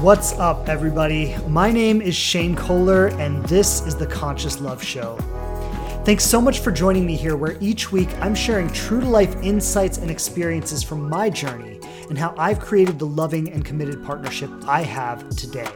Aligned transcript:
What's 0.00 0.32
up, 0.38 0.70
everybody? 0.70 1.36
My 1.46 1.70
name 1.70 2.00
is 2.00 2.16
Shane 2.16 2.56
Kohler, 2.56 3.08
and 3.08 3.44
this 3.44 3.86
is 3.86 3.94
the 3.94 4.06
Conscious 4.06 4.58
Love 4.58 4.82
Show. 4.82 5.18
Thanks 6.06 6.24
so 6.24 6.40
much 6.40 6.60
for 6.60 6.72
joining 6.72 7.04
me 7.04 7.16
here, 7.16 7.36
where 7.36 7.58
each 7.60 7.92
week 7.92 8.08
I'm 8.22 8.34
sharing 8.34 8.70
true 8.70 9.00
to 9.00 9.06
life 9.06 9.36
insights 9.42 9.98
and 9.98 10.10
experiences 10.10 10.82
from 10.82 11.06
my 11.06 11.28
journey 11.28 11.80
and 12.08 12.16
how 12.16 12.34
I've 12.38 12.60
created 12.60 12.98
the 12.98 13.04
loving 13.04 13.52
and 13.52 13.62
committed 13.62 14.02
partnership 14.02 14.50
I 14.66 14.84
have 14.84 15.28
today. 15.36 15.68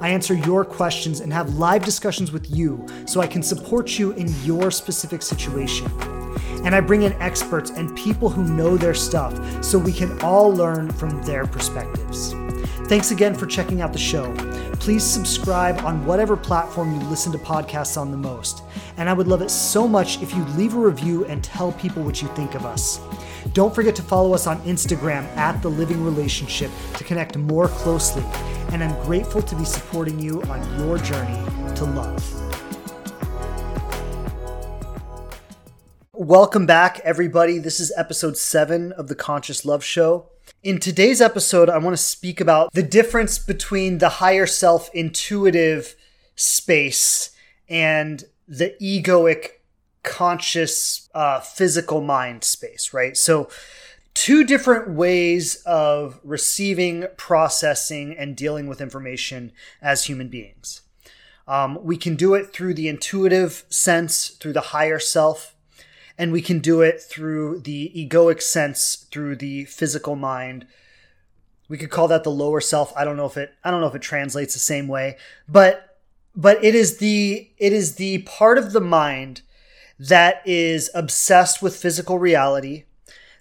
I 0.00 0.08
answer 0.08 0.34
your 0.34 0.64
questions 0.64 1.20
and 1.20 1.32
have 1.32 1.54
live 1.54 1.84
discussions 1.84 2.32
with 2.32 2.50
you 2.50 2.84
so 3.06 3.20
I 3.20 3.28
can 3.28 3.44
support 3.44 4.00
you 4.00 4.14
in 4.14 4.34
your 4.42 4.72
specific 4.72 5.22
situation. 5.22 5.86
And 6.64 6.74
I 6.74 6.80
bring 6.80 7.02
in 7.02 7.12
experts 7.22 7.70
and 7.70 7.96
people 7.96 8.30
who 8.30 8.42
know 8.42 8.76
their 8.76 8.94
stuff 8.94 9.64
so 9.64 9.78
we 9.78 9.92
can 9.92 10.20
all 10.22 10.52
learn 10.52 10.90
from 10.90 11.22
their 11.22 11.46
perspectives. 11.46 12.34
Thanks 12.88 13.10
again 13.10 13.34
for 13.34 13.44
checking 13.44 13.82
out 13.82 13.92
the 13.92 13.98
show. 13.98 14.34
Please 14.80 15.04
subscribe 15.04 15.78
on 15.80 16.06
whatever 16.06 16.38
platform 16.38 16.98
you 16.98 17.06
listen 17.08 17.30
to 17.32 17.38
podcasts 17.38 18.00
on 18.00 18.10
the 18.10 18.16
most. 18.16 18.62
And 18.96 19.10
I 19.10 19.12
would 19.12 19.28
love 19.28 19.42
it 19.42 19.50
so 19.50 19.86
much 19.86 20.22
if 20.22 20.34
you 20.34 20.42
leave 20.56 20.74
a 20.74 20.78
review 20.78 21.26
and 21.26 21.44
tell 21.44 21.72
people 21.72 22.02
what 22.02 22.22
you 22.22 22.28
think 22.28 22.54
of 22.54 22.64
us. 22.64 22.98
Don't 23.52 23.74
forget 23.74 23.94
to 23.96 24.02
follow 24.02 24.32
us 24.32 24.46
on 24.46 24.58
Instagram 24.62 25.24
at 25.36 25.60
The 25.60 25.68
Living 25.68 26.02
Relationship 26.02 26.70
to 26.96 27.04
connect 27.04 27.36
more 27.36 27.68
closely. 27.68 28.24
And 28.72 28.82
I'm 28.82 28.98
grateful 29.04 29.42
to 29.42 29.54
be 29.54 29.66
supporting 29.66 30.18
you 30.18 30.40
on 30.44 30.78
your 30.80 30.96
journey 30.96 31.44
to 31.74 31.84
love. 31.84 32.24
Welcome 36.14 36.64
back, 36.64 37.00
everybody. 37.04 37.58
This 37.58 37.80
is 37.80 37.92
episode 37.98 38.38
seven 38.38 38.92
of 38.92 39.08
the 39.08 39.14
Conscious 39.14 39.66
Love 39.66 39.84
Show. 39.84 40.30
In 40.64 40.80
today's 40.80 41.20
episode, 41.20 41.70
I 41.70 41.78
want 41.78 41.96
to 41.96 42.02
speak 42.02 42.40
about 42.40 42.72
the 42.72 42.82
difference 42.82 43.38
between 43.38 43.98
the 43.98 44.08
higher 44.08 44.46
self 44.46 44.90
intuitive 44.92 45.94
space 46.34 47.30
and 47.68 48.24
the 48.48 48.74
egoic 48.82 49.50
conscious 50.02 51.08
uh, 51.14 51.38
physical 51.38 52.00
mind 52.00 52.42
space, 52.42 52.92
right? 52.92 53.16
So, 53.16 53.48
two 54.14 54.42
different 54.42 54.90
ways 54.90 55.62
of 55.64 56.18
receiving, 56.24 57.06
processing, 57.16 58.16
and 58.18 58.36
dealing 58.36 58.66
with 58.66 58.80
information 58.80 59.52
as 59.80 60.06
human 60.06 60.26
beings. 60.26 60.80
Um, 61.46 61.78
we 61.84 61.96
can 61.96 62.16
do 62.16 62.34
it 62.34 62.52
through 62.52 62.74
the 62.74 62.88
intuitive 62.88 63.64
sense, 63.68 64.30
through 64.30 64.54
the 64.54 64.60
higher 64.60 64.98
self, 64.98 65.54
and 66.18 66.32
we 66.32 66.42
can 66.42 66.58
do 66.58 66.82
it 66.82 67.00
through 67.00 67.60
the 67.60 67.92
egoic 67.94 68.42
sense, 68.42 69.06
through 69.10 69.36
the 69.36 69.64
physical 69.66 70.16
mind. 70.16 70.66
We 71.68 71.78
could 71.78 71.90
call 71.90 72.08
that 72.08 72.24
the 72.24 72.30
lower 72.30 72.60
self. 72.60 72.92
I 72.96 73.04
don't 73.04 73.16
know 73.16 73.26
if 73.26 73.36
it 73.36 73.54
I 73.62 73.70
don't 73.70 73.80
know 73.80 73.86
if 73.86 73.94
it 73.94 74.02
translates 74.02 74.52
the 74.52 74.60
same 74.60 74.88
way, 74.88 75.16
but 75.48 75.98
but 76.34 76.62
it 76.64 76.74
is 76.74 76.98
the 76.98 77.48
it 77.56 77.72
is 77.72 77.94
the 77.94 78.18
part 78.22 78.58
of 78.58 78.72
the 78.72 78.80
mind 78.80 79.42
that 79.98 80.42
is 80.44 80.90
obsessed 80.94 81.62
with 81.62 81.76
physical 81.76 82.18
reality, 82.18 82.84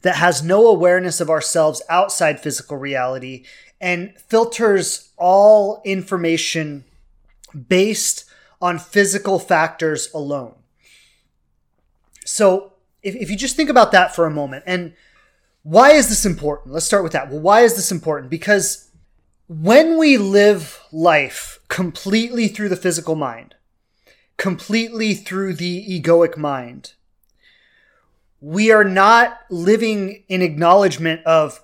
that 0.03 0.15
has 0.17 0.43
no 0.43 0.67
awareness 0.67 1.19
of 1.19 1.29
ourselves 1.29 1.81
outside 1.89 2.39
physical 2.39 2.77
reality, 2.77 3.43
and 3.81 4.13
filters 4.19 5.11
all 5.17 5.81
information 5.83 6.83
based 7.67 8.25
on 8.61 8.79
physical 8.79 9.39
factors 9.39 10.09
alone. 10.13 10.56
So, 12.27 12.73
if, 13.01 13.15
if 13.15 13.29
you 13.29 13.37
just 13.37 13.55
think 13.55 13.69
about 13.69 13.91
that 13.91 14.15
for 14.15 14.25
a 14.25 14.31
moment, 14.31 14.63
and 14.67 14.93
why 15.63 15.91
is 15.91 16.09
this 16.09 16.25
important? 16.25 16.73
Let's 16.73 16.85
start 16.85 17.03
with 17.03 17.13
that. 17.13 17.29
Well, 17.29 17.39
why 17.39 17.61
is 17.61 17.75
this 17.75 17.91
important? 17.91 18.29
Because 18.29 18.89
when 19.47 19.97
we 19.97 20.17
live 20.17 20.81
life 20.91 21.59
completely 21.67 22.47
through 22.47 22.69
the 22.69 22.75
physical 22.75 23.15
mind, 23.15 23.55
completely 24.37 25.15
through 25.15 25.55
the 25.55 26.01
egoic 26.01 26.37
mind. 26.37 26.93
We 28.39 28.71
are 28.71 28.83
not 28.83 29.39
living 29.49 30.23
in 30.29 30.41
acknowledgement 30.43 31.25
of 31.25 31.61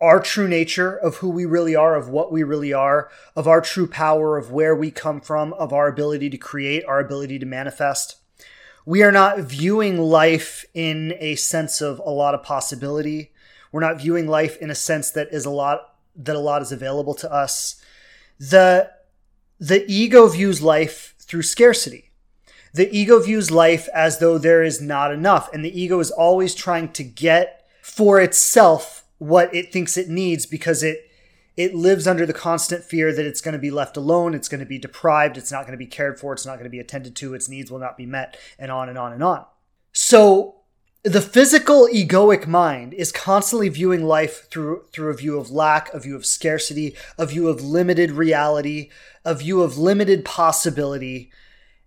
our 0.00 0.20
true 0.20 0.48
nature, 0.48 0.94
of 0.94 1.16
who 1.16 1.30
we 1.30 1.46
really 1.46 1.74
are, 1.74 1.94
of 1.94 2.08
what 2.08 2.30
we 2.30 2.42
really 2.42 2.72
are, 2.72 3.08
of 3.34 3.48
our 3.48 3.60
true 3.60 3.86
power, 3.86 4.36
of 4.36 4.50
where 4.50 4.74
we 4.74 4.90
come 4.90 5.20
from, 5.20 5.54
of 5.54 5.72
our 5.72 5.88
ability 5.88 6.28
to 6.30 6.36
create, 6.36 6.84
our 6.86 7.00
ability 7.00 7.38
to 7.38 7.46
manifest. 7.46 8.16
We 8.86 9.02
are 9.02 9.12
not 9.12 9.40
viewing 9.40 9.98
life 9.98 10.64
in 10.72 11.14
a 11.18 11.34
sense 11.34 11.82
of 11.82 11.98
a 11.98 12.10
lot 12.10 12.34
of 12.34 12.42
possibility. 12.42 13.32
We're 13.72 13.80
not 13.80 14.00
viewing 14.00 14.26
life 14.26 14.56
in 14.56 14.70
a 14.70 14.74
sense 14.74 15.10
that 15.10 15.28
is 15.30 15.44
a 15.44 15.50
lot 15.50 15.96
that 16.18 16.34
a 16.36 16.40
lot 16.40 16.62
is 16.62 16.72
available 16.72 17.12
to 17.16 17.30
us. 17.30 17.82
The 18.38 18.90
the 19.60 19.84
ego 19.86 20.28
views 20.28 20.62
life 20.62 21.14
through 21.18 21.42
scarcity 21.42 22.06
the 22.76 22.94
ego 22.94 23.18
views 23.20 23.50
life 23.50 23.88
as 23.94 24.18
though 24.18 24.36
there 24.36 24.62
is 24.62 24.82
not 24.82 25.10
enough, 25.10 25.50
and 25.54 25.64
the 25.64 25.80
ego 25.80 25.98
is 25.98 26.10
always 26.10 26.54
trying 26.54 26.92
to 26.92 27.02
get 27.02 27.66
for 27.80 28.20
itself 28.20 29.06
what 29.16 29.52
it 29.54 29.72
thinks 29.72 29.96
it 29.96 30.10
needs 30.10 30.44
because 30.44 30.82
it 30.82 31.05
it 31.56 31.74
lives 31.74 32.06
under 32.06 32.26
the 32.26 32.32
constant 32.32 32.84
fear 32.84 33.12
that 33.12 33.24
it's 33.24 33.40
going 33.40 33.54
to 33.54 33.58
be 33.58 33.70
left 33.70 33.96
alone, 33.96 34.34
it's 34.34 34.48
going 34.48 34.60
to 34.60 34.66
be 34.66 34.78
deprived, 34.78 35.38
it's 35.38 35.52
not 35.52 35.62
going 35.62 35.72
to 35.72 35.78
be 35.78 35.86
cared 35.86 36.20
for, 36.20 36.32
it's 36.32 36.46
not 36.46 36.54
going 36.54 36.64
to 36.64 36.70
be 36.70 36.80
attended 36.80 37.16
to, 37.16 37.34
its 37.34 37.48
needs 37.48 37.70
will 37.70 37.78
not 37.78 37.96
be 37.96 38.06
met, 38.06 38.36
and 38.58 38.70
on 38.70 38.88
and 38.88 38.98
on 38.98 39.12
and 39.12 39.22
on. 39.22 39.44
So 39.92 40.56
the 41.02 41.22
physical 41.22 41.88
egoic 41.88 42.46
mind 42.46 42.92
is 42.92 43.12
constantly 43.12 43.68
viewing 43.68 44.04
life 44.04 44.50
through 44.50 44.84
through 44.92 45.10
a 45.10 45.16
view 45.16 45.38
of 45.38 45.50
lack, 45.50 45.92
a 45.94 46.00
view 46.00 46.16
of 46.16 46.26
scarcity, 46.26 46.96
a 47.16 47.26
view 47.26 47.48
of 47.48 47.62
limited 47.62 48.10
reality, 48.10 48.90
a 49.24 49.34
view 49.34 49.62
of 49.62 49.78
limited 49.78 50.24
possibility. 50.24 51.30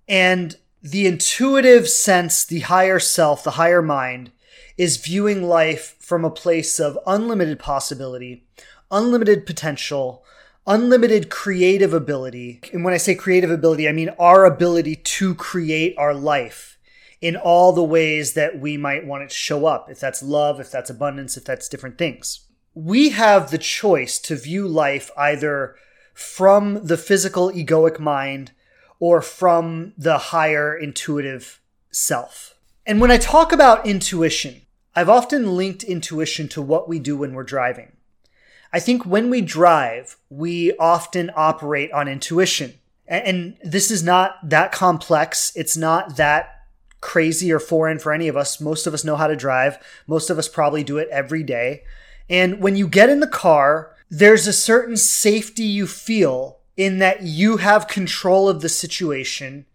And 0.08 0.58
the 0.82 1.06
intuitive 1.06 1.90
sense, 1.90 2.46
the 2.46 2.62
higher 2.62 3.00
self, 3.00 3.44
the 3.44 3.52
higher 3.52 3.82
mind, 3.82 4.32
is 4.78 4.98
viewing 4.98 5.44
life 5.44 5.98
from 6.00 6.24
a 6.24 6.32
place 6.32 6.80
of 6.80 6.98
unlimited 7.06 7.60
possibility, 7.60 8.46
unlimited 8.92 9.46
potential, 9.46 10.24
unlimited 10.66 11.30
creative 11.30 11.94
ability. 11.94 12.62
And 12.74 12.84
when 12.84 12.94
I 12.94 12.98
say 12.98 13.16
creative 13.16 13.52
ability, 13.52 13.88
I 13.88 13.92
mean 13.92 14.10
our 14.20 14.46
ability 14.46 14.96
to 14.96 15.36
create 15.36 15.96
our 15.98 16.14
life 16.14 16.78
in 17.22 17.36
all 17.36 17.74
the 17.74 17.84
ways 17.84 18.34
that 18.34 18.60
we 18.60 18.78
might 18.78 19.06
want 19.06 19.24
it 19.24 19.30
to 19.30 19.36
show 19.36 19.66
up. 19.66 19.90
If 19.90 20.00
that's 20.00 20.24
love, 20.24 20.60
if 20.60 20.72
that's 20.72 20.90
abundance, 20.90 21.36
if 21.38 21.44
that's 21.44 21.68
different 21.68 21.98
things. 21.98 22.42
We 22.74 23.10
have 23.10 23.52
the 23.52 23.58
choice 23.58 24.20
to 24.20 24.36
view 24.36 24.68
life 24.68 25.12
either 25.18 25.76
from 26.14 26.86
the 26.86 26.98
physical 26.98 27.52
egoic 27.52 28.00
mind 28.00 28.52
or 29.00 29.22
from 29.22 29.94
the 29.98 30.18
higher 30.18 30.78
intuitive 30.78 31.62
self. 31.92 32.56
And 32.86 33.02
when 33.02 33.12
I 33.12 33.18
talk 33.18 33.52
about 33.52 33.86
intuition, 33.86 34.62
I've 34.96 35.10
often 35.10 35.56
linked 35.56 35.84
intuition 35.84 36.48
to 36.50 36.62
what 36.62 36.90
we 36.90 37.00
do 37.00 37.18
when 37.18 37.34
we're 37.34 37.44
driving. 37.44 37.94
I 38.72 38.80
think 38.80 39.06
when 39.06 39.30
we 39.30 39.42
drive, 39.42 40.18
we 40.30 40.76
often 40.78 41.32
operate 41.36 41.92
on 41.92 42.08
intuition. 42.08 42.76
And 43.08 43.58
this 43.64 43.90
is 43.90 44.04
not 44.04 44.38
that 44.48 44.72
complex. 44.72 45.52
It's 45.56 45.76
not 45.76 46.18
that 46.18 46.66
crazy 47.02 47.52
or 47.52 47.60
foreign 47.60 47.98
for 47.98 48.14
any 48.14 48.28
of 48.28 48.38
us. 48.38 48.62
Most 48.62 48.86
of 48.86 48.94
us 48.94 49.04
know 49.04 49.16
how 49.16 49.28
to 49.28 49.36
drive. 49.36 49.80
Most 50.06 50.30
of 50.30 50.38
us 50.38 50.48
probably 50.48 50.84
do 50.84 50.98
it 50.98 51.10
every 51.10 51.42
day. 51.42 51.84
And 52.30 52.62
when 52.62 52.76
you 52.76 52.88
get 52.88 53.10
in 53.10 53.20
the 53.20 53.28
car, 53.28 53.96
there's 54.10 54.46
a 54.46 54.54
certain 54.54 54.98
safety 54.98 55.64
you 55.64 55.88
feel 55.88 56.60
in 56.78 57.00
that 57.00 57.24
you 57.24 57.58
have 57.58 57.88
control 57.88 58.48
of 58.48 58.62
the 58.62 58.70
situation, 58.70 59.66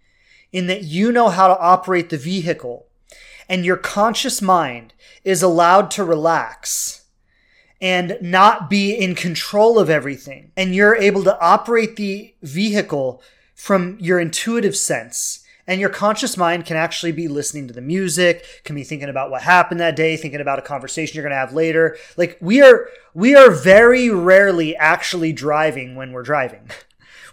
in 0.53 0.69
that 0.69 0.85
you 0.85 1.13
know 1.13 1.29
how 1.29 1.49
to 1.49 1.59
operate 1.59 2.11
the 2.11 2.17
vehicle, 2.17 2.87
and 3.49 3.65
your 3.65 3.77
conscious 3.77 4.41
mind 4.41 4.95
is 5.25 5.43
allowed 5.43 5.91
to 5.91 6.05
relax 6.05 7.04
and 7.81 8.17
not 8.21 8.71
be 8.71 8.95
in 8.95 9.15
control 9.15 9.79
of 9.79 9.91
everything. 9.91 10.53
And 10.57 10.75
you're 10.75 10.97
able 10.97 11.25
to 11.25 11.39
operate 11.41 11.97
the 11.97 12.35
vehicle 12.43 13.23
from 13.55 13.99
your 14.01 14.19
intuitive 14.19 14.77
sense. 14.77 15.41
And 15.67 15.81
your 15.81 15.91
conscious 15.91 16.37
mind 16.37 16.67
can 16.67 16.77
actually 16.77 17.13
be 17.13 17.27
listening 17.27 17.69
to 17.69 17.75
the 17.75 17.81
music, 17.81 18.45
can 18.65 18.75
be 18.75 18.85
thinking 18.85 19.09
about 19.09 19.31
what 19.31 19.43
happened 19.43 19.81
that 19.81 19.97
day, 19.97 20.17
thinking 20.17 20.43
about 20.43 20.59
a 20.59 20.63
conversation 20.63 21.17
you're 21.17 21.23
going 21.23 21.31
to 21.31 21.39
have 21.39 21.55
later. 21.55 21.97
Like 22.19 22.37
we 22.41 22.61
are, 22.61 22.89
we 23.15 23.35
are 23.35 23.51
very 23.51 24.11
rarely 24.11 24.77
actually 24.77 25.33
driving 25.33 25.97
when 25.97 26.13
we're 26.13 26.23
driving. 26.23 26.71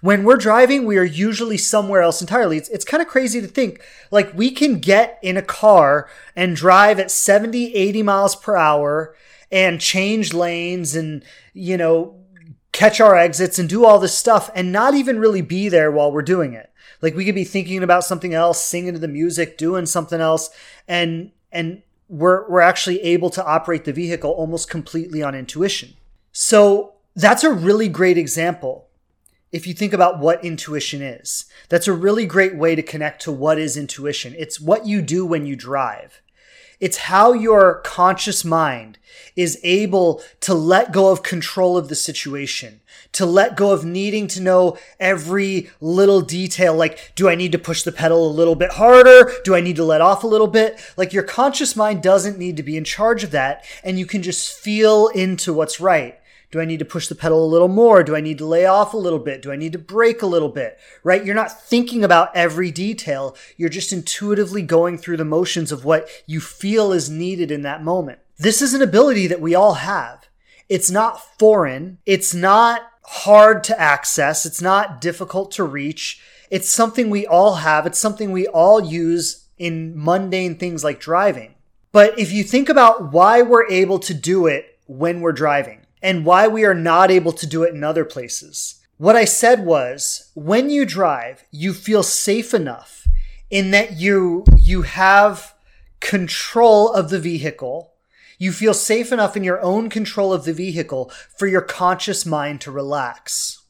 When 0.02 0.24
we're 0.24 0.38
driving, 0.38 0.86
we 0.86 0.98
are 0.98 1.04
usually 1.04 1.60
somewhere 1.60 2.02
else 2.02 2.22
entirely. 2.22 2.58
It's, 2.58 2.70
it's 2.70 2.84
kind 2.84 3.04
of 3.04 3.08
crazy 3.08 3.40
to 3.40 3.46
think 3.46 3.84
like 4.10 4.36
we 4.36 4.50
can 4.50 4.80
get 4.80 5.20
in 5.22 5.38
a 5.38 5.44
car 5.44 6.10
and 6.36 6.56
drive 6.56 7.00
at 7.00 7.12
70, 7.12 7.76
80 7.76 8.02
miles 8.02 8.36
per 8.36 8.56
hour 8.56 9.16
and 9.51 9.81
change 9.81 10.33
lanes 10.33 10.95
and, 10.95 11.24
you 11.53 11.77
know, 11.77 12.15
catch 12.71 13.01
our 13.01 13.15
exits 13.15 13.59
and 13.59 13.68
do 13.68 13.86
all 13.86 14.00
this 14.00 14.18
stuff 14.18 14.50
and 14.56 14.71
not 14.71 14.94
even 14.94 15.19
really 15.19 15.42
be 15.42 15.69
there 15.69 15.92
while 15.92 16.12
we're 16.12 16.21
doing 16.21 16.53
it. 16.53 16.71
Like 17.01 17.15
we 17.15 17.25
could 17.25 17.36
be 17.36 17.44
thinking 17.44 17.83
about 17.83 18.03
something 18.03 18.33
else, 18.33 18.63
singing 18.63 18.94
to 18.94 19.00
the 19.00 19.07
music, 19.07 19.57
doing 19.57 19.86
something 19.86 20.21
else, 20.21 20.50
and 20.88 21.31
and 21.51 21.81
we're 22.07 22.48
we're 22.50 22.62
actually 22.62 23.01
able 23.01 23.30
to 23.31 23.45
operate 23.45 23.86
the 23.86 23.94
vehicle 23.94 24.31
almost 24.31 24.69
completely 24.69 25.24
on 25.24 25.33
intuition. 25.33 25.94
So 26.31 26.94
that's 27.15 27.44
a 27.44 27.51
really 27.51 27.89
great 27.89 28.18
example 28.18 28.88
if 29.51 29.68
you 29.68 29.74
think 29.74 29.94
about 29.94 30.19
what 30.19 30.45
intuition 30.45 31.01
is. 31.01 31.45
That's 31.69 31.88
a 31.88 31.94
really 31.94 32.25
great 32.25 32.56
way 32.56 32.75
to 32.75 32.81
connect 32.81 33.21
to 33.24 33.31
what 33.31 33.59
is 33.59 33.75
intuition. 33.75 34.33
It's 34.38 34.62
what 34.62 34.86
you 34.86 35.01
do 35.01 35.25
when 35.25 35.45
you 35.45 35.56
drive. 35.56 36.21
It's 36.81 36.98
how 36.98 37.31
your 37.31 37.75
conscious 37.86 38.44
mind 38.44 38.98
is 39.36 39.60
able 39.63 40.22
to 40.42 40.54
let 40.54 40.92
go 40.92 41.12
of 41.12 41.24
control 41.24 41.78
of 41.78 41.88
the 41.88 41.95
situation, 41.95 42.81
to 43.13 43.25
let 43.25 43.56
go 43.56 43.72
of 43.72 43.86
needing 43.86 44.28
to 44.28 44.42
know 44.42 44.78
every 45.00 45.69
little 45.80 46.22
detail. 46.22 46.74
Like, 46.75 47.13
do 47.16 47.30
I 47.30 47.36
need 47.36 47.51
to 47.54 47.60
push 47.60 47.83
the 47.83 47.92
pedal 47.92 48.28
a 48.28 48.33
little 48.33 48.56
bit 48.56 48.74
harder? 48.74 49.31
Do 49.44 49.56
I 49.56 49.62
need 49.62 49.75
to 49.78 49.86
let 49.86 50.01
off 50.01 50.24
a 50.24 50.28
little 50.28 50.48
bit? 50.48 50.81
Like, 50.98 51.13
your 51.13 51.24
conscious 51.24 51.75
mind 51.75 52.01
doesn't 52.01 52.39
need 52.39 52.57
to 52.57 52.63
be 52.63 52.75
in 52.75 52.84
charge 52.84 53.24
of 53.24 53.31
that, 53.31 53.63
and 53.84 54.00
you 54.00 54.06
can 54.06 54.22
just 54.24 54.51
feel 54.51 55.07
into 55.10 55.54
what's 55.54 55.80
right. 55.80 56.19
Do 56.51 56.59
I 56.59 56.65
need 56.65 56.80
to 56.80 56.86
push 56.86 57.07
the 57.07 57.15
pedal 57.15 57.45
a 57.45 57.48
little 57.48 57.69
more? 57.69 58.03
Do 58.03 58.15
I 58.15 58.21
need 58.21 58.38
to 58.39 58.45
lay 58.45 58.65
off 58.65 58.94
a 58.94 58.98
little 58.98 59.19
bit? 59.19 59.42
Do 59.42 59.51
I 59.51 59.56
need 59.56 59.71
to 59.71 59.80
brake 59.80 60.21
a 60.21 60.27
little 60.27 60.50
bit? 60.50 60.77
Right? 61.01 61.24
You're 61.24 61.33
not 61.33 61.62
thinking 61.62 62.03
about 62.03 62.36
every 62.36 62.71
detail. 62.71 63.38
You're 63.56 63.69
just 63.69 63.94
intuitively 63.94 64.62
going 64.62 64.98
through 64.98 65.18
the 65.18 65.25
motions 65.25 65.71
of 65.71 65.86
what 65.86 66.09
you 66.25 66.42
feel 66.42 66.92
is 66.92 67.09
needed 67.09 67.51
in 67.51 67.62
that 67.62 67.83
moment. 67.83 68.19
This 68.38 68.62
is 68.62 68.74
an 68.74 68.81
ability 68.81 69.27
that 69.27 69.39
we 69.39 69.56
all 69.56 69.75
have. 69.75 70.27
It's 70.68 70.92
not 70.92 71.21
foreign. 71.39 72.00
It's 72.06 72.33
not 72.33 72.81
hard 73.03 73.63
to 73.65 73.80
access. 73.80 74.45
It's 74.45 74.62
not 74.62 75.00
difficult 75.00 75.51
to 75.51 75.63
reach. 75.63 76.21
It's 76.50 76.69
something 76.69 77.09
we 77.09 77.25
all 77.25 77.56
have. 77.56 77.86
It's 77.86 78.00
something 78.00 78.31
we 78.31 78.48
all 78.48 78.83
use 78.83 79.48
in 79.57 79.94
mundane 79.95 80.57
things 80.57 80.83
like 80.83 81.00
driving. 81.00 81.56
But 81.92 82.18
if 82.18 82.31
you 82.31 82.44
think 82.44 82.68
about 82.68 83.12
why 83.12 83.42
we're 83.42 83.69
able 83.69 84.00
to 84.00 84.13
do 84.13 84.48
it 84.48 84.80
when 84.88 85.21
we're 85.21 85.33
driving, 85.33 85.81
and 86.01 86.25
why 86.25 86.48
we 86.48 86.65
are 86.65 86.74
not 86.74 87.12
able 87.12 87.31
to 87.33 87.48
do 87.48 87.63
it 87.63 87.74
in 87.74 87.83
other 87.83 88.06
places. 88.06 88.81
What 88.98 89.15
I 89.15 89.25
said 89.25 89.65
was 89.65 90.31
when 90.36 90.69
you 90.69 90.86
drive, 90.86 91.44
you 91.51 91.74
feel 91.74 92.03
safe 92.03 92.53
enough 92.53 93.07
in 93.50 93.71
that 93.71 93.94
you, 94.00 94.45
you 94.57 94.83
have 94.83 95.53
control 96.00 96.92
of 96.92 97.09
the 97.09 97.19
vehicle. 97.19 97.94
You 98.38 98.51
feel 98.51 98.74
safe 98.74 99.12
enough 99.12 99.38
in 99.38 99.44
your 99.44 99.62
own 99.62 99.89
control 99.89 100.33
of 100.33 100.45
the 100.45 100.53
vehicle 100.53 101.12
for 101.38 101.48
your 101.48 101.62
conscious 101.62 102.25
mind 102.25 102.62
to 102.62 102.71
relax. 102.71 103.62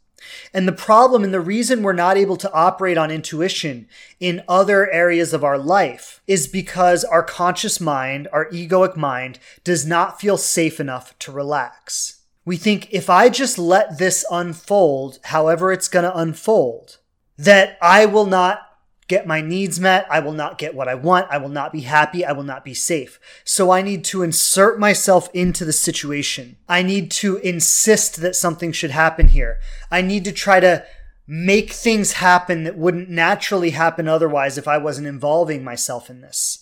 And 0.53 0.67
the 0.67 0.73
problem 0.73 1.23
and 1.23 1.33
the 1.33 1.41
reason 1.41 1.83
we're 1.83 1.93
not 1.93 2.17
able 2.17 2.37
to 2.37 2.51
operate 2.53 2.97
on 2.97 3.11
intuition 3.11 3.87
in 4.19 4.43
other 4.47 4.89
areas 4.91 5.33
of 5.33 5.43
our 5.43 5.57
life 5.57 6.21
is 6.27 6.47
because 6.47 7.03
our 7.03 7.23
conscious 7.23 7.81
mind, 7.81 8.27
our 8.31 8.49
egoic 8.49 8.95
mind, 8.95 9.39
does 9.63 9.85
not 9.85 10.21
feel 10.21 10.37
safe 10.37 10.79
enough 10.79 11.17
to 11.19 11.31
relax. 11.31 12.20
We 12.43 12.57
think 12.57 12.91
if 12.91 13.09
I 13.09 13.29
just 13.29 13.57
let 13.57 13.97
this 13.97 14.25
unfold, 14.31 15.19
however 15.25 15.71
it's 15.71 15.88
going 15.88 16.03
to 16.03 16.17
unfold, 16.17 16.97
that 17.38 17.77
I 17.81 18.05
will 18.05 18.25
not 18.25 18.61
get 19.07 19.27
my 19.27 19.41
needs 19.41 19.77
met. 19.77 20.07
I 20.09 20.21
will 20.21 20.31
not 20.31 20.57
get 20.57 20.73
what 20.73 20.88
I 20.88 20.95
want. 20.95 21.27
I 21.29 21.38
will 21.38 21.49
not 21.49 21.73
be 21.73 21.81
happy. 21.81 22.23
I 22.23 22.31
will 22.31 22.43
not 22.43 22.63
be 22.63 22.73
safe. 22.73 23.19
So 23.43 23.69
I 23.69 23.81
need 23.81 24.05
to 24.05 24.23
insert 24.23 24.79
myself 24.79 25.29
into 25.33 25.65
the 25.65 25.73
situation. 25.73 26.55
I 26.69 26.81
need 26.81 27.11
to 27.11 27.35
insist 27.38 28.21
that 28.21 28.38
something 28.38 28.71
should 28.71 28.91
happen 28.91 29.27
here. 29.27 29.59
I 29.91 30.01
need 30.01 30.23
to 30.25 30.31
try 30.31 30.61
to 30.61 30.85
make 31.27 31.71
things 31.71 32.13
happen 32.13 32.63
that 32.63 32.77
wouldn't 32.77 33.09
naturally 33.09 33.71
happen 33.71 34.07
otherwise 34.07 34.57
if 34.57 34.67
I 34.67 34.77
wasn't 34.77 35.07
involving 35.07 35.61
myself 35.61 36.09
in 36.09 36.21
this. 36.21 36.59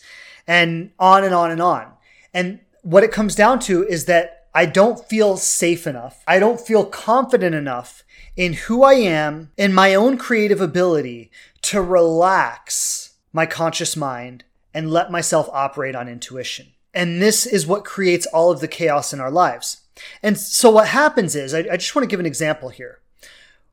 And 0.48 0.90
on 0.98 1.24
and 1.24 1.36
on 1.36 1.52
and 1.52 1.62
on. 1.62 1.94
And 2.34 2.62
what 2.82 3.04
it 3.04 3.12
comes 3.12 3.36
down 3.36 3.60
to 3.60 3.86
is 3.86 4.06
that 4.06 4.39
I 4.54 4.66
don't 4.66 5.06
feel 5.06 5.38
safe 5.38 5.86
enough. 5.86 6.24
I 6.28 6.40
don't 6.40 6.60
feel 6.60 6.86
confident 6.86 7.56
enough 7.56 8.04
in 8.36 8.54
who 8.54 8.84
I 8.84 8.94
am 8.94 9.52
and 9.58 9.76
my 9.76 9.94
own 9.94 10.18
creative 10.18 10.62
ability 10.62 11.30
to 11.64 11.82
relax 11.82 13.14
my 13.32 13.46
conscious 13.46 13.96
mind 13.96 14.44
and 14.74 14.92
let 14.92 15.12
myself 15.12 15.50
operate 15.52 15.96
on 15.96 16.08
intuition. 16.08 16.68
And 16.94 17.22
this 17.22 17.46
is 17.46 17.68
what 17.68 17.86
creates 17.86 18.26
all 18.28 18.52
of 18.52 18.60
the 18.60 18.68
chaos 18.68 19.14
in 19.14 19.20
our 19.20 19.32
lives. 19.32 19.82
And 20.24 20.38
so 20.38 20.70
what 20.70 20.88
happens 20.88 21.36
is, 21.36 21.54
I, 21.54 21.60
I 21.72 21.78
just 21.78 21.96
want 21.96 22.04
to 22.04 22.10
give 22.10 22.20
an 22.20 22.26
example 22.26 22.70
here. 22.70 23.00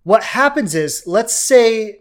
What 0.02 0.22
happens 0.22 0.74
is, 0.74 1.04
let's 1.06 1.34
say, 1.34 2.00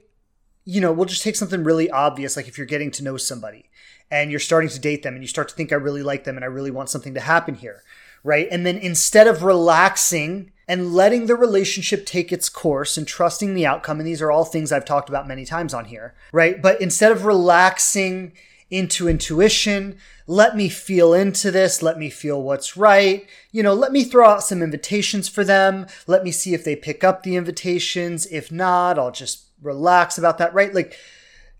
you 0.66 0.81
know, 0.81 0.92
we'll 0.92 1.06
just 1.06 1.24
take 1.24 1.36
something 1.36 1.63
really 1.63 1.89
obvious, 1.89 2.36
like 2.36 2.48
if 2.48 2.57
you're 2.57 2.68
getting 2.68 2.92
to 2.92 3.04
know 3.04 3.18
somebody 3.18 3.69
and 4.12 4.31
you're 4.31 4.39
starting 4.39 4.69
to 4.69 4.80
date 4.80 5.04
them 5.04 5.13
and 5.13 5.24
you 5.24 5.28
start 5.28 5.50
to 5.50 5.56
think 5.56 5.71
I 5.71 5.75
really 5.75 6.04
like 6.04 6.24
them 6.24 6.36
and 6.36 6.44
I 6.44 6.48
really 6.48 6.71
want 6.71 6.89
something 6.89 7.13
to 7.13 7.19
happen 7.19 7.56
here 7.56 7.83
right? 8.25 8.48
And 8.51 8.66
then 8.66 8.77
instead 8.77 9.27
of 9.27 9.44
relaxing 9.44 10.51
and 10.68 10.94
letting 10.94 11.27
the 11.27 11.36
relationship 11.36 12.07
take 12.07 12.31
its 12.31 12.50
course 12.50 12.98
and 12.98 13.07
trusting 13.07 13.54
the 13.54 13.68
outcome, 13.68 14.00
and 14.00 14.07
these 14.07 14.22
are 14.22 14.31
all 14.31 14.44
things 14.44 14.72
I've 14.72 14.83
talked 14.83 15.10
about 15.10 15.27
many 15.27 15.45
times 15.45 15.75
on 15.75 15.86
here, 15.86 16.16
right? 16.33 16.60
But 16.60 16.81
instead 16.81 17.12
of 17.12 17.25
relaxing 17.25 18.33
into 18.72 19.07
intuition, 19.07 19.95
let 20.25 20.57
me 20.57 20.69
feel 20.69 21.13
into 21.13 21.51
this, 21.51 21.83
let 21.83 22.00
me 22.00 22.10
feel 22.10 22.42
what's 22.42 22.75
right, 22.75 23.30
you 23.51 23.62
know, 23.62 23.75
let 23.75 23.92
me 23.92 24.04
throw 24.04 24.28
out 24.28 24.44
some 24.44 24.63
invitations 24.63 25.30
for 25.30 25.44
them, 25.44 25.86
let 26.07 26.24
me 26.24 26.31
see 26.31 26.56
if 26.56 26.63
they 26.63 26.75
pick 26.75 27.04
up 27.04 27.21
the 27.21 27.36
invitations. 27.36 28.25
If 28.25 28.51
not, 28.51 28.98
I'll 28.98 29.12
just 29.12 29.45
relax 29.62 30.18
about 30.18 30.39
that, 30.39 30.51
right? 30.51 30.74
Like, 30.74 30.98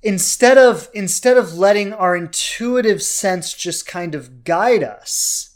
instead 0.02 0.58
of 0.58 0.90
instead 0.94 1.38
of 1.38 1.58
letting 1.58 1.94
our 1.94 2.16
intuitive 2.16 3.02
sense 3.02 3.54
just 3.54 3.88
kind 3.88 4.14
of 4.14 4.44
guide 4.44 4.84
us 4.84 5.55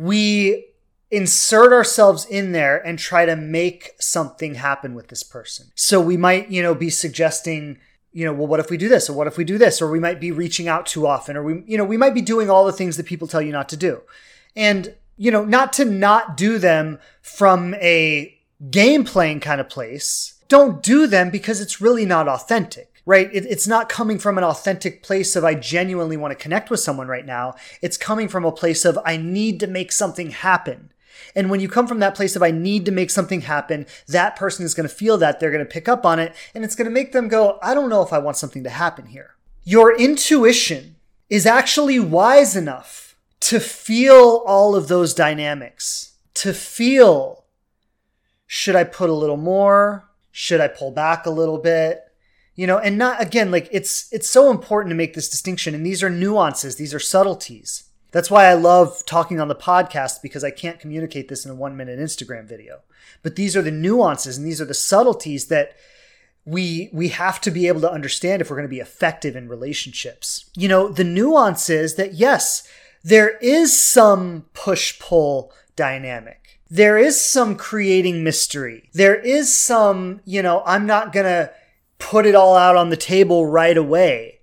we 0.00 0.66
insert 1.10 1.74
ourselves 1.74 2.24
in 2.24 2.52
there 2.52 2.78
and 2.78 2.98
try 2.98 3.26
to 3.26 3.36
make 3.36 3.90
something 4.00 4.54
happen 4.54 4.94
with 4.94 5.08
this 5.08 5.22
person. 5.22 5.66
So 5.74 6.00
we 6.00 6.16
might, 6.16 6.50
you 6.50 6.62
know, 6.62 6.74
be 6.74 6.88
suggesting, 6.88 7.78
you 8.10 8.24
know, 8.24 8.32
well, 8.32 8.46
what 8.46 8.60
if 8.60 8.70
we 8.70 8.78
do 8.78 8.88
this? 8.88 9.10
Or 9.10 9.12
what 9.12 9.26
if 9.26 9.36
we 9.36 9.44
do 9.44 9.58
this? 9.58 9.82
Or 9.82 9.90
we 9.90 10.00
might 10.00 10.18
be 10.18 10.32
reaching 10.32 10.68
out 10.68 10.86
too 10.86 11.06
often, 11.06 11.36
or 11.36 11.42
we, 11.42 11.62
you 11.66 11.76
know, 11.76 11.84
we 11.84 11.98
might 11.98 12.14
be 12.14 12.22
doing 12.22 12.48
all 12.48 12.64
the 12.64 12.72
things 12.72 12.96
that 12.96 13.04
people 13.04 13.28
tell 13.28 13.42
you 13.42 13.52
not 13.52 13.68
to 13.68 13.76
do. 13.76 14.00
And, 14.56 14.94
you 15.18 15.30
know, 15.30 15.44
not 15.44 15.74
to 15.74 15.84
not 15.84 16.34
do 16.34 16.58
them 16.58 16.98
from 17.20 17.74
a 17.74 18.34
game 18.70 19.04
playing 19.04 19.40
kind 19.40 19.60
of 19.60 19.68
place. 19.68 20.34
Don't 20.48 20.82
do 20.82 21.06
them 21.06 21.28
because 21.28 21.60
it's 21.60 21.80
really 21.80 22.06
not 22.06 22.26
authentic 22.26 22.89
right? 23.10 23.28
It, 23.34 23.44
it's 23.46 23.66
not 23.66 23.88
coming 23.88 24.20
from 24.20 24.38
an 24.38 24.44
authentic 24.44 25.02
place 25.02 25.34
of 25.34 25.44
I 25.44 25.56
genuinely 25.56 26.16
want 26.16 26.30
to 26.30 26.40
connect 26.40 26.70
with 26.70 26.78
someone 26.78 27.08
right 27.08 27.26
now. 27.26 27.56
It's 27.82 27.96
coming 27.96 28.28
from 28.28 28.44
a 28.44 28.52
place 28.52 28.84
of 28.84 29.00
I 29.04 29.16
need 29.16 29.58
to 29.60 29.66
make 29.66 29.90
something 29.90 30.30
happen. 30.30 30.92
And 31.34 31.50
when 31.50 31.58
you 31.58 31.68
come 31.68 31.88
from 31.88 31.98
that 31.98 32.14
place 32.14 32.36
of 32.36 32.42
I 32.44 32.52
need 32.52 32.84
to 32.84 32.92
make 32.92 33.10
something 33.10 33.40
happen, 33.40 33.86
that 34.06 34.36
person 34.36 34.64
is 34.64 34.74
going 34.74 34.88
to 34.88 34.94
feel 34.94 35.18
that. 35.18 35.40
They're 35.40 35.50
going 35.50 35.64
to 35.64 35.68
pick 35.68 35.88
up 35.88 36.06
on 36.06 36.20
it 36.20 36.36
and 36.54 36.64
it's 36.64 36.76
going 36.76 36.84
to 36.84 36.94
make 36.94 37.10
them 37.10 37.26
go, 37.26 37.58
I 37.60 37.74
don't 37.74 37.90
know 37.90 38.02
if 38.02 38.12
I 38.12 38.18
want 38.18 38.36
something 38.36 38.62
to 38.62 38.70
happen 38.70 39.06
here. 39.06 39.34
Your 39.64 39.92
intuition 39.96 40.94
is 41.28 41.46
actually 41.46 41.98
wise 41.98 42.54
enough 42.54 43.16
to 43.40 43.58
feel 43.58 44.44
all 44.46 44.76
of 44.76 44.86
those 44.86 45.14
dynamics, 45.14 46.12
to 46.34 46.54
feel 46.54 47.44
should 48.46 48.76
I 48.76 48.84
put 48.84 49.10
a 49.10 49.14
little 49.14 49.36
more? 49.36 50.08
Should 50.30 50.60
I 50.60 50.68
pull 50.68 50.92
back 50.92 51.26
a 51.26 51.30
little 51.30 51.58
bit? 51.58 52.09
You 52.60 52.66
know 52.66 52.76
and 52.76 52.98
not 52.98 53.22
again 53.22 53.50
like 53.50 53.70
it's 53.72 54.12
it's 54.12 54.28
so 54.28 54.50
important 54.50 54.90
to 54.90 54.94
make 54.94 55.14
this 55.14 55.30
distinction 55.30 55.74
and 55.74 55.86
these 55.86 56.02
are 56.02 56.10
nuances 56.10 56.76
these 56.76 56.92
are 56.92 57.00
subtleties. 57.00 57.84
That's 58.12 58.30
why 58.30 58.44
i 58.44 58.52
love 58.52 59.02
talking 59.06 59.40
on 59.40 59.48
the 59.48 59.54
podcast 59.54 60.20
because 60.20 60.44
i 60.44 60.50
can't 60.50 60.78
communicate 60.78 61.28
this 61.28 61.46
in 61.46 61.50
a 61.50 61.54
one 61.54 61.74
minute 61.74 61.98
instagram 61.98 62.46
video. 62.46 62.80
But 63.22 63.36
these 63.36 63.56
are 63.56 63.62
the 63.62 63.70
nuances 63.70 64.36
and 64.36 64.46
these 64.46 64.60
are 64.60 64.66
the 64.66 64.74
subtleties 64.74 65.46
that 65.46 65.72
we 66.44 66.90
we 66.92 67.08
have 67.08 67.40
to 67.42 67.50
be 67.50 67.66
able 67.66 67.80
to 67.80 67.90
understand 67.90 68.42
if 68.42 68.50
we're 68.50 68.56
going 68.56 68.68
to 68.68 68.76
be 68.76 68.80
effective 68.80 69.36
in 69.36 69.48
relationships. 69.48 70.50
You 70.54 70.68
know 70.68 70.88
the 70.88 71.10
nuance 71.18 71.70
is 71.70 71.94
that 71.94 72.12
yes 72.12 72.68
there 73.02 73.38
is 73.38 73.82
some 73.82 74.44
push 74.52 75.00
pull 75.00 75.50
dynamic. 75.76 76.60
There 76.68 76.98
is 76.98 77.18
some 77.18 77.56
creating 77.56 78.22
mystery. 78.22 78.90
There 78.92 79.16
is 79.16 79.54
some 79.54 80.20
you 80.26 80.42
know 80.42 80.62
i'm 80.66 80.84
not 80.84 81.14
going 81.14 81.24
to 81.24 81.50
put 82.00 82.26
it 82.26 82.34
all 82.34 82.56
out 82.56 82.76
on 82.76 82.90
the 82.90 82.96
table 82.96 83.46
right 83.46 83.76
away 83.76 84.40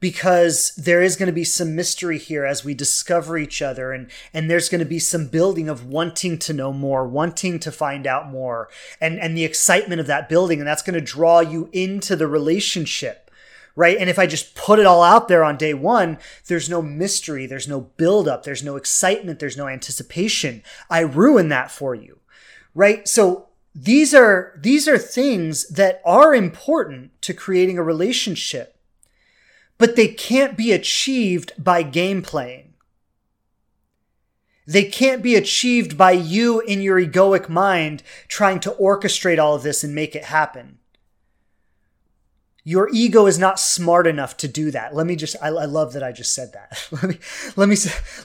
because 0.00 0.74
there 0.74 1.00
is 1.00 1.14
going 1.14 1.28
to 1.28 1.32
be 1.32 1.44
some 1.44 1.76
mystery 1.76 2.18
here 2.18 2.44
as 2.44 2.64
we 2.64 2.74
discover 2.74 3.36
each 3.36 3.60
other 3.60 3.92
and 3.92 4.10
and 4.32 4.50
there's 4.50 4.68
going 4.68 4.78
to 4.80 4.84
be 4.84 4.98
some 4.98 5.28
building 5.28 5.68
of 5.68 5.86
wanting 5.86 6.38
to 6.38 6.52
know 6.52 6.72
more 6.72 7.06
wanting 7.06 7.58
to 7.58 7.70
find 7.70 8.06
out 8.06 8.30
more 8.30 8.68
and 9.00 9.18
and 9.20 9.36
the 9.36 9.44
excitement 9.44 10.00
of 10.00 10.06
that 10.06 10.28
building 10.28 10.58
and 10.58 10.66
that's 10.66 10.82
going 10.82 10.94
to 10.94 11.00
draw 11.00 11.40
you 11.40 11.68
into 11.72 12.16
the 12.16 12.26
relationship 12.26 13.30
right? 13.74 13.96
And 13.96 14.10
if 14.10 14.18
i 14.18 14.26
just 14.26 14.54
put 14.54 14.78
it 14.78 14.86
all 14.86 15.02
out 15.02 15.28
there 15.28 15.44
on 15.44 15.56
day 15.56 15.74
1 15.74 16.18
there's 16.46 16.68
no 16.68 16.82
mystery 16.82 17.46
there's 17.46 17.68
no 17.68 17.80
build 17.80 18.26
up 18.26 18.42
there's 18.42 18.64
no 18.64 18.76
excitement 18.76 19.38
there's 19.38 19.56
no 19.56 19.68
anticipation. 19.68 20.62
I 20.90 21.00
ruin 21.00 21.48
that 21.48 21.70
for 21.70 21.94
you 21.94 22.18
right? 22.74 23.06
So 23.06 23.48
these 23.74 24.12
are 24.14 24.58
these 24.60 24.86
are 24.86 24.98
things 24.98 25.66
that 25.68 26.02
are 26.04 26.34
important 26.34 27.10
to 27.22 27.32
creating 27.32 27.78
a 27.78 27.82
relationship 27.82 28.76
but 29.78 29.96
they 29.96 30.08
can't 30.08 30.56
be 30.56 30.72
achieved 30.72 31.52
by 31.58 31.82
game 31.82 32.22
playing 32.22 32.72
They 34.66 34.84
can't 34.84 35.22
be 35.22 35.34
achieved 35.34 35.98
by 35.98 36.12
you 36.12 36.60
in 36.60 36.82
your 36.82 37.00
egoic 37.00 37.48
mind 37.48 38.02
trying 38.28 38.60
to 38.60 38.70
orchestrate 38.72 39.38
all 39.38 39.54
of 39.54 39.62
this 39.62 39.82
and 39.82 39.94
make 39.94 40.14
it 40.14 40.24
happen. 40.24 40.78
Your 42.64 42.88
ego 42.92 43.26
is 43.26 43.40
not 43.40 43.58
smart 43.58 44.06
enough 44.06 44.36
to 44.36 44.46
do 44.46 44.70
that. 44.70 44.94
Let 44.94 45.06
me 45.06 45.16
just, 45.16 45.34
I, 45.42 45.48
I 45.48 45.64
love 45.64 45.94
that 45.94 46.02
I 46.04 46.12
just 46.12 46.32
said 46.32 46.52
that. 46.52 46.86
let 46.92 47.02
me, 47.02 47.18
let 47.56 47.68
me, 47.68 47.76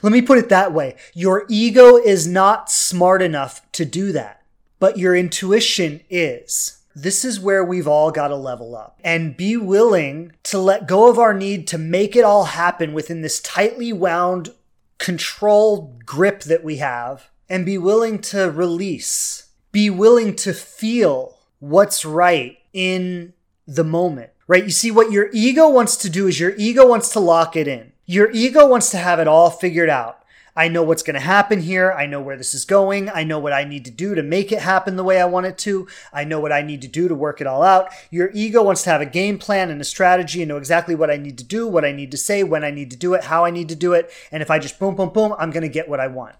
let 0.02 0.12
me 0.12 0.22
put 0.22 0.38
it 0.38 0.48
that 0.50 0.72
way. 0.72 0.94
Your 1.12 1.44
ego 1.48 1.96
is 1.96 2.26
not 2.28 2.70
smart 2.70 3.20
enough 3.20 3.60
to 3.72 3.84
do 3.84 4.12
that, 4.12 4.37
but 4.78 4.98
your 4.98 5.14
intuition 5.14 6.00
is. 6.10 6.78
This 6.94 7.24
is 7.24 7.38
where 7.38 7.64
we've 7.64 7.86
all 7.86 8.10
got 8.10 8.28
to 8.28 8.36
level 8.36 8.74
up 8.74 8.98
and 9.04 9.36
be 9.36 9.56
willing 9.56 10.32
to 10.44 10.58
let 10.58 10.88
go 10.88 11.08
of 11.08 11.18
our 11.18 11.32
need 11.32 11.68
to 11.68 11.78
make 11.78 12.16
it 12.16 12.24
all 12.24 12.44
happen 12.44 12.92
within 12.92 13.22
this 13.22 13.40
tightly 13.40 13.92
wound 13.92 14.50
control 14.98 15.96
grip 16.04 16.40
that 16.42 16.64
we 16.64 16.78
have 16.78 17.30
and 17.48 17.64
be 17.64 17.78
willing 17.78 18.18
to 18.18 18.50
release, 18.50 19.48
be 19.70 19.88
willing 19.88 20.34
to 20.36 20.52
feel 20.52 21.38
what's 21.60 22.04
right 22.04 22.58
in 22.72 23.32
the 23.66 23.84
moment, 23.84 24.30
right? 24.46 24.64
You 24.64 24.70
see, 24.70 24.90
what 24.90 25.12
your 25.12 25.28
ego 25.32 25.68
wants 25.68 25.96
to 25.98 26.10
do 26.10 26.26
is 26.26 26.40
your 26.40 26.54
ego 26.56 26.86
wants 26.86 27.10
to 27.10 27.20
lock 27.20 27.54
it 27.54 27.68
in. 27.68 27.92
Your 28.06 28.30
ego 28.32 28.66
wants 28.66 28.90
to 28.90 28.96
have 28.96 29.20
it 29.20 29.28
all 29.28 29.50
figured 29.50 29.90
out. 29.90 30.17
I 30.58 30.66
know 30.66 30.82
what's 30.82 31.04
going 31.04 31.14
to 31.14 31.20
happen 31.20 31.60
here. 31.60 31.92
I 31.92 32.06
know 32.06 32.20
where 32.20 32.36
this 32.36 32.52
is 32.52 32.64
going. 32.64 33.08
I 33.08 33.22
know 33.22 33.38
what 33.38 33.52
I 33.52 33.62
need 33.62 33.84
to 33.84 33.92
do 33.92 34.16
to 34.16 34.24
make 34.24 34.50
it 34.50 34.58
happen 34.58 34.96
the 34.96 35.04
way 35.04 35.20
I 35.20 35.24
want 35.24 35.46
it 35.46 35.56
to. 35.58 35.86
I 36.12 36.24
know 36.24 36.40
what 36.40 36.50
I 36.50 36.62
need 36.62 36.82
to 36.82 36.88
do 36.88 37.06
to 37.06 37.14
work 37.14 37.40
it 37.40 37.46
all 37.46 37.62
out. 37.62 37.92
Your 38.10 38.32
ego 38.34 38.64
wants 38.64 38.82
to 38.82 38.90
have 38.90 39.00
a 39.00 39.06
game 39.06 39.38
plan 39.38 39.70
and 39.70 39.80
a 39.80 39.84
strategy 39.84 40.42
and 40.42 40.48
know 40.48 40.56
exactly 40.56 40.96
what 40.96 41.12
I 41.12 41.16
need 41.16 41.38
to 41.38 41.44
do, 41.44 41.68
what 41.68 41.84
I 41.84 41.92
need 41.92 42.10
to 42.10 42.16
say, 42.16 42.42
when 42.42 42.64
I 42.64 42.72
need 42.72 42.90
to 42.90 42.96
do 42.96 43.14
it, 43.14 43.24
how 43.24 43.44
I 43.44 43.50
need 43.50 43.68
to 43.68 43.76
do 43.76 43.92
it. 43.92 44.10
And 44.32 44.42
if 44.42 44.50
I 44.50 44.58
just 44.58 44.80
boom, 44.80 44.96
boom, 44.96 45.10
boom, 45.10 45.32
I'm 45.38 45.52
going 45.52 45.62
to 45.62 45.68
get 45.68 45.88
what 45.88 46.00
I 46.00 46.08
want. 46.08 46.34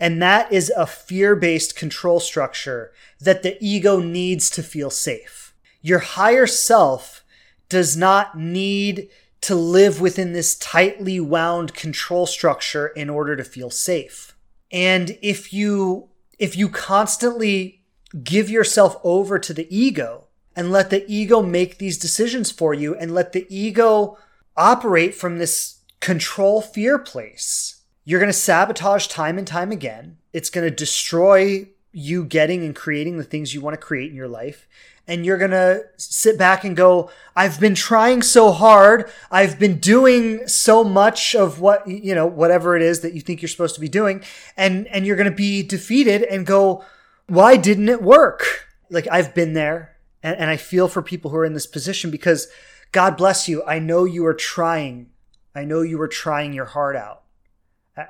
And 0.00 0.20
that 0.20 0.52
is 0.52 0.72
a 0.76 0.84
fear 0.84 1.36
based 1.36 1.76
control 1.76 2.18
structure 2.18 2.92
that 3.20 3.44
the 3.44 3.56
ego 3.60 4.00
needs 4.00 4.50
to 4.50 4.64
feel 4.64 4.90
safe. 4.90 5.54
Your 5.80 6.00
higher 6.00 6.48
self 6.48 7.24
does 7.68 7.96
not 7.96 8.36
need 8.36 9.08
to 9.44 9.54
live 9.54 10.00
within 10.00 10.32
this 10.32 10.56
tightly 10.56 11.20
wound 11.20 11.74
control 11.74 12.26
structure 12.26 12.86
in 12.88 13.10
order 13.10 13.36
to 13.36 13.44
feel 13.44 13.68
safe. 13.68 14.34
And 14.72 15.18
if 15.20 15.52
you 15.52 16.08
if 16.38 16.56
you 16.56 16.68
constantly 16.68 17.82
give 18.22 18.48
yourself 18.48 18.96
over 19.04 19.38
to 19.38 19.52
the 19.52 19.68
ego 19.74 20.28
and 20.56 20.72
let 20.72 20.88
the 20.90 21.04
ego 21.06 21.42
make 21.42 21.76
these 21.76 21.98
decisions 21.98 22.50
for 22.50 22.72
you 22.72 22.94
and 22.94 23.14
let 23.14 23.32
the 23.32 23.46
ego 23.54 24.16
operate 24.56 25.14
from 25.14 25.38
this 25.38 25.80
control 26.00 26.62
fear 26.62 26.98
place, 26.98 27.82
you're 28.04 28.20
going 28.20 28.32
to 28.32 28.32
sabotage 28.32 29.08
time 29.08 29.36
and 29.36 29.46
time 29.46 29.70
again. 29.70 30.16
It's 30.32 30.50
going 30.50 30.68
to 30.68 30.74
destroy 30.74 31.68
you 31.92 32.24
getting 32.24 32.64
and 32.64 32.74
creating 32.74 33.18
the 33.18 33.24
things 33.24 33.52
you 33.52 33.60
want 33.60 33.74
to 33.74 33.86
create 33.86 34.10
in 34.10 34.16
your 34.16 34.28
life 34.28 34.66
and 35.06 35.26
you're 35.26 35.38
going 35.38 35.50
to 35.50 35.84
sit 35.96 36.38
back 36.38 36.64
and 36.64 36.76
go, 36.76 37.10
I've 37.36 37.60
been 37.60 37.74
trying 37.74 38.22
so 38.22 38.52
hard. 38.52 39.10
I've 39.30 39.58
been 39.58 39.78
doing 39.78 40.48
so 40.48 40.82
much 40.82 41.34
of 41.34 41.60
what, 41.60 41.86
you 41.86 42.14
know, 42.14 42.26
whatever 42.26 42.74
it 42.74 42.82
is 42.82 43.00
that 43.00 43.12
you 43.12 43.20
think 43.20 43.42
you're 43.42 43.48
supposed 43.48 43.74
to 43.74 43.80
be 43.80 43.88
doing. 43.88 44.22
And, 44.56 44.86
and 44.88 45.06
you're 45.06 45.16
going 45.16 45.30
to 45.30 45.36
be 45.36 45.62
defeated 45.62 46.22
and 46.22 46.46
go, 46.46 46.84
why 47.26 47.56
didn't 47.56 47.88
it 47.90 48.02
work? 48.02 48.66
Like 48.90 49.06
I've 49.10 49.34
been 49.34 49.52
there 49.52 49.96
and, 50.22 50.36
and 50.38 50.50
I 50.50 50.56
feel 50.56 50.88
for 50.88 51.02
people 51.02 51.30
who 51.30 51.36
are 51.36 51.44
in 51.44 51.54
this 51.54 51.66
position 51.66 52.10
because 52.10 52.48
God 52.92 53.16
bless 53.16 53.46
you. 53.48 53.62
I 53.64 53.80
know 53.80 54.04
you 54.04 54.24
are 54.24 54.34
trying. 54.34 55.10
I 55.54 55.64
know 55.64 55.82
you 55.82 56.00
are 56.00 56.08
trying 56.08 56.54
your 56.54 56.66
heart 56.66 56.96
out. 56.96 57.22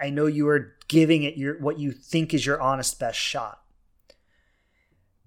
I 0.01 0.11
know 0.11 0.27
you 0.27 0.49
are 0.49 0.77
giving 0.87 1.25
it 1.25 1.37
your, 1.37 1.59
what 1.59 1.79
you 1.79 1.91
think 1.93 2.33
is 2.33 2.47
your 2.47 2.61
honest 2.61 3.01
best 3.01 3.19
shot 3.19 3.64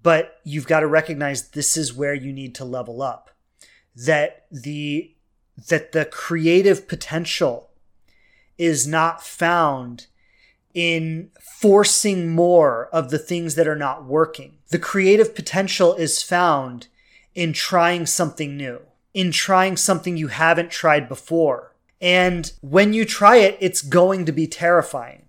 but 0.02 0.40
you've 0.44 0.66
got 0.66 0.80
to 0.80 0.86
recognize 0.86 1.48
this 1.48 1.76
is 1.76 1.94
where 1.94 2.14
you 2.14 2.32
need 2.32 2.54
to 2.54 2.64
level 2.64 3.02
up 3.02 3.30
that 3.94 4.46
the 4.50 5.12
that 5.68 5.90
the 5.92 6.04
creative 6.04 6.86
potential 6.86 7.70
is 8.56 8.86
not 8.86 9.24
found 9.24 10.06
in 10.72 11.30
forcing 11.40 12.30
more 12.30 12.88
of 12.92 13.10
the 13.10 13.18
things 13.18 13.56
that 13.56 13.66
are 13.66 13.76
not 13.76 14.04
working. 14.04 14.58
The 14.68 14.78
creative 14.78 15.34
potential 15.34 15.94
is 15.94 16.22
found 16.22 16.86
in 17.34 17.52
trying 17.52 18.06
something 18.06 18.56
new, 18.56 18.80
in 19.14 19.32
trying 19.32 19.76
something 19.76 20.16
you 20.16 20.28
haven't 20.28 20.70
tried 20.70 21.08
before. 21.08 21.74
And 22.00 22.52
when 22.60 22.92
you 22.92 23.04
try 23.04 23.38
it, 23.38 23.56
it's 23.60 23.82
going 23.82 24.24
to 24.26 24.32
be 24.32 24.46
terrifying 24.46 25.24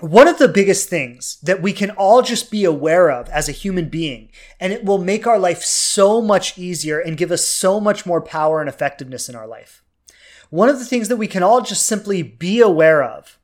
one 0.00 0.26
of 0.26 0.38
the 0.38 0.48
biggest 0.48 0.88
things 0.88 1.38
that 1.42 1.62
we 1.62 1.72
can 1.72 1.90
all 1.90 2.20
just 2.20 2.50
be 2.50 2.64
aware 2.64 3.10
of 3.10 3.28
as 3.28 3.48
a 3.48 3.52
human 3.52 3.88
being, 3.88 4.30
and 4.58 4.72
it 4.72 4.84
will 4.84 4.98
make 4.98 5.26
our 5.26 5.38
life 5.38 5.62
so 5.62 6.20
much 6.20 6.58
easier 6.58 6.98
and 6.98 7.16
give 7.16 7.30
us 7.30 7.46
so 7.46 7.78
much 7.78 8.04
more 8.04 8.20
power 8.20 8.60
and 8.60 8.68
effectiveness 8.68 9.28
in 9.28 9.36
our 9.36 9.46
life. 9.46 9.82
One 10.50 10.68
of 10.68 10.78
the 10.78 10.84
things 10.84 11.08
that 11.08 11.16
we 11.16 11.28
can 11.28 11.42
all 11.42 11.60
just 11.60 11.86
simply 11.86 12.22
be 12.22 12.60
aware 12.60 13.02
of 13.02 13.38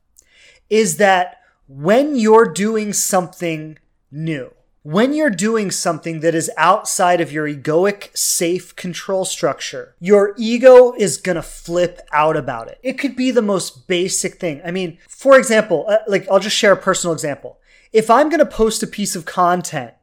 is 0.69 0.97
that 0.97 1.37
when 1.67 2.15
you're 2.17 2.51
doing 2.51 2.91
something 2.91 3.77
new, 4.11 4.53
when 4.83 5.13
you're 5.13 5.29
doing 5.29 5.69
something 5.69 6.21
that 6.21 6.33
is 6.33 6.49
outside 6.57 7.21
of 7.21 7.31
your 7.31 7.47
egoic 7.47 8.15
safe 8.17 8.75
control 8.75 9.25
structure, 9.25 9.95
your 9.99 10.33
ego 10.37 10.93
is 10.93 11.17
gonna 11.17 11.41
flip 11.41 12.01
out 12.11 12.35
about 12.35 12.67
it. 12.67 12.79
It 12.81 12.93
could 12.93 13.15
be 13.15 13.29
the 13.29 13.43
most 13.43 13.87
basic 13.87 14.39
thing. 14.39 14.61
I 14.65 14.71
mean, 14.71 14.97
for 15.07 15.37
example, 15.37 15.85
uh, 15.87 15.97
like 16.07 16.27
I'll 16.29 16.39
just 16.39 16.55
share 16.55 16.73
a 16.73 16.77
personal 16.77 17.13
example. 17.13 17.59
If 17.93 18.09
I'm 18.09 18.29
gonna 18.29 18.45
post 18.45 18.81
a 18.81 18.87
piece 18.87 19.15
of 19.15 19.25
content, 19.25 19.93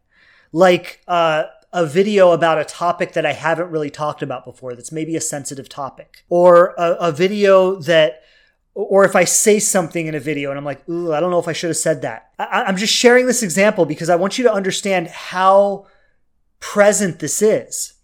like 0.52 1.00
uh, 1.08 1.44
a 1.72 1.84
video 1.84 2.30
about 2.30 2.58
a 2.58 2.64
topic 2.64 3.14
that 3.14 3.26
I 3.26 3.32
haven't 3.32 3.70
really 3.70 3.90
talked 3.90 4.22
about 4.22 4.44
before, 4.44 4.76
that's 4.76 4.92
maybe 4.92 5.16
a 5.16 5.20
sensitive 5.20 5.68
topic, 5.68 6.24
or 6.28 6.74
a, 6.78 6.92
a 7.00 7.12
video 7.12 7.74
that 7.80 8.22
or 8.84 9.04
if 9.04 9.16
I 9.16 9.24
say 9.24 9.58
something 9.58 10.06
in 10.06 10.14
a 10.14 10.20
video 10.20 10.50
and 10.50 10.58
I'm 10.58 10.64
like, 10.64 10.88
ooh, 10.88 11.12
I 11.12 11.18
don't 11.18 11.32
know 11.32 11.40
if 11.40 11.48
I 11.48 11.52
should 11.52 11.70
have 11.70 11.76
said 11.76 12.02
that. 12.02 12.30
I, 12.38 12.68
am 12.68 12.76
just 12.76 12.94
sharing 12.94 13.26
this 13.26 13.42
example 13.42 13.86
because 13.86 14.08
I 14.08 14.14
want 14.14 14.38
you 14.38 14.44
to 14.44 14.52
understand 14.52 15.08
how 15.08 15.86
present 16.60 17.18
this 17.18 17.42
is. 17.42 17.94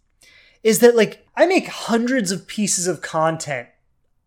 Is 0.65 0.81
that 0.81 0.97
like, 0.97 1.25
I 1.37 1.47
make 1.47 1.69
hundreds 1.69 2.33
of 2.33 2.49
pieces 2.49 2.89
of 2.89 3.03
content 3.03 3.69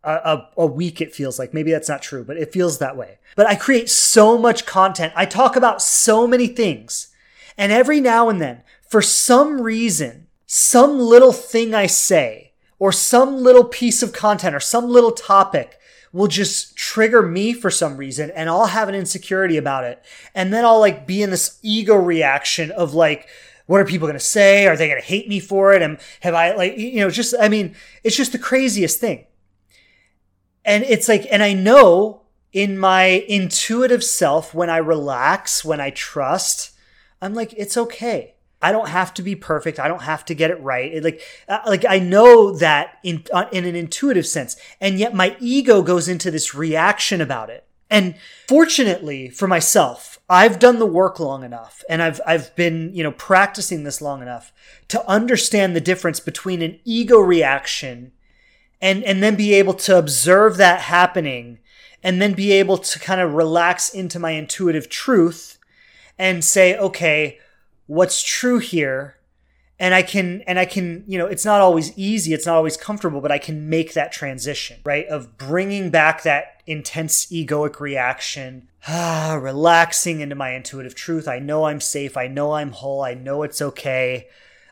a, 0.05 0.13
a, 0.13 0.49
a, 0.59 0.65
week, 0.65 1.01
it 1.01 1.13
feels 1.13 1.37
like. 1.37 1.53
Maybe 1.53 1.71
that's 1.71 1.89
not 1.89 2.01
true, 2.01 2.23
but 2.23 2.37
it 2.37 2.53
feels 2.53 2.77
that 2.77 2.95
way. 2.95 3.17
But 3.35 3.47
I 3.47 3.55
create 3.55 3.89
so 3.89 4.37
much 4.37 4.65
content. 4.65 5.11
I 5.17 5.25
talk 5.25 5.57
about 5.57 5.81
so 5.81 6.25
many 6.25 6.47
things. 6.47 7.09
And 7.57 7.73
every 7.73 7.99
now 7.99 8.29
and 8.29 8.39
then, 8.39 8.61
for 8.87 9.01
some 9.01 9.59
reason, 9.59 10.27
some 10.45 10.97
little 10.97 11.33
thing 11.33 11.75
I 11.75 11.87
say, 11.87 12.53
or 12.79 12.93
some 12.93 13.43
little 13.43 13.65
piece 13.65 14.01
of 14.01 14.13
content, 14.13 14.55
or 14.55 14.61
some 14.61 14.87
little 14.87 15.11
topic 15.11 15.76
will 16.13 16.27
just 16.27 16.75
trigger 16.75 17.21
me 17.21 17.53
for 17.53 17.69
some 17.69 17.97
reason 17.97 18.31
and 18.31 18.49
I'll 18.49 18.67
have 18.67 18.89
an 18.89 18.95
insecurity 18.95 19.57
about 19.57 19.83
it. 19.83 20.03
And 20.33 20.53
then 20.53 20.65
I'll 20.65 20.79
like 20.79 21.05
be 21.05 21.21
in 21.21 21.29
this 21.29 21.59
ego 21.61 21.95
reaction 21.95 22.71
of 22.71 22.93
like, 22.93 23.27
what 23.65 23.81
are 23.81 23.85
people 23.85 24.07
going 24.07 24.17
to 24.17 24.23
say? 24.23 24.65
Are 24.65 24.77
they 24.77 24.87
going 24.87 25.01
to 25.01 25.07
hate 25.07 25.27
me 25.27 25.39
for 25.39 25.73
it? 25.73 25.81
And 25.81 25.99
have 26.21 26.33
I 26.33 26.55
like, 26.55 26.77
you 26.77 27.01
know, 27.01 27.09
just, 27.09 27.35
I 27.39 27.49
mean, 27.49 27.75
it's 28.03 28.15
just 28.15 28.31
the 28.31 28.39
craziest 28.39 28.99
thing. 28.99 29.25
And 30.63 30.83
it's 30.83 31.07
like, 31.07 31.27
and 31.29 31.43
I 31.43 31.53
know 31.53 32.21
in 32.53 32.77
my 32.77 33.25
intuitive 33.27 34.03
self, 34.03 34.53
when 34.53 34.69
I 34.69 34.77
relax, 34.77 35.63
when 35.63 35.79
I 35.81 35.89
trust, 35.91 36.71
I'm 37.21 37.33
like, 37.33 37.53
it's 37.53 37.77
okay. 37.77 38.35
I 38.61 38.71
don't 38.71 38.89
have 38.89 39.13
to 39.15 39.21
be 39.21 39.35
perfect. 39.35 39.79
I 39.79 39.87
don't 39.87 40.01
have 40.01 40.25
to 40.25 40.33
get 40.33 40.49
it 40.49 40.61
right. 40.61 40.91
It, 40.91 41.03
like, 41.03 41.21
uh, 41.47 41.59
like 41.67 41.85
I 41.87 41.99
know 41.99 42.55
that 42.57 42.97
in 43.03 43.23
uh, 43.31 43.45
in 43.51 43.65
an 43.65 43.75
intuitive 43.75 44.25
sense, 44.25 44.57
and 44.81 44.97
yet 44.97 45.13
my 45.13 45.37
ego 45.39 45.81
goes 45.83 46.07
into 46.07 46.31
this 46.31 46.55
reaction 46.55 47.21
about 47.21 47.49
it. 47.49 47.65
And 47.89 48.15
fortunately 48.47 49.29
for 49.29 49.47
myself, 49.47 50.19
I've 50.29 50.59
done 50.59 50.79
the 50.79 50.85
work 50.85 51.19
long 51.19 51.43
enough, 51.43 51.83
and 51.87 52.01
I've 52.01 52.19
I've 52.25 52.55
been 52.55 52.93
you 52.95 53.03
know 53.03 53.11
practicing 53.11 53.83
this 53.83 54.01
long 54.01 54.23
enough 54.23 54.51
to 54.87 55.07
understand 55.07 55.75
the 55.75 55.81
difference 55.81 56.19
between 56.19 56.63
an 56.63 56.79
ego 56.83 57.19
reaction, 57.19 58.11
and 58.81 59.03
and 59.03 59.21
then 59.21 59.35
be 59.35 59.53
able 59.53 59.75
to 59.75 59.99
observe 59.99 60.57
that 60.57 60.81
happening, 60.81 61.59
and 62.01 62.19
then 62.19 62.33
be 62.33 62.53
able 62.53 62.79
to 62.79 62.97
kind 62.97 63.21
of 63.21 63.33
relax 63.33 63.89
into 63.89 64.17
my 64.17 64.31
intuitive 64.31 64.89
truth, 64.89 65.59
and 66.17 66.43
say, 66.43 66.75
okay 66.75 67.37
what's 67.87 68.21
true 68.21 68.59
here 68.59 69.17
and 69.79 69.93
I 69.93 70.01
can 70.01 70.41
and 70.41 70.59
I 70.59 70.65
can 70.65 71.03
you 71.07 71.17
know 71.17 71.25
it's 71.25 71.45
not 71.45 71.61
always 71.61 71.97
easy 71.97 72.33
it's 72.33 72.45
not 72.45 72.55
always 72.55 72.77
comfortable 72.77 73.21
but 73.21 73.31
I 73.31 73.37
can 73.37 73.69
make 73.69 73.93
that 73.93 74.11
transition 74.11 74.79
right 74.83 75.07
of 75.07 75.37
bringing 75.37 75.89
back 75.89 76.23
that 76.23 76.61
intense 76.65 77.25
egoic 77.27 77.79
reaction 77.79 78.67
ah 78.87 79.37
relaxing 79.41 80.21
into 80.21 80.35
my 80.35 80.51
intuitive 80.51 80.95
truth. 80.95 81.27
I 81.27 81.39
know 81.39 81.65
I'm 81.65 81.81
safe 81.81 82.17
I 82.17 82.27
know 82.27 82.53
I'm 82.53 82.71
whole 82.71 83.01
I 83.01 83.13
know 83.13 83.43
it's 83.43 83.61
okay. 83.61 84.27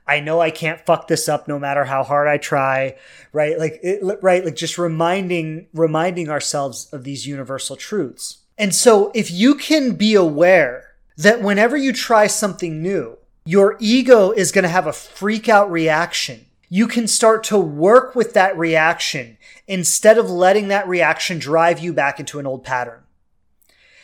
I 0.07 0.19
know 0.19 0.39
I 0.39 0.51
can't 0.51 0.85
fuck 0.85 1.07
this 1.07 1.27
up 1.27 1.47
no 1.47 1.57
matter 1.57 1.85
how 1.85 2.03
hard 2.03 2.27
I 2.27 2.37
try 2.37 2.95
right 3.31 3.57
like 3.57 3.79
it, 3.81 4.01
right 4.21 4.43
like 4.43 4.55
just 4.55 4.77
reminding 4.77 5.67
reminding 5.73 6.29
ourselves 6.29 6.89
of 6.91 7.03
these 7.03 7.25
universal 7.25 7.75
truths. 7.75 8.39
And 8.57 8.73
so 8.73 9.11
if 9.13 9.31
you 9.31 9.55
can 9.55 9.95
be 9.95 10.15
aware 10.15 10.94
that 11.17 11.41
whenever 11.41 11.77
you 11.77 11.93
try 11.93 12.27
something 12.27 12.81
new, 12.81 13.17
your 13.45 13.77
ego 13.79 14.31
is 14.31 14.51
going 14.51 14.63
to 14.63 14.69
have 14.69 14.87
a 14.87 14.93
freak 14.93 15.47
out 15.47 15.71
reaction. 15.71 16.45
You 16.67 16.87
can 16.87 17.07
start 17.07 17.43
to 17.45 17.57
work 17.57 18.15
with 18.15 18.33
that 18.33 18.57
reaction 18.57 19.37
instead 19.67 20.17
of 20.17 20.29
letting 20.29 20.67
that 20.69 20.87
reaction 20.87 21.37
drive 21.37 21.79
you 21.79 21.93
back 21.93 22.19
into 22.19 22.39
an 22.39 22.47
old 22.47 22.63
pattern. 22.63 23.03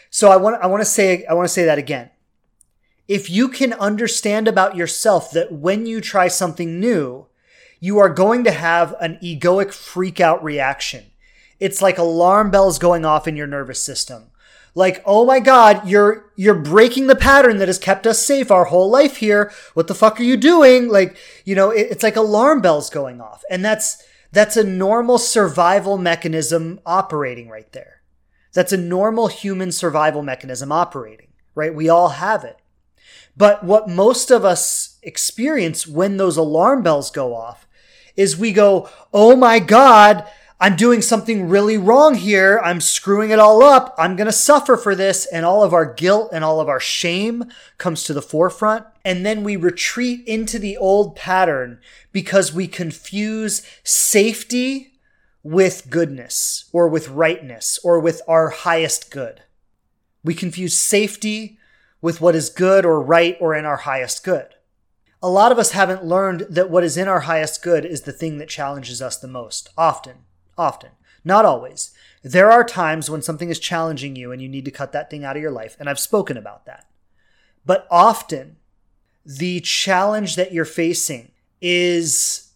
So 0.09 0.29
I 0.29 0.37
want, 0.37 0.61
I 0.61 0.67
want 0.67 0.81
to 0.81 0.85
say, 0.85 1.25
I 1.25 1.33
want 1.33 1.47
to 1.47 1.53
say 1.53 1.65
that 1.65 1.77
again. 1.77 2.11
If 3.07 3.29
you 3.29 3.49
can 3.49 3.73
understand 3.73 4.47
about 4.47 4.75
yourself 4.75 5.31
that 5.31 5.51
when 5.51 5.85
you 5.85 6.01
try 6.01 6.27
something 6.27 6.79
new, 6.79 7.27
you 7.79 7.97
are 7.97 8.09
going 8.09 8.43
to 8.43 8.51
have 8.51 8.95
an 9.01 9.17
egoic 9.23 9.73
freak 9.73 10.19
out 10.19 10.43
reaction. 10.43 11.05
It's 11.59 11.81
like 11.81 11.97
alarm 11.97 12.51
bells 12.51 12.79
going 12.79 13.05
off 13.05 13.27
in 13.27 13.35
your 13.35 13.47
nervous 13.47 13.83
system. 13.83 14.30
Like, 14.73 15.03
oh 15.05 15.25
my 15.25 15.39
god, 15.39 15.87
you're 15.87 16.31
you're 16.35 16.55
breaking 16.55 17.07
the 17.07 17.15
pattern 17.15 17.57
that 17.57 17.67
has 17.67 17.77
kept 17.77 18.07
us 18.07 18.25
safe 18.25 18.51
our 18.51 18.65
whole 18.65 18.89
life 18.89 19.17
here. 19.17 19.51
What 19.73 19.87
the 19.87 19.95
fuck 19.95 20.19
are 20.19 20.23
you 20.23 20.37
doing? 20.37 20.87
Like, 20.87 21.17
you 21.43 21.55
know, 21.55 21.71
it, 21.71 21.87
it's 21.91 22.03
like 22.03 22.15
alarm 22.15 22.61
bells 22.61 22.89
going 22.89 23.19
off. 23.19 23.43
And 23.49 23.65
that's 23.65 24.01
that's 24.31 24.55
a 24.55 24.63
normal 24.63 25.17
survival 25.17 25.97
mechanism 25.97 26.79
operating 26.85 27.49
right 27.49 27.71
there. 27.73 28.01
That's 28.53 28.71
a 28.71 28.77
normal 28.77 29.27
human 29.27 29.71
survival 29.71 30.23
mechanism 30.23 30.71
operating, 30.71 31.27
right? 31.53 31.73
We 31.73 31.89
all 31.89 32.09
have 32.09 32.43
it. 32.43 32.57
But 33.35 33.63
what 33.63 33.89
most 33.89 34.31
of 34.31 34.43
us 34.45 34.99
experience 35.03 35.87
when 35.87 36.17
those 36.17 36.37
alarm 36.37 36.83
bells 36.83 37.11
go 37.11 37.35
off 37.35 37.67
is 38.15 38.37
we 38.37 38.51
go, 38.51 38.89
oh 39.13 39.35
my 39.35 39.59
God, 39.59 40.27
I'm 40.63 40.75
doing 40.75 41.01
something 41.01 41.49
really 41.49 41.75
wrong 41.79 42.13
here. 42.13 42.61
I'm 42.63 42.81
screwing 42.81 43.31
it 43.31 43.39
all 43.39 43.63
up. 43.63 43.95
I'm 43.97 44.15
going 44.15 44.27
to 44.27 44.31
suffer 44.31 44.77
for 44.77 44.93
this. 44.93 45.25
And 45.25 45.43
all 45.43 45.63
of 45.63 45.73
our 45.73 45.91
guilt 45.91 46.29
and 46.31 46.43
all 46.43 46.59
of 46.59 46.69
our 46.69 46.79
shame 46.79 47.45
comes 47.79 48.03
to 48.03 48.13
the 48.13 48.21
forefront. 48.21 48.85
And 49.03 49.25
then 49.25 49.43
we 49.43 49.55
retreat 49.55 50.23
into 50.27 50.59
the 50.59 50.77
old 50.77 51.15
pattern 51.15 51.79
because 52.11 52.53
we 52.53 52.67
confuse 52.67 53.65
safety 53.83 54.99
with 55.41 55.89
goodness 55.89 56.69
or 56.71 56.87
with 56.87 57.09
rightness 57.09 57.79
or 57.83 57.99
with 57.99 58.21
our 58.27 58.49
highest 58.49 59.09
good. 59.09 59.41
We 60.23 60.35
confuse 60.35 60.77
safety 60.77 61.57
with 62.03 62.21
what 62.21 62.35
is 62.35 62.51
good 62.51 62.85
or 62.85 63.01
right 63.01 63.35
or 63.41 63.55
in 63.55 63.65
our 63.65 63.77
highest 63.77 64.23
good. 64.23 64.49
A 65.23 65.29
lot 65.29 65.51
of 65.51 65.57
us 65.57 65.71
haven't 65.71 66.05
learned 66.05 66.41
that 66.51 66.69
what 66.69 66.83
is 66.83 66.97
in 66.97 67.07
our 67.07 67.21
highest 67.21 67.63
good 67.63 67.83
is 67.83 68.03
the 68.03 68.11
thing 68.11 68.37
that 68.37 68.49
challenges 68.49 69.01
us 69.01 69.17
the 69.17 69.27
most, 69.27 69.69
often 69.75 70.25
Often. 70.61 70.91
Not 71.23 71.43
always. 71.43 71.91
There 72.21 72.51
are 72.51 72.63
times 72.63 73.09
when 73.09 73.23
something 73.23 73.49
is 73.49 73.57
challenging 73.57 74.15
you 74.15 74.31
and 74.31 74.39
you 74.39 74.47
need 74.47 74.65
to 74.65 74.71
cut 74.71 74.91
that 74.91 75.09
thing 75.09 75.25
out 75.25 75.35
of 75.35 75.41
your 75.41 75.51
life, 75.51 75.75
and 75.79 75.89
I've 75.89 75.99
spoken 75.99 76.37
about 76.37 76.67
that. 76.67 76.85
But 77.65 77.87
often, 77.89 78.57
the 79.25 79.59
challenge 79.61 80.35
that 80.35 80.51
you're 80.51 80.65
facing 80.65 81.31
is 81.61 82.51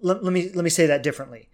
let, 0.00 0.24
let, 0.24 0.32
me 0.32 0.50
let 0.54 0.64
me 0.64 0.70
say 0.70 0.86
that 0.86 1.02
differently. 1.02 1.50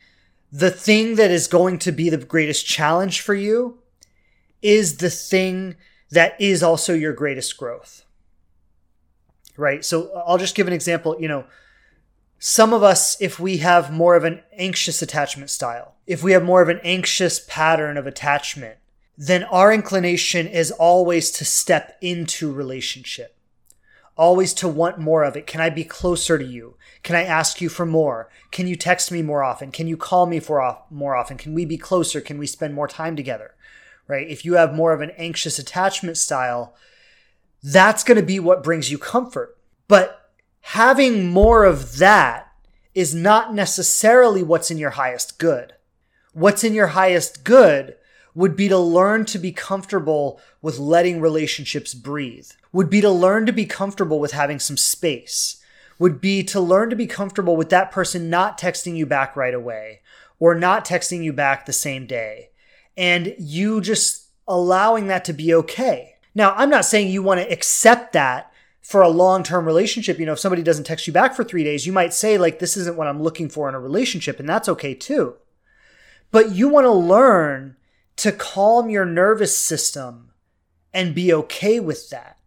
The 0.53 0.71
thing 0.71 1.17
that 1.17 1.33
is 1.33 1.49
going 1.49 1.81
to 1.81 1.91
be 1.91 2.09
the 2.09 2.19
greatest 2.19 2.65
challenge 2.65 3.21
for 3.21 3.35
you 3.35 3.79
is 4.61 4.99
the 4.99 5.11
thing 5.11 5.75
that 6.13 6.41
is 6.41 6.63
also 6.63 6.95
your 6.95 7.13
greatest 7.13 7.57
growth. 7.57 8.05
Right? 9.57 9.85
So 9.85 10.13
I'll 10.27 10.39
just 10.39 10.55
give 10.55 10.69
an 10.69 10.73
example, 10.73 11.17
you 11.19 11.27
know, 11.27 11.45
some 12.45 12.73
of 12.73 12.83
us, 12.83 13.17
if 13.21 13.39
we 13.39 13.59
have 13.59 13.93
more 13.93 14.17
of 14.17 14.25
an 14.25 14.43
anxious 14.59 15.01
attachment 15.01 15.49
style, 15.49 15.95
if 16.09 16.25
we 16.25 16.33
have 16.33 16.43
more 16.43 16.61
of 16.61 16.69
an 16.69 16.81
anxious 16.83 17.39
pattern 17.47 17.97
of 17.97 18.05
attachment, 18.05 18.79
then 19.17 19.45
our 19.45 19.73
inclination 19.73 20.49
is 20.49 20.73
always 20.73 21.31
to 21.31 21.45
step 21.45 21.97
into 22.01 22.53
relationship, 22.53 23.37
always 24.17 24.53
to 24.55 24.67
want 24.67 24.99
more 24.99 25.23
of 25.23 25.37
it. 25.37 25.47
Can 25.47 25.61
I 25.61 25.71
be 25.71 25.85
closer 25.85 26.37
to 26.37 26.45
you? 26.45 26.75
Can 27.05 27.15
I 27.15 27.23
ask 27.23 27.61
you 27.61 27.69
for 27.69 27.87
more? 27.87 28.29
Can 28.51 28.67
you 28.67 28.75
text 28.75 29.13
me 29.13 29.23
more 29.23 29.45
often? 29.45 29.71
Can 29.71 29.87
you 29.87 29.97
call 29.97 30.27
me 30.27 30.41
for 30.41 30.79
more 30.91 31.15
often? 31.15 31.39
Can 31.39 31.55
we 31.55 31.65
be 31.65 31.79
closer? 31.79 32.21
Can 32.21 32.39
we 32.39 32.49
spend 32.49 32.75
more 32.75 32.89
time 32.89 33.15
together? 33.15 33.55
Right? 34.09 34.29
If 34.29 34.45
you 34.45 34.55
have 34.55 34.75
more 34.75 34.93
of 34.93 35.01
an 35.01 35.13
anxious 35.17 35.61
attachment 35.61 36.17
style, 36.17 36.75
that's 37.63 38.03
going 38.03 38.19
to 38.19 38.27
be 38.27 38.41
what 38.41 38.65
brings 38.65 38.91
you 38.91 38.99
comfort. 38.99 39.57
But 39.87 40.22
having 40.63 41.29
more 41.29 41.65
of 41.65 41.99
that 41.99 42.53
is 42.95 43.15
not 43.15 43.55
necessarily 43.55 44.43
what's 44.43 44.71
in 44.71 44.79
your 44.79 44.91
highest 44.91 45.39
good. 45.39 45.75
What's 46.33 46.65
in 46.65 46.75
your 46.75 46.89
highest 46.89 47.45
good 47.45 47.97
would 48.35 48.57
be 48.57 48.69
to 48.69 48.79
learn 48.79 49.25
to 49.27 49.39
be 49.39 49.53
comfortable 49.53 50.41
with 50.63 50.79
letting 50.79 51.21
relationships 51.21 51.93
breathe, 51.93 52.51
would 52.73 52.89
be 52.89 53.01
to 53.01 53.11
learn 53.11 53.45
to 53.47 53.53
be 53.53 53.67
comfortable 53.67 54.19
with 54.19 54.33
having 54.33 54.59
some 54.59 54.77
space, 54.77 55.63
would 55.99 56.21
be 56.21 56.43
to 56.43 56.61
learn 56.61 56.89
to 56.91 56.97
be 56.97 57.07
comfortable 57.07 57.57
with 57.57 57.69
that 57.71 57.91
person 57.91 58.31
not 58.31 58.59
texting 58.59 58.97
you 58.97 59.05
back 59.05 59.37
right 59.37 59.55
away 59.55 60.01
or 60.39 60.55
not 60.55 60.85
texting 60.85 61.23
you 61.23 61.33
back 61.33 61.67
the 61.67 61.73
same 61.73 62.07
day. 62.07 62.49
And 62.97 63.35
you 63.39 63.81
just 63.81 64.29
allowing 64.49 65.07
that 65.09 65.25
to 65.27 65.33
be 65.33 65.55
okay. 65.55 66.17
Now, 66.35 66.55
I'm 66.57 66.71
not 66.71 66.85
saying 66.85 67.09
you 67.09 67.23
want 67.23 67.41
to 67.41 67.53
accept 67.53 68.13
that 68.15 68.52
for 68.83 69.01
a 69.01 69.09
long 69.09 69.43
term 69.43 69.65
relationship, 69.65 70.19
you 70.19 70.27
know, 70.27 70.33
if 70.33 70.41
somebody 70.41 70.63
doesn't 70.63 70.85
text 70.85 71.07
you 71.07 71.13
back 71.13 71.35
for 71.35 71.45
three 71.45 71.65
days, 71.65 71.87
you 71.87 71.93
might 71.93 72.13
say, 72.13 72.37
like, 72.37 72.59
this 72.59 72.77
isn't 72.77 72.97
what 72.97 73.07
I'm 73.07 73.23
looking 73.23 73.49
for 73.49 73.69
in 73.69 73.75
a 73.75 73.81
relationship, 73.81 74.41
and 74.41 74.49
that's 74.49 74.69
okay 74.69 74.93
too. 74.93 75.37
But 76.31 76.53
you 76.53 76.69
want 76.69 76.85
to 76.85 76.93
learn 76.93 77.77
to 78.17 78.33
calm 78.33 78.91
your 78.91 79.05
nervous 79.05 79.57
system 79.57 80.33
and 80.93 81.15
be 81.15 81.33
okay 81.33 81.81
with 81.81 82.11
that. 82.11 82.39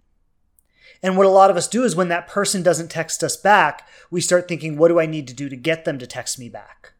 And 1.01 1.17
what 1.17 1.25
a 1.25 1.29
lot 1.29 1.49
of 1.49 1.57
us 1.57 1.67
do 1.67 1.83
is 1.83 1.95
when 1.95 2.07
that 2.09 2.27
person 2.27 2.63
doesn't 2.63 2.89
text 2.89 3.23
us 3.23 3.37
back, 3.37 3.87
we 4.09 4.21
start 4.21 4.47
thinking, 4.47 4.77
what 4.77 4.87
do 4.89 4.99
I 4.99 5.05
need 5.05 5.27
to 5.27 5.33
do 5.33 5.49
to 5.49 5.55
get 5.55 5.85
them 5.85 5.99
to 5.99 6.07
text 6.07 6.39
me 6.39 6.49
back? 6.49 6.93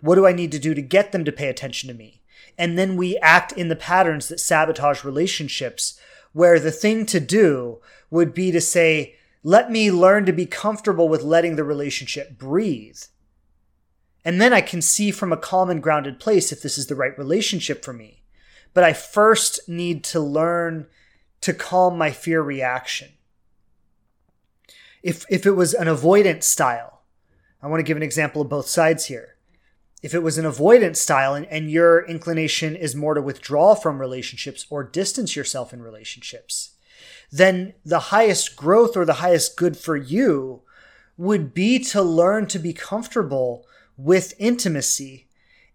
What 0.00 0.16
do 0.16 0.26
I 0.26 0.32
need 0.32 0.52
to 0.52 0.58
do 0.58 0.74
to 0.74 0.82
get 0.82 1.12
them 1.12 1.24
to 1.24 1.32
pay 1.32 1.48
attention 1.48 1.88
to 1.88 1.94
me? 1.94 2.20
And 2.58 2.78
then 2.78 2.96
we 2.96 3.16
act 3.18 3.52
in 3.52 3.68
the 3.68 3.76
patterns 3.76 4.28
that 4.28 4.40
sabotage 4.40 5.04
relationships 5.04 5.98
where 6.36 6.60
the 6.60 6.70
thing 6.70 7.06
to 7.06 7.18
do 7.18 7.78
would 8.10 8.34
be 8.34 8.52
to 8.52 8.60
say, 8.60 9.14
let 9.42 9.70
me 9.70 9.90
learn 9.90 10.26
to 10.26 10.32
be 10.34 10.44
comfortable 10.44 11.08
with 11.08 11.22
letting 11.22 11.56
the 11.56 11.64
relationship 11.64 12.36
breathe. 12.36 13.00
And 14.22 14.38
then 14.38 14.52
I 14.52 14.60
can 14.60 14.82
see 14.82 15.10
from 15.10 15.32
a 15.32 15.38
calm 15.38 15.70
and 15.70 15.82
grounded 15.82 16.20
place 16.20 16.52
if 16.52 16.60
this 16.60 16.76
is 16.76 16.88
the 16.88 16.94
right 16.94 17.16
relationship 17.16 17.82
for 17.82 17.94
me. 17.94 18.22
But 18.74 18.84
I 18.84 18.92
first 18.92 19.66
need 19.66 20.04
to 20.04 20.20
learn 20.20 20.88
to 21.40 21.54
calm 21.54 21.96
my 21.96 22.10
fear 22.10 22.42
reaction. 22.42 23.12
If, 25.02 25.24
if 25.30 25.46
it 25.46 25.52
was 25.52 25.72
an 25.72 25.88
avoidance 25.88 26.44
style, 26.44 27.00
I 27.62 27.68
want 27.68 27.80
to 27.80 27.84
give 27.84 27.96
an 27.96 28.02
example 28.02 28.42
of 28.42 28.50
both 28.50 28.66
sides 28.66 29.06
here 29.06 29.35
if 30.02 30.14
it 30.14 30.22
was 30.22 30.38
an 30.38 30.46
avoidance 30.46 31.00
style 31.00 31.34
and, 31.34 31.46
and 31.46 31.70
your 31.70 32.06
inclination 32.06 32.76
is 32.76 32.94
more 32.94 33.14
to 33.14 33.22
withdraw 33.22 33.74
from 33.74 33.98
relationships 33.98 34.66
or 34.70 34.84
distance 34.84 35.34
yourself 35.34 35.72
in 35.72 35.82
relationships, 35.82 36.72
then 37.32 37.74
the 37.84 37.98
highest 37.98 38.56
growth 38.56 38.96
or 38.96 39.04
the 39.04 39.14
highest 39.14 39.56
good 39.56 39.76
for 39.76 39.96
you 39.96 40.62
would 41.16 41.54
be 41.54 41.78
to 41.78 42.02
learn 42.02 42.46
to 42.46 42.58
be 42.58 42.72
comfortable 42.72 43.66
with 43.96 44.34
intimacy 44.38 45.26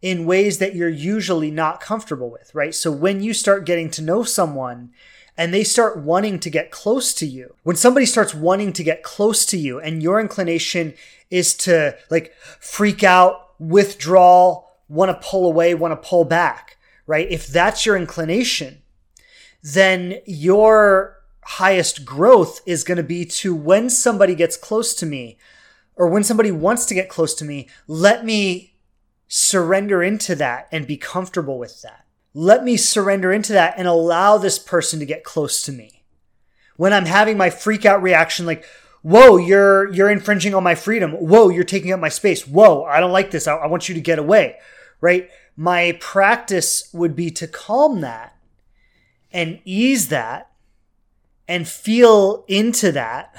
in 0.01 0.25
ways 0.25 0.57
that 0.57 0.75
you're 0.75 0.89
usually 0.89 1.51
not 1.51 1.81
comfortable 1.81 2.31
with, 2.31 2.53
right? 2.55 2.73
So 2.73 2.91
when 2.91 3.21
you 3.21 3.33
start 3.33 3.65
getting 3.65 3.89
to 3.91 4.01
know 4.01 4.23
someone 4.23 4.91
and 5.37 5.53
they 5.53 5.63
start 5.63 5.97
wanting 5.97 6.39
to 6.39 6.49
get 6.49 6.71
close 6.71 7.13
to 7.15 7.25
you, 7.25 7.55
when 7.63 7.75
somebody 7.75 8.05
starts 8.05 8.33
wanting 8.33 8.73
to 8.73 8.83
get 8.83 9.03
close 9.03 9.45
to 9.47 9.57
you 9.57 9.79
and 9.79 10.01
your 10.01 10.19
inclination 10.19 10.93
is 11.29 11.53
to 11.55 11.97
like 12.09 12.33
freak 12.59 13.03
out 13.03 13.50
withdraw, 13.61 14.63
want 14.89 15.09
to 15.09 15.27
pull 15.27 15.45
away, 15.45 15.73
want 15.75 15.91
to 15.91 16.09
pull 16.09 16.25
back, 16.25 16.77
right? 17.05 17.29
If 17.29 17.47
that's 17.47 17.85
your 17.85 17.95
inclination, 17.95 18.81
then 19.61 20.15
your 20.25 21.19
highest 21.43 22.03
growth 22.03 22.61
is 22.65 22.83
going 22.83 22.97
to 22.97 23.03
be 23.03 23.23
to 23.25 23.55
when 23.55 23.89
somebody 23.89 24.35
gets 24.35 24.57
close 24.57 24.93
to 24.95 25.05
me 25.05 25.37
or 25.95 26.07
when 26.07 26.23
somebody 26.23 26.51
wants 26.51 26.85
to 26.87 26.95
get 26.95 27.09
close 27.09 27.35
to 27.35 27.45
me, 27.45 27.69
let 27.87 28.25
me 28.25 28.75
surrender 29.27 30.01
into 30.01 30.35
that 30.35 30.67
and 30.71 30.87
be 30.87 30.97
comfortable 30.97 31.59
with 31.59 31.81
that. 31.83 32.05
Let 32.33 32.63
me 32.63 32.77
surrender 32.77 33.31
into 33.31 33.53
that 33.53 33.75
and 33.77 33.87
allow 33.87 34.37
this 34.37 34.57
person 34.57 34.99
to 34.99 35.05
get 35.05 35.23
close 35.23 35.61
to 35.63 35.71
me. 35.71 36.03
When 36.77 36.93
I'm 36.93 37.05
having 37.05 37.37
my 37.37 37.49
freak 37.49 37.85
out 37.85 38.01
reaction, 38.01 38.45
like, 38.45 38.65
whoa, 39.01 39.37
you're 39.37 39.91
you're 39.93 40.11
infringing 40.11 40.53
on 40.53 40.63
my 40.63 40.75
freedom. 40.75 41.11
Whoa, 41.13 41.49
you're 41.49 41.63
taking 41.63 41.91
up 41.91 41.99
my 41.99 42.09
space. 42.09 42.47
Whoa, 42.47 42.83
I 42.83 42.99
don't 42.99 43.11
like 43.11 43.31
this. 43.31 43.47
I, 43.47 43.55
I 43.55 43.67
want 43.67 43.89
you 43.89 43.95
to 43.95 44.01
get 44.01 44.19
away. 44.19 44.57
Right? 44.99 45.29
My 45.55 45.97
practice 45.99 46.89
would 46.93 47.15
be 47.15 47.31
to 47.31 47.47
calm 47.47 48.01
that 48.01 48.35
and 49.31 49.59
ease 49.65 50.09
that 50.09 50.51
and 51.47 51.67
feel 51.67 52.45
into 52.47 52.91
that. 52.91 53.35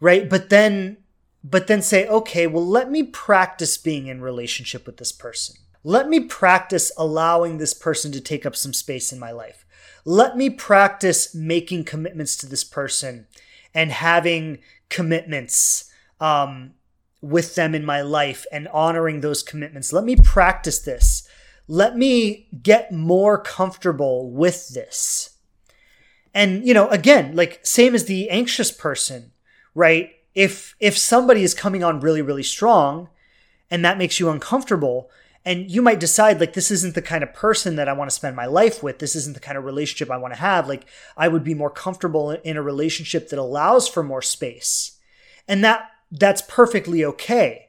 Right? 0.00 0.28
But 0.28 0.50
then 0.50 0.98
but 1.42 1.68
then 1.68 1.80
say, 1.80 2.06
okay, 2.08 2.46
well, 2.46 2.66
let 2.66 2.90
me 2.90 3.04
practice 3.04 3.78
being 3.78 4.08
in 4.08 4.20
relationship 4.20 4.84
with 4.84 4.96
this 4.96 5.12
person. 5.12 5.56
let 5.84 6.08
me 6.08 6.18
practice 6.18 6.90
allowing 6.98 7.58
this 7.58 7.72
person 7.72 8.10
to 8.10 8.20
take 8.20 8.44
up 8.44 8.56
some 8.56 8.72
space 8.72 9.12
in 9.12 9.20
my 9.20 9.30
life. 9.30 9.64
Let 10.04 10.36
me 10.36 10.50
practice 10.50 11.32
making 11.32 11.84
commitments 11.84 12.36
to 12.38 12.46
this 12.46 12.64
person 12.64 13.28
and 13.76 13.92
having 13.92 14.58
commitments 14.88 15.92
um, 16.18 16.72
with 17.20 17.54
them 17.56 17.74
in 17.74 17.84
my 17.84 18.00
life 18.00 18.46
and 18.50 18.66
honoring 18.68 19.20
those 19.20 19.42
commitments. 19.42 19.92
Let 19.92 20.04
me 20.04 20.16
practice 20.16 20.80
this. 20.80 21.28
Let 21.68 21.94
me 21.96 22.48
get 22.62 22.90
more 22.90 23.38
comfortable 23.38 24.30
with 24.30 24.70
this. 24.70 25.36
And, 26.32 26.66
you 26.66 26.72
know, 26.72 26.88
again, 26.88 27.36
like 27.36 27.60
same 27.64 27.94
as 27.94 28.06
the 28.06 28.30
anxious 28.30 28.72
person, 28.72 29.32
right? 29.74 30.10
If, 30.34 30.74
if 30.80 30.96
somebody 30.96 31.42
is 31.42 31.52
coming 31.52 31.84
on 31.84 32.00
really, 32.00 32.22
really 32.22 32.42
strong 32.42 33.10
and 33.70 33.84
that 33.84 33.98
makes 33.98 34.18
you 34.18 34.30
uncomfortable, 34.30 35.10
and 35.46 35.70
you 35.70 35.80
might 35.80 36.00
decide 36.00 36.40
like 36.40 36.54
this 36.54 36.72
isn't 36.72 36.96
the 36.96 37.00
kind 37.00 37.22
of 37.22 37.32
person 37.32 37.76
that 37.76 37.88
I 37.88 37.92
want 37.92 38.10
to 38.10 38.16
spend 38.16 38.34
my 38.34 38.46
life 38.46 38.82
with. 38.82 38.98
This 38.98 39.14
isn't 39.14 39.34
the 39.34 39.40
kind 39.40 39.56
of 39.56 39.64
relationship 39.64 40.10
I 40.10 40.16
want 40.16 40.34
to 40.34 40.40
have. 40.40 40.68
Like 40.68 40.86
I 41.16 41.28
would 41.28 41.44
be 41.44 41.54
more 41.54 41.70
comfortable 41.70 42.32
in 42.32 42.56
a 42.56 42.62
relationship 42.62 43.28
that 43.28 43.38
allows 43.38 43.86
for 43.86 44.02
more 44.02 44.20
space. 44.20 44.98
And 45.46 45.62
that 45.64 45.88
that's 46.10 46.42
perfectly 46.42 47.04
okay. 47.04 47.68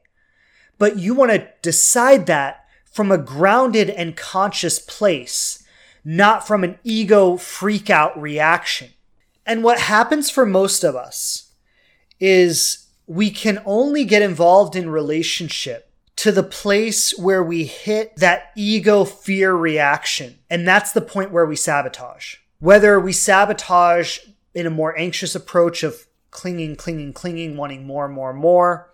But 0.80 0.98
you 0.98 1.14
want 1.14 1.32
to 1.32 1.50
decide 1.62 2.26
that 2.26 2.66
from 2.84 3.12
a 3.12 3.18
grounded 3.18 3.92
and 3.92 4.18
conscious 4.18 4.80
place, 4.80 5.64
not 6.04 6.48
from 6.48 6.64
an 6.64 6.80
ego 6.84 7.38
freak 7.38 7.92
out 7.92 8.20
reaction. 8.20 8.90
And 9.46 9.64
what 9.64 9.82
happens 9.82 10.32
for 10.32 10.48
most 10.48 10.84
of 10.84 10.96
us 10.96 11.52
is 12.20 12.88
we 13.06 13.30
can 13.30 13.62
only 13.66 14.04
get 14.04 14.24
involved 14.24 14.76
in 14.76 14.90
relationship 14.90 15.87
to 16.18 16.32
the 16.32 16.44
place 16.44 17.18
where 17.18 17.44
we 17.44 17.66
hit 17.66 18.16
that 18.18 18.52
ego 18.56 19.06
fear 19.06 19.54
reaction. 19.54 20.40
And 20.50 20.68
that's 20.68 20.92
the 20.92 21.02
point 21.02 21.32
where 21.32 21.46
we 21.46 21.56
sabotage. 21.56 22.36
Whether 22.60 23.00
we 23.00 23.14
sabotage 23.14 24.20
in 24.54 24.66
a 24.66 24.72
more 24.72 24.98
anxious 24.98 25.36
approach 25.36 25.84
of 25.84 26.08
clinging, 26.32 26.76
clinging, 26.76 27.14
clinging, 27.14 27.56
wanting 27.56 27.86
more 27.86 28.06
and 28.06 28.14
more 28.14 28.32
and 28.32 28.40
more, 28.40 28.92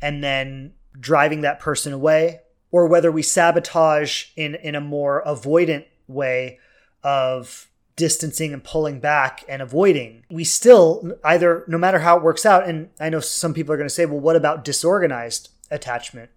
and 0.00 0.22
then 0.22 0.72
driving 0.98 1.40
that 1.40 1.58
person 1.58 1.92
away, 1.92 2.40
or 2.70 2.86
whether 2.86 3.10
we 3.10 3.22
sabotage 3.22 4.26
in, 4.36 4.54
in 4.54 4.76
a 4.76 4.80
more 4.80 5.24
avoidant 5.26 5.84
way 6.06 6.58
of 7.02 7.68
distancing 7.96 8.52
and 8.52 8.62
pulling 8.62 9.00
back 9.00 9.44
and 9.48 9.60
avoiding, 9.60 10.24
we 10.30 10.44
still 10.44 11.18
either, 11.24 11.64
no 11.66 11.76
matter 11.76 11.98
how 11.98 12.16
it 12.16 12.22
works 12.22 12.46
out, 12.46 12.68
and 12.68 12.90
I 13.00 13.08
know 13.08 13.20
some 13.20 13.54
people 13.54 13.74
are 13.74 13.76
going 13.76 13.88
to 13.88 13.94
say, 13.94 14.06
well, 14.06 14.20
what 14.20 14.36
about 14.36 14.64
disorganized 14.64 15.48
attachment? 15.70 16.30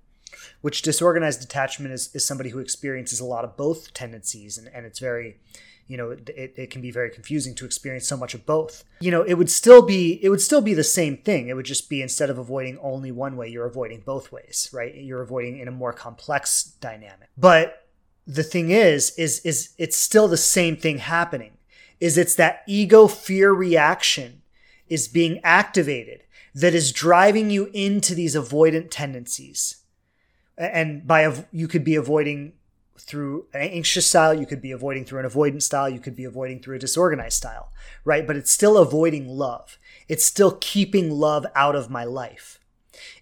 Which 0.64 0.82
disorganized 0.82 1.42
detachment 1.42 1.94
is, 1.94 2.10
is 2.16 2.26
somebody 2.26 2.50
who 2.50 2.60
experiences 2.60 3.20
a 3.20 3.26
lot 3.26 3.44
of 3.44 3.58
both 3.58 3.94
tendencies 3.94 4.58
and, 4.58 4.70
and 4.74 4.86
it's 4.86 5.00
very 5.00 5.36
you 5.88 5.98
know 5.98 6.12
it, 6.12 6.54
it 6.56 6.72
can 6.72 6.82
be 6.82 6.90
very 6.90 7.10
confusing 7.10 7.54
to 7.54 7.66
experience 7.66 8.08
so 8.08 8.16
much 8.16 8.34
of 8.34 8.46
both. 8.46 8.86
You 9.02 9.12
know 9.12 9.24
it 9.24 9.34
would 9.34 9.52
still 9.52 9.82
be 9.82 10.20
it 10.24 10.30
would 10.30 10.42
still 10.42 10.62
be 10.62 10.74
the 10.74 10.84
same 10.84 11.18
thing. 11.18 11.50
It 11.50 11.56
would 11.56 11.66
just 11.66 11.90
be 11.90 12.02
instead 12.02 12.30
of 12.30 12.38
avoiding 12.38 12.78
only 12.82 13.12
one 13.12 13.36
way 13.36 13.50
you're 13.50 13.66
avoiding 13.66 14.00
both 14.06 14.32
ways 14.32 14.70
right? 14.72 14.96
You're 14.96 15.22
avoiding 15.22 15.60
in 15.60 15.68
a 15.68 15.72
more 15.72 15.92
complex 15.92 16.64
dynamic. 16.64 17.30
But 17.38 17.90
the 18.26 18.44
thing 18.44 18.72
is 18.72 19.12
is 19.18 19.40
is 19.42 19.74
it's 19.78 19.98
still 19.98 20.30
the 20.30 20.38
same 20.38 20.78
thing 20.78 21.00
happening 21.00 21.58
is 22.00 22.18
it's 22.18 22.36
that 22.36 22.64
ego 22.68 23.08
fear 23.08 23.52
reaction 23.52 24.44
is 24.88 25.10
being 25.10 25.42
activated 25.44 26.22
that 26.56 26.74
is 26.74 26.94
driving 26.94 27.50
you 27.50 27.70
into 27.74 28.16
these 28.16 28.36
avoidant 28.36 28.88
tendencies 28.90 29.83
and 30.58 31.06
by 31.06 31.32
you 31.52 31.68
could 31.68 31.84
be 31.84 31.96
avoiding 31.96 32.54
through 32.98 33.48
an 33.54 33.62
anxious 33.62 34.08
style, 34.08 34.34
you 34.34 34.46
could 34.46 34.62
be 34.62 34.72
avoiding 34.72 35.06
through 35.06 35.20
an 35.20 35.30
avoidant 35.30 35.62
style, 35.62 35.90
you 35.90 36.00
could 36.00 36.16
be 36.16 36.26
avoiding 36.26 36.60
through 36.60 36.76
a 36.76 36.80
disorganized 36.80 37.38
style, 37.38 37.72
right? 38.06 38.26
But 38.26 38.36
it's 38.36 38.52
still 38.52 38.78
avoiding 38.78 39.28
love. 39.28 39.78
It's 40.08 40.26
still 40.26 40.58
keeping 40.62 41.12
love 41.12 41.46
out 41.56 41.76
of 41.76 41.90
my 41.90 42.04
life. 42.04 42.60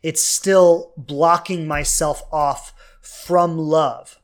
It's 0.04 0.24
still 0.24 0.94
blocking 0.98 1.67
myself 1.67 2.24
off 2.32 2.74
from 3.02 3.58
love 3.58 4.20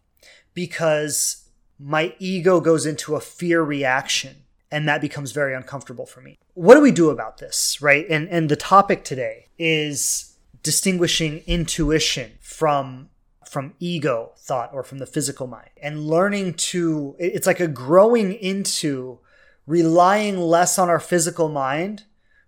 because 0.54 1.50
my 1.80 2.15
ego 2.20 2.60
goes 2.60 2.86
into 2.86 3.15
a 3.15 3.22
fear 3.22 3.62
reaction 3.62 4.43
and 4.72 4.88
that 4.88 5.02
becomes 5.02 5.32
very 5.32 5.54
uncomfortable 5.54 6.06
for 6.06 6.22
me. 6.22 6.38
What 6.54 6.76
do 6.76 6.82
we 6.82 6.91
do 6.91 7.10
about 7.10 7.38
this, 7.38 7.82
right? 7.82 8.06
And 8.10 8.28
and 8.30 8.50
the 8.50 8.56
topic 8.56 9.04
today 9.04 9.48
is 9.58 10.37
distinguishing 10.68 11.42
intuition 11.48 12.34
from 12.42 13.08
from 13.50 13.74
ego 13.80 14.34
thought 14.38 14.70
or 14.74 14.84
from 14.84 14.98
the 14.98 15.06
physical 15.06 15.48
mind 15.48 15.70
and 15.82 16.06
learning 16.06 16.54
to 16.54 17.16
it's 17.20 17.48
like 17.48 17.62
a 17.62 17.70
growing 17.70 18.34
into 18.34 19.18
relying 19.66 20.38
less 20.38 20.78
on 20.78 20.90
our 20.90 21.00
physical 21.00 21.48
mind 21.48 22.04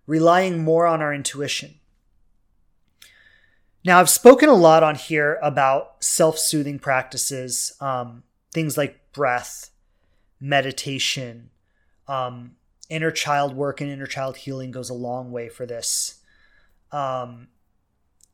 relying 0.05 0.61
more 0.61 0.85
on 0.85 1.01
our 1.01 1.13
intuition. 1.13 1.75
Now 3.85 4.01
i've 4.01 4.09
spoken 4.09 4.49
a 4.49 4.53
lot 4.53 4.83
on 4.83 4.95
here 4.95 5.39
about 5.41 6.03
self-soothing 6.03 6.79
practices 6.79 7.71
um, 7.79 8.23
things 8.51 8.77
like 8.77 9.13
breath 9.13 9.71
meditation 10.41 11.51
um, 12.09 12.57
inner 12.89 13.11
child 13.11 13.55
work 13.55 13.79
and 13.79 13.89
inner 13.89 14.07
child 14.07 14.35
healing 14.35 14.71
goes 14.71 14.89
a 14.89 14.93
long 14.93 15.31
way 15.31 15.47
for 15.47 15.65
this. 15.65 16.19
Um, 16.91 17.47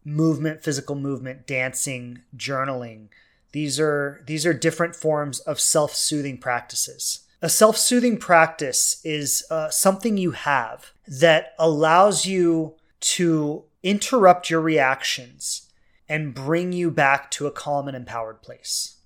movement, 0.06 0.64
physical 0.64 0.96
movement, 0.96 1.48
dancing, 1.48 2.22
journaling. 2.38 3.08
These 3.52 3.80
are 3.80 4.24
these 4.26 4.46
are 4.46 4.54
different 4.54 4.96
forms 4.96 5.40
of 5.40 5.60
self-soothing 5.60 6.38
practices. 6.38 7.22
A 7.42 7.50
self-soothing 7.50 8.18
practice 8.18 9.02
is 9.04 9.46
uh, 9.50 9.70
something 9.70 10.18
you 10.18 10.32
have 10.32 10.94
that 11.08 11.54
allows 11.60 12.26
you 12.26 12.76
to 13.02 13.64
interrupt 13.84 14.50
your 14.50 14.62
reactions 14.62 15.70
and 16.08 16.34
bring 16.34 16.72
you 16.72 16.92
back 16.92 17.30
to 17.32 17.48
a 17.48 17.52
calm 17.52 17.88
and 17.88 17.98
empowered 17.98 18.42
place. 18.42 18.98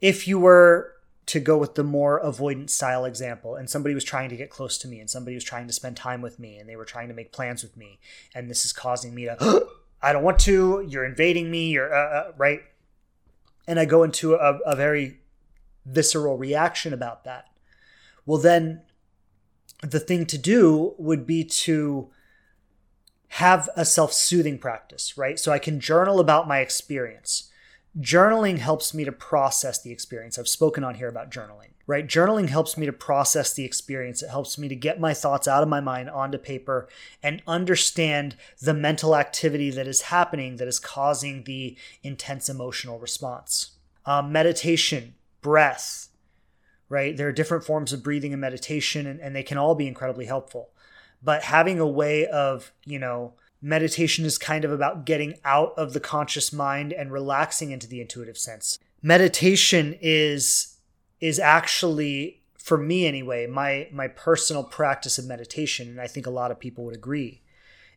If 0.00 0.26
you 0.26 0.38
were 0.38 0.92
to 1.26 1.40
go 1.40 1.56
with 1.56 1.74
the 1.74 1.84
more 1.84 2.20
avoidant 2.22 2.68
style 2.70 3.04
example 3.04 3.54
and 3.54 3.70
somebody 3.70 3.94
was 3.94 4.04
trying 4.04 4.28
to 4.28 4.36
get 4.36 4.50
close 4.50 4.76
to 4.78 4.88
me 4.88 5.00
and 5.00 5.08
somebody 5.08 5.34
was 5.34 5.44
trying 5.44 5.66
to 5.66 5.72
spend 5.72 5.96
time 5.96 6.20
with 6.20 6.38
me 6.38 6.58
and 6.58 6.68
they 6.68 6.76
were 6.76 6.84
trying 6.84 7.08
to 7.08 7.14
make 7.14 7.32
plans 7.32 7.62
with 7.62 7.76
me 7.76 7.98
and 8.34 8.50
this 8.50 8.64
is 8.64 8.72
causing 8.72 9.14
me 9.14 9.24
to 9.24 9.66
I 10.04 10.12
don't 10.12 10.22
want 10.22 10.38
to. 10.40 10.84
You're 10.86 11.04
invading 11.04 11.50
me. 11.50 11.70
You're 11.70 11.92
uh, 11.92 12.18
uh, 12.28 12.32
right. 12.36 12.60
And 13.66 13.80
I 13.80 13.86
go 13.86 14.02
into 14.02 14.34
a, 14.34 14.58
a 14.66 14.76
very 14.76 15.20
visceral 15.86 16.36
reaction 16.36 16.92
about 16.92 17.24
that. 17.24 17.46
Well, 18.26 18.38
then 18.38 18.82
the 19.82 20.00
thing 20.00 20.26
to 20.26 20.38
do 20.38 20.94
would 20.98 21.26
be 21.26 21.44
to 21.44 22.10
have 23.28 23.68
a 23.76 23.84
self 23.84 24.12
soothing 24.12 24.58
practice, 24.58 25.16
right? 25.16 25.38
So 25.38 25.52
I 25.52 25.58
can 25.58 25.80
journal 25.80 26.20
about 26.20 26.46
my 26.46 26.60
experience. 26.60 27.50
Journaling 27.98 28.58
helps 28.58 28.92
me 28.92 29.04
to 29.04 29.12
process 29.12 29.80
the 29.80 29.90
experience. 29.90 30.38
I've 30.38 30.48
spoken 30.48 30.84
on 30.84 30.96
here 30.96 31.08
about 31.08 31.30
journaling 31.30 31.73
right? 31.86 32.06
Journaling 32.06 32.48
helps 32.48 32.76
me 32.76 32.86
to 32.86 32.92
process 32.92 33.52
the 33.52 33.64
experience. 33.64 34.22
It 34.22 34.30
helps 34.30 34.58
me 34.58 34.68
to 34.68 34.76
get 34.76 35.00
my 35.00 35.12
thoughts 35.12 35.46
out 35.46 35.62
of 35.62 35.68
my 35.68 35.80
mind 35.80 36.08
onto 36.08 36.38
paper 36.38 36.88
and 37.22 37.42
understand 37.46 38.36
the 38.60 38.74
mental 38.74 39.14
activity 39.16 39.70
that 39.70 39.86
is 39.86 40.02
happening 40.02 40.56
that 40.56 40.68
is 40.68 40.78
causing 40.78 41.44
the 41.44 41.76
intense 42.02 42.48
emotional 42.48 42.98
response. 42.98 43.72
Um, 44.06 44.32
meditation, 44.32 45.14
breath, 45.40 46.08
right? 46.88 47.16
There 47.16 47.28
are 47.28 47.32
different 47.32 47.64
forms 47.64 47.92
of 47.92 48.02
breathing 48.02 48.32
and 48.32 48.40
meditation, 48.40 49.06
and, 49.06 49.20
and 49.20 49.34
they 49.34 49.42
can 49.42 49.58
all 49.58 49.74
be 49.74 49.86
incredibly 49.86 50.26
helpful. 50.26 50.70
But 51.22 51.42
having 51.44 51.80
a 51.80 51.86
way 51.86 52.26
of, 52.26 52.72
you 52.84 52.98
know, 52.98 53.34
meditation 53.60 54.26
is 54.26 54.36
kind 54.36 54.64
of 54.64 54.70
about 54.70 55.06
getting 55.06 55.34
out 55.44 55.72
of 55.76 55.94
the 55.94 56.00
conscious 56.00 56.52
mind 56.52 56.92
and 56.92 57.10
relaxing 57.10 57.70
into 57.70 57.86
the 57.86 58.00
intuitive 58.00 58.36
sense. 58.36 58.78
Meditation 59.02 59.96
is 60.00 60.73
is 61.24 61.38
actually 61.38 62.42
for 62.58 62.76
me 62.76 63.06
anyway 63.06 63.46
my 63.46 63.88
my 63.90 64.06
personal 64.06 64.62
practice 64.62 65.16
of 65.18 65.24
meditation 65.24 65.88
and 65.88 66.00
i 66.00 66.06
think 66.06 66.26
a 66.26 66.30
lot 66.30 66.50
of 66.50 66.60
people 66.60 66.84
would 66.84 66.94
agree 66.94 67.40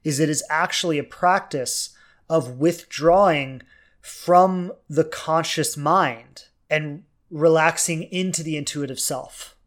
is 0.08 0.22
it 0.22 0.30
is 0.30 0.44
actually 0.50 0.98
a 0.98 1.04
practice 1.04 1.90
of 2.30 2.60
withdrawing 2.60 3.62
from 4.00 4.72
the 4.90 5.04
conscious 5.04 5.76
mind 5.76 6.46
and 6.70 7.04
relaxing 7.30 8.04
into 8.04 8.42
the 8.42 8.56
intuitive 8.56 9.02
self. 9.02 9.58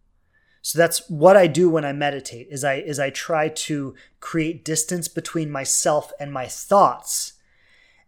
So 0.63 0.79
that's 0.79 1.09
what 1.11 1.37
i 1.37 1.47
do 1.47 1.69
when 1.69 1.85
i 1.85 1.93
meditate 1.93 2.49
is 2.51 2.65
i 2.65 2.75
is 2.75 2.99
i 2.99 3.11
try 3.11 3.49
to 3.49 3.95
create 4.21 4.65
distance 4.65 5.09
between 5.09 5.51
myself 5.51 6.13
and 6.19 6.33
my 6.33 6.47
thoughts 6.47 7.35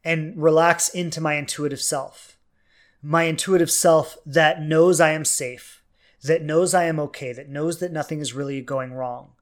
and 0.05 0.35
relax 0.37 0.89
into 0.91 1.21
my 1.21 1.35
intuitive 1.35 1.81
self 1.81 2.32
my 3.03 3.25
intuitive 3.25 3.71
self 3.71 4.17
that 4.25 4.63
knows 4.63 5.01
I 5.01 5.11
am 5.11 5.25
safe, 5.25 5.83
that 6.23 6.43
knows 6.43 6.73
I 6.75 6.85
am 6.85 7.01
okay, 7.01 7.33
that 7.33 7.49
knows 7.49 7.79
that 7.81 7.93
nothing 7.93 8.21
is 8.21 8.33
really 8.33 8.61
going 8.61 8.93
wrong, 8.93 9.33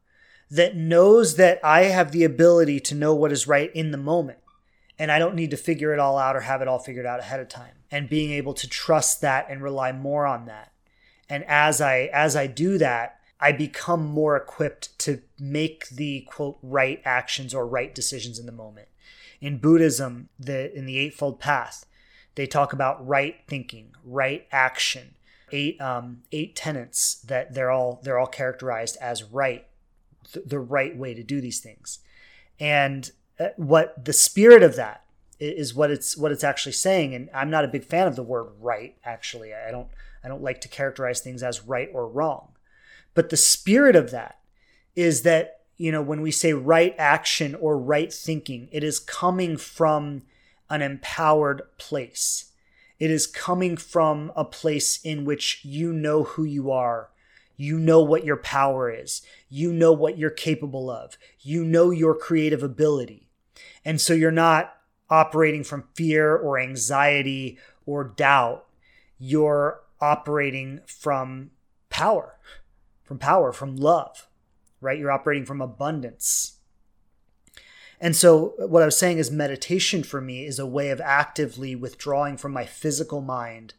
that 0.51 0.77
knows 0.77 1.37
that 1.37 1.61
I 1.63 1.85
have 1.85 2.13
the 2.13 2.25
ability 2.25 2.81
to 2.81 2.95
know 2.95 3.15
what 3.15 3.33
is 3.33 3.47
right 3.47 3.71
in 3.75 3.91
the 3.91 3.99
moment 3.99 4.39
and 5.01 5.11
I 5.11 5.19
don't 5.19 5.35
need 5.35 5.51
to 5.53 5.57
figure 5.57 5.95
it 5.95 5.99
all 5.99 6.19
out 6.19 6.37
or 6.37 6.41
have 6.41 6.61
it 6.61 6.69
all 6.69 6.79
figured 6.79 7.07
out 7.07 7.21
ahead 7.21 7.41
of 7.41 7.49
time. 7.49 7.73
and 7.91 8.09
being 8.09 8.31
able 8.31 8.55
to 8.55 8.69
trust 8.69 9.21
that 9.23 9.47
and 9.49 9.63
rely 9.63 9.91
more 9.91 10.25
on 10.25 10.45
that. 10.47 10.71
And 11.29 11.43
as 11.49 11.81
I 11.81 12.11
as 12.13 12.37
I 12.37 12.47
do 12.47 12.79
that, 12.79 13.19
I 13.41 13.51
become 13.51 14.05
more 14.05 14.37
equipped 14.37 14.97
to 15.01 15.23
make 15.41 15.89
the 15.89 16.21
quote 16.29 16.59
right 16.63 17.01
actions 17.05 17.53
or 17.53 17.67
right 17.67 17.93
decisions 17.93 18.39
in 18.39 18.47
the 18.47 18.53
moment. 18.53 18.89
In 19.41 19.59
Buddhism, 19.59 20.29
the 20.39 20.73
in 20.77 20.87
the 20.87 20.99
eightfold 20.99 21.41
path, 21.41 21.87
they 22.41 22.47
talk 22.47 22.73
about 22.73 23.07
right 23.07 23.37
thinking, 23.47 23.95
right 24.03 24.47
action, 24.51 25.15
eight 25.53 25.79
um, 25.79 26.23
eight 26.33 26.57
tenets 26.57 27.17
that 27.17 27.53
they're 27.53 27.71
all 27.71 28.01
they're 28.03 28.19
all 28.19 28.27
characterized 28.27 28.97
as 28.99 29.23
right, 29.25 29.67
th- 30.33 30.47
the 30.49 30.59
right 30.59 30.97
way 30.97 31.13
to 31.13 31.23
do 31.23 31.43
these 31.43 31.61
things, 31.61 31.99
and 32.59 33.11
uh, 33.39 33.49
what 33.59 34.07
the 34.07 34.15
spirit 34.15 34.63
of 34.63 34.75
that 34.77 35.05
is 35.39 35.75
what 35.75 35.91
it's 35.91 36.17
what 36.17 36.33
it's 36.33 36.43
actually 36.43 36.73
saying. 36.73 37.15
And 37.15 37.29
I'm 37.35 37.51
not 37.51 37.67
a 37.67 37.69
big 37.69 37.85
fan 37.85 38.07
of 38.07 38.17
the 38.17 38.23
word 38.23 38.49
right. 38.59 38.97
Actually, 39.05 39.53
I 39.53 39.71
don't 39.71 39.89
I 40.25 40.29
don't 40.29 40.43
like 40.43 40.63
to 40.63 40.69
characterize 40.69 41.21
things 41.21 41.43
as 41.43 41.67
right 41.67 41.91
or 41.93 42.09
wrong, 42.09 42.53
but 43.13 43.29
the 43.29 43.37
spirit 43.37 43.97
of 43.97 44.13
that 44.13 44.39
is 44.97 45.25
that 45.25 45.61
you 45.77 45.93
know 45.93 46.01
when 46.01 46.23
we 46.23 46.31
say 46.31 46.55
right 46.55 46.95
action 46.97 47.55
or 47.57 47.77
right 47.77 48.11
thinking, 48.11 48.71
it 48.73 48.83
is 48.83 48.99
coming 48.99 49.59
from 49.59 50.23
an 50.71 50.81
empowered 50.83 51.63
place. 51.77 52.53
It 52.99 53.11
is 53.11 53.27
coming 53.27 53.77
from 53.77 54.33
a 54.37 54.45
place 54.45 55.01
in 55.03 55.25
which 55.25 55.65
you 55.65 55.93
know 55.93 56.25
who 56.25 56.45
you 56.45 56.71
are. 56.71 57.11
You 57.57 57.79
know 57.79 58.01
what 58.01 58.25
your 58.25 58.37
power 58.37 58.91
is. 58.91 59.23
You 59.49 59.73
know 59.73 59.93
what 59.93 60.17
you're 60.17 60.31
capable 60.31 60.91
of. 60.91 61.19
You 61.41 61.65
know 61.65 61.91
your 61.91 62.15
creative 62.15 62.63
ability. 62.63 63.29
And 63.85 64.01
so 64.01 64.15
you're 64.15 64.31
not 64.31 64.75
operating 65.11 65.65
from 65.65 65.89
fear 65.95 66.37
or 66.37 66.59
anxiety 66.59 67.59
or 67.85 68.05
doubt. 68.05 68.67
You're 69.19 69.81
operating 70.01 70.81
from 70.87 71.51
power, 71.91 72.39
from 73.03 73.19
power, 73.19 73.53
from 73.53 73.77
love, 73.77 74.29
right? 74.81 74.99
You're 74.99 75.11
operating 75.11 75.45
from 75.45 75.61
abundance. 75.61 76.60
And 78.01 78.17
so, 78.17 78.55
what 78.59 78.83
I 78.83 78.87
was 78.87 78.99
saying 78.99 79.19
is, 79.19 79.31
meditation 79.31 80.03
for 80.03 80.21
me 80.21 80.47
is 80.47 80.59
a 80.59 80.67
way 80.67 80.91
of 80.91 81.01
actively 81.01 81.77
withdrawing 81.77 82.39
from 82.39 82.53
my 82.53 82.65
physical 82.65 83.21
mind 83.21 83.75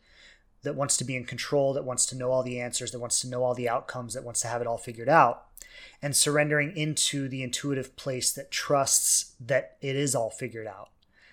that 0.64 0.76
wants 0.76 0.96
to 0.98 1.04
be 1.04 1.16
in 1.16 1.26
control, 1.26 1.74
that 1.74 1.86
wants 1.86 2.06
to 2.06 2.16
know 2.16 2.32
all 2.32 2.44
the 2.44 2.60
answers, 2.60 2.92
that 2.92 3.00
wants 3.00 3.20
to 3.22 3.28
know 3.28 3.44
all 3.44 3.56
the 3.56 3.68
outcomes, 3.68 4.14
that 4.14 4.24
wants 4.24 4.42
to 4.42 4.48
have 4.48 4.62
it 4.62 4.68
all 4.68 4.78
figured 4.78 5.10
out, 5.10 5.46
and 6.04 6.16
surrendering 6.16 6.76
into 6.78 7.28
the 7.28 7.42
intuitive 7.42 7.96
place 7.96 8.32
that 8.32 8.52
trusts 8.52 9.34
that 9.40 9.78
it 9.82 9.96
is 9.96 10.14
all 10.14 10.30
figured 10.30 10.68
out, 10.68 10.90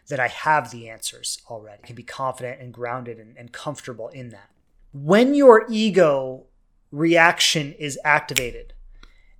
that 0.08 0.18
I 0.18 0.28
have 0.28 0.70
the 0.70 0.88
answers 0.88 1.42
already, 1.50 1.82
I 1.82 1.86
can 1.86 1.96
be 1.96 2.02
confident 2.02 2.60
and 2.60 2.72
grounded 2.72 3.18
and, 3.18 3.36
and 3.36 3.52
comfortable 3.52 4.08
in 4.08 4.30
that. 4.30 4.48
When 4.94 5.34
your 5.34 5.66
ego 5.68 6.44
reaction 6.90 7.74
is 7.74 7.98
activated 8.02 8.72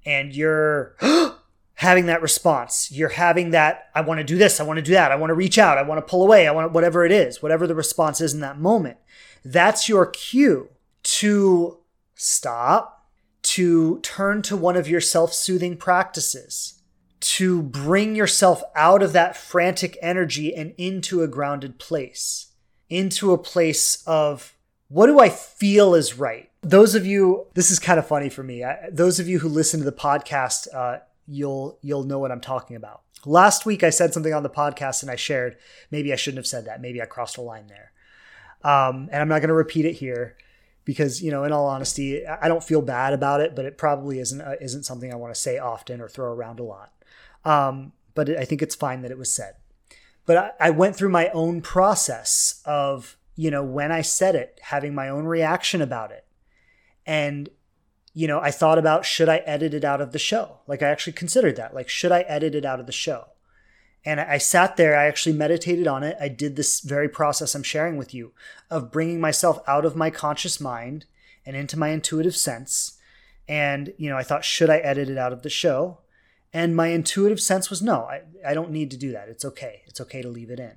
and 0.04 0.34
you're 0.34 0.96
having 1.78 2.06
that 2.06 2.20
response. 2.20 2.90
You're 2.90 3.08
having 3.08 3.50
that, 3.50 3.88
I 3.94 4.00
want 4.00 4.18
to 4.18 4.24
do 4.24 4.36
this, 4.36 4.58
I 4.58 4.64
want 4.64 4.78
to 4.78 4.82
do 4.82 4.94
that, 4.94 5.12
I 5.12 5.14
want 5.14 5.30
to 5.30 5.34
reach 5.34 5.58
out, 5.58 5.78
I 5.78 5.82
want 5.82 6.04
to 6.04 6.10
pull 6.10 6.24
away, 6.24 6.48
I 6.48 6.50
want 6.50 6.66
to, 6.66 6.72
whatever 6.72 7.04
it 7.04 7.12
is, 7.12 7.40
whatever 7.40 7.68
the 7.68 7.74
response 7.76 8.20
is 8.20 8.34
in 8.34 8.40
that 8.40 8.58
moment. 8.58 8.96
That's 9.44 9.88
your 9.88 10.06
cue 10.06 10.70
to 11.04 11.78
stop, 12.16 13.06
to 13.42 14.00
turn 14.00 14.42
to 14.42 14.56
one 14.56 14.76
of 14.76 14.88
your 14.88 15.00
self 15.00 15.32
soothing 15.32 15.76
practices, 15.76 16.82
to 17.20 17.62
bring 17.62 18.16
yourself 18.16 18.60
out 18.74 19.00
of 19.00 19.12
that 19.12 19.36
frantic 19.36 19.96
energy 20.02 20.52
and 20.52 20.74
into 20.78 21.22
a 21.22 21.28
grounded 21.28 21.78
place, 21.78 22.48
into 22.90 23.32
a 23.32 23.38
place 23.38 24.02
of 24.04 24.56
what 24.88 25.06
do 25.06 25.20
I 25.20 25.28
feel 25.28 25.94
is 25.94 26.18
right? 26.18 26.50
Those 26.62 26.96
of 26.96 27.06
you, 27.06 27.46
this 27.54 27.70
is 27.70 27.78
kind 27.78 28.00
of 28.00 28.08
funny 28.08 28.30
for 28.30 28.42
me. 28.42 28.64
I, 28.64 28.90
those 28.90 29.20
of 29.20 29.28
you 29.28 29.38
who 29.38 29.48
listen 29.48 29.78
to 29.78 29.86
the 29.86 29.92
podcast, 29.92 30.66
uh, 30.74 30.98
you'll 31.28 31.78
you'll 31.82 32.04
know 32.04 32.18
what 32.18 32.32
I'm 32.32 32.40
talking 32.40 32.76
about. 32.76 33.02
Last 33.26 33.66
week 33.66 33.82
I 33.82 33.90
said 33.90 34.14
something 34.14 34.32
on 34.32 34.42
the 34.42 34.50
podcast 34.50 35.02
and 35.02 35.10
I 35.10 35.16
shared. 35.16 35.56
Maybe 35.90 36.12
I 36.12 36.16
shouldn't 36.16 36.38
have 36.38 36.46
said 36.46 36.66
that. 36.66 36.80
Maybe 36.80 37.02
I 37.02 37.06
crossed 37.06 37.36
a 37.36 37.42
line 37.42 37.66
there. 37.66 37.92
Um, 38.64 39.08
and 39.12 39.20
I'm 39.20 39.28
not 39.28 39.40
going 39.40 39.48
to 39.48 39.54
repeat 39.54 39.84
it 39.84 39.94
here 39.94 40.36
because 40.84 41.22
you 41.22 41.30
know, 41.30 41.44
in 41.44 41.52
all 41.52 41.66
honesty, 41.66 42.26
I 42.26 42.48
don't 42.48 42.64
feel 42.64 42.80
bad 42.80 43.12
about 43.12 43.40
it, 43.40 43.54
but 43.54 43.66
it 43.66 43.76
probably 43.76 44.18
isn't 44.20 44.40
uh, 44.40 44.56
isn't 44.60 44.84
something 44.84 45.12
I 45.12 45.16
want 45.16 45.34
to 45.34 45.40
say 45.40 45.58
often 45.58 46.00
or 46.00 46.08
throw 46.08 46.32
around 46.32 46.60
a 46.60 46.64
lot. 46.64 46.92
Um, 47.44 47.92
but 48.14 48.30
I 48.30 48.44
think 48.44 48.62
it's 48.62 48.74
fine 48.74 49.02
that 49.02 49.10
it 49.10 49.18
was 49.18 49.32
said. 49.32 49.54
But 50.26 50.36
I, 50.36 50.68
I 50.68 50.70
went 50.70 50.96
through 50.96 51.10
my 51.10 51.28
own 51.28 51.60
process 51.60 52.62
of 52.64 53.16
you 53.36 53.50
know 53.50 53.62
when 53.62 53.92
I 53.92 54.00
said 54.00 54.34
it, 54.34 54.58
having 54.62 54.94
my 54.94 55.08
own 55.08 55.24
reaction 55.24 55.82
about 55.82 56.10
it, 56.10 56.24
and 57.06 57.48
you 58.14 58.26
know, 58.26 58.40
I 58.40 58.50
thought 58.50 58.78
about 58.78 59.04
should 59.04 59.28
I 59.28 59.38
edit 59.38 59.74
it 59.74 59.84
out 59.84 60.00
of 60.00 60.12
the 60.12 60.18
show? 60.18 60.58
Like 60.66 60.82
I 60.82 60.88
actually 60.88 61.12
considered 61.12 61.56
that. 61.56 61.74
Like, 61.74 61.88
should 61.88 62.12
I 62.12 62.22
edit 62.22 62.54
it 62.54 62.64
out 62.64 62.80
of 62.80 62.86
the 62.86 62.92
show? 62.92 63.26
And 64.04 64.20
I 64.20 64.38
sat 64.38 64.76
there, 64.76 64.96
I 64.96 65.06
actually 65.06 65.36
meditated 65.36 65.86
on 65.86 66.02
it. 66.02 66.16
I 66.20 66.28
did 66.28 66.56
this 66.56 66.80
very 66.80 67.08
process 67.08 67.54
I'm 67.54 67.62
sharing 67.62 67.96
with 67.96 68.14
you 68.14 68.32
of 68.70 68.90
bringing 68.92 69.20
myself 69.20 69.60
out 69.66 69.84
of 69.84 69.96
my 69.96 70.08
conscious 70.08 70.60
mind 70.60 71.04
and 71.44 71.56
into 71.56 71.78
my 71.78 71.88
intuitive 71.88 72.36
sense. 72.36 72.98
And, 73.48 73.92
you 73.98 74.08
know, 74.08 74.16
I 74.16 74.22
thought, 74.22 74.44
should 74.44 74.70
I 74.70 74.78
edit 74.78 75.08
it 75.08 75.18
out 75.18 75.32
of 75.32 75.42
the 75.42 75.50
show? 75.50 75.98
And 76.52 76.76
my 76.76 76.88
intuitive 76.88 77.40
sense 77.40 77.70
was 77.70 77.82
no, 77.82 78.02
I, 78.02 78.22
I 78.46 78.54
don't 78.54 78.70
need 78.70 78.90
to 78.92 78.96
do 78.96 79.12
that. 79.12 79.28
It's 79.28 79.44
okay. 79.44 79.82
It's 79.86 80.00
okay 80.00 80.22
to 80.22 80.28
leave 80.28 80.50
it 80.50 80.60
in. 80.60 80.76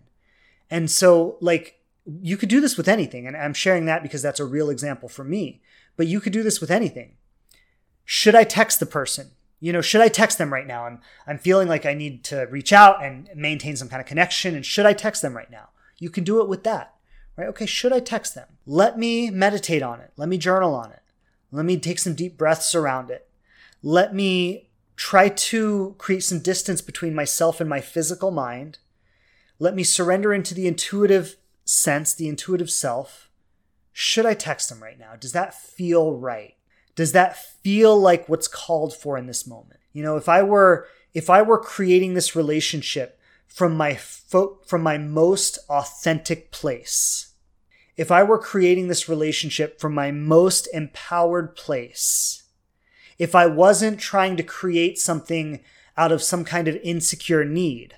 And 0.70 0.90
so, 0.90 1.38
like, 1.42 1.80
you 2.06 2.38
could 2.38 2.50
do 2.50 2.60
this 2.60 2.76
with 2.76 2.88
anything. 2.88 3.28
And 3.28 3.38
I'm 3.38 3.54
sharing 3.54 3.86
that 3.86 4.04
because 4.04 4.22
that's 4.22 4.40
a 4.40 4.46
real 4.46 4.70
example 4.70 5.08
for 5.08 5.24
me. 5.24 5.62
But 5.96 6.08
you 6.08 6.20
could 6.20 6.34
do 6.34 6.44
this 6.44 6.60
with 6.60 6.72
anything 6.72 7.16
should 8.06 8.36
I 8.36 8.44
text 8.44 8.80
the 8.80 8.86
person? 8.86 9.32
You 9.60 9.72
know, 9.72 9.82
should 9.82 10.02
I 10.02 10.08
text 10.08 10.38
them 10.38 10.52
right 10.52 10.66
now? 10.66 10.86
I'm 10.86 11.00
I'm 11.28 11.38
feeling 11.38 11.68
like 11.68 11.86
I 11.86 11.94
need 11.94 12.24
to 12.26 12.48
reach 12.50 12.74
out 12.74 13.04
and 13.04 13.30
maintain 13.36 13.76
some 13.76 13.90
kind 13.90 14.02
of 14.02 14.08
connection 14.08 14.56
and 14.56 14.66
should 14.66 14.86
I 14.86 14.94
text 14.94 15.22
them 15.22 15.38
right 15.38 15.52
now? 15.52 15.70
You 16.00 16.10
can 16.10 16.24
do 16.24 16.42
it 16.42 16.50
with 16.50 16.64
that. 16.64 16.96
Right? 17.38 17.48
Okay, 17.48 17.66
should 17.66 17.94
I 17.94 18.00
text 18.00 18.36
them? 18.36 18.48
Let 18.66 18.98
me 18.98 19.30
meditate 19.30 19.82
on 19.82 20.02
it. 20.02 20.12
Let 20.18 20.30
me 20.30 20.38
journal 20.38 20.76
on 20.76 20.92
it. 20.92 21.02
Let 21.52 21.66
me 21.66 21.78
take 21.78 22.00
some 22.00 22.16
deep 22.16 22.38
breaths 22.38 22.76
around 22.76 23.10
it. 23.10 23.30
Let 23.84 24.14
me 24.14 24.70
try 24.96 25.30
to 25.30 25.96
create 25.98 26.24
some 26.24 26.40
distance 26.40 26.82
between 26.82 27.16
myself 27.16 27.60
and 27.60 27.70
my 27.70 27.82
physical 27.82 28.32
mind. 28.32 28.80
Let 29.60 29.76
me 29.76 29.84
surrender 29.84 30.34
into 30.34 30.54
the 30.54 30.68
intuitive 30.68 31.38
sense, 31.66 32.14
the 32.14 32.28
intuitive 32.28 32.70
self. 32.70 33.30
Should 33.94 34.26
I 34.26 34.34
text 34.34 34.70
them 34.70 34.82
right 34.82 35.00
now? 35.00 35.16
Does 35.20 35.34
that 35.34 35.54
feel 35.54 36.16
right? 36.16 36.56
Does 36.96 37.12
that 37.14 37.38
feel 37.38 37.98
like 37.98 38.28
what's 38.28 38.48
called 38.48 38.94
for 38.96 39.18
in 39.18 39.28
this 39.28 39.48
moment? 39.48 39.80
You 39.94 40.04
know 40.04 40.18
if 40.18 40.30
i 40.30 40.42
were 40.42 40.88
if 41.14 41.30
i 41.30 41.42
were 41.42 41.60
creating 41.60 42.14
this 42.14 42.36
relationship 42.36 43.20
from 43.48 43.76
my 43.76 43.96
fo- 43.96 44.60
from 44.66 44.82
my 44.82 44.98
most 44.98 45.60
authentic 45.70 46.52
place 46.52 47.34
if 47.98 48.12
i 48.12 48.24
were 48.24 48.40
creating 48.40 48.88
this 48.88 49.10
relationship 49.10 49.80
from 49.80 49.94
my 49.94 50.12
most 50.12 50.68
empowered 50.74 51.56
place 51.56 52.44
if 53.20 53.36
i 53.36 53.46
wasn't 53.46 54.00
trying 54.00 54.38
to 54.38 54.44
create 54.44 54.98
something 54.98 55.60
out 55.98 56.12
of 56.12 56.24
some 56.24 56.46
kind 56.46 56.68
of 56.68 56.78
insecure 56.78 57.44
need 57.44 57.96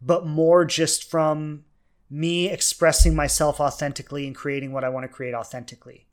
but 0.00 0.26
more 0.26 0.64
just 0.64 1.08
from 1.08 1.64
me 2.10 2.48
expressing 2.48 3.14
myself 3.14 3.60
authentically 3.60 4.26
and 4.26 4.34
creating 4.34 4.72
what 4.72 4.84
i 4.84 4.88
want 4.88 5.04
to 5.04 5.08
create 5.08 5.34
authentically 5.34 6.07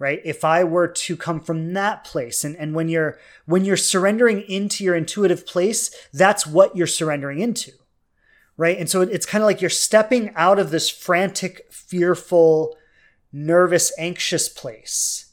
right? 0.00 0.20
If 0.24 0.44
i 0.44 0.64
were 0.64 0.88
to 0.88 1.16
come 1.16 1.38
from 1.38 1.72
that 1.74 2.02
place 2.02 2.42
and, 2.42 2.56
and 2.56 2.74
when 2.74 2.88
you're 2.88 3.18
when 3.46 3.64
you're 3.64 3.76
surrendering 3.76 4.40
into 4.42 4.82
your 4.82 4.96
intuitive 4.96 5.46
place 5.46 5.94
that's 6.12 6.44
what 6.44 6.74
you're 6.74 6.88
surrendering 6.88 7.38
into 7.38 7.70
right? 8.60 8.76
And 8.76 8.90
so 8.90 9.00
it's 9.00 9.24
kind 9.24 9.42
of 9.42 9.46
like 9.46 9.62
you're 9.62 9.70
stepping 9.70 10.32
out 10.36 10.58
of 10.58 10.70
this 10.70 10.90
frantic 10.90 11.72
fearful 11.72 12.76
nervous 13.32 13.90
anxious 13.98 14.50
place 14.50 15.32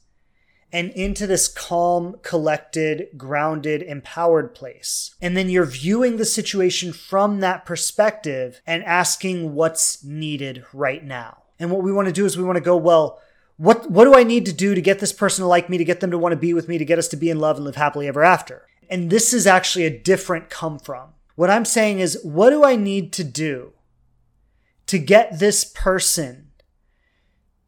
and 0.71 0.91
into 0.91 1.27
this 1.27 1.49
calm 1.49 2.15
collected 2.21 3.07
grounded 3.17 3.81
empowered 3.81 4.55
place. 4.55 5.13
And 5.21 5.35
then 5.35 5.49
you're 5.49 5.65
viewing 5.65 6.15
the 6.15 6.25
situation 6.25 6.93
from 6.93 7.41
that 7.41 7.65
perspective 7.65 8.61
and 8.65 8.81
asking 8.85 9.55
what's 9.55 10.03
needed 10.05 10.63
right 10.71 11.03
now. 11.03 11.43
And 11.59 11.69
what 11.69 11.83
we 11.83 11.91
want 11.91 12.07
to 12.07 12.13
do 12.13 12.25
is 12.25 12.37
we 12.37 12.43
want 12.45 12.57
to 12.57 12.61
go 12.61 12.77
well 12.77 13.19
what 13.57 13.89
what 13.89 14.05
do 14.05 14.15
I 14.15 14.23
need 14.23 14.45
to 14.45 14.53
do 14.53 14.75
to 14.75 14.81
get 14.81 14.99
this 14.99 15.11
person 15.11 15.43
to 15.43 15.47
like 15.47 15.69
me, 15.69 15.77
to 15.77 15.85
get 15.85 15.99
them 15.99 16.11
to 16.11 16.17
want 16.17 16.33
to 16.33 16.37
be 16.37 16.53
with 16.53 16.67
me, 16.67 16.77
to 16.77 16.85
get 16.85 16.99
us 16.99 17.07
to 17.09 17.17
be 17.17 17.29
in 17.29 17.39
love 17.39 17.57
and 17.57 17.65
live 17.65 17.75
happily 17.75 18.07
ever 18.07 18.23
after? 18.23 18.67
And 18.89 19.09
this 19.09 19.33
is 19.33 19.45
actually 19.45 19.85
a 19.85 19.99
different 19.99 20.49
come 20.49 20.79
from. 20.79 21.09
What 21.35 21.49
I'm 21.49 21.65
saying 21.65 21.99
is, 21.99 22.19
what 22.23 22.51
do 22.51 22.63
I 22.63 22.75
need 22.75 23.11
to 23.13 23.23
do 23.23 23.73
to 24.85 24.97
get 24.97 25.39
this 25.39 25.65
person 25.65 26.51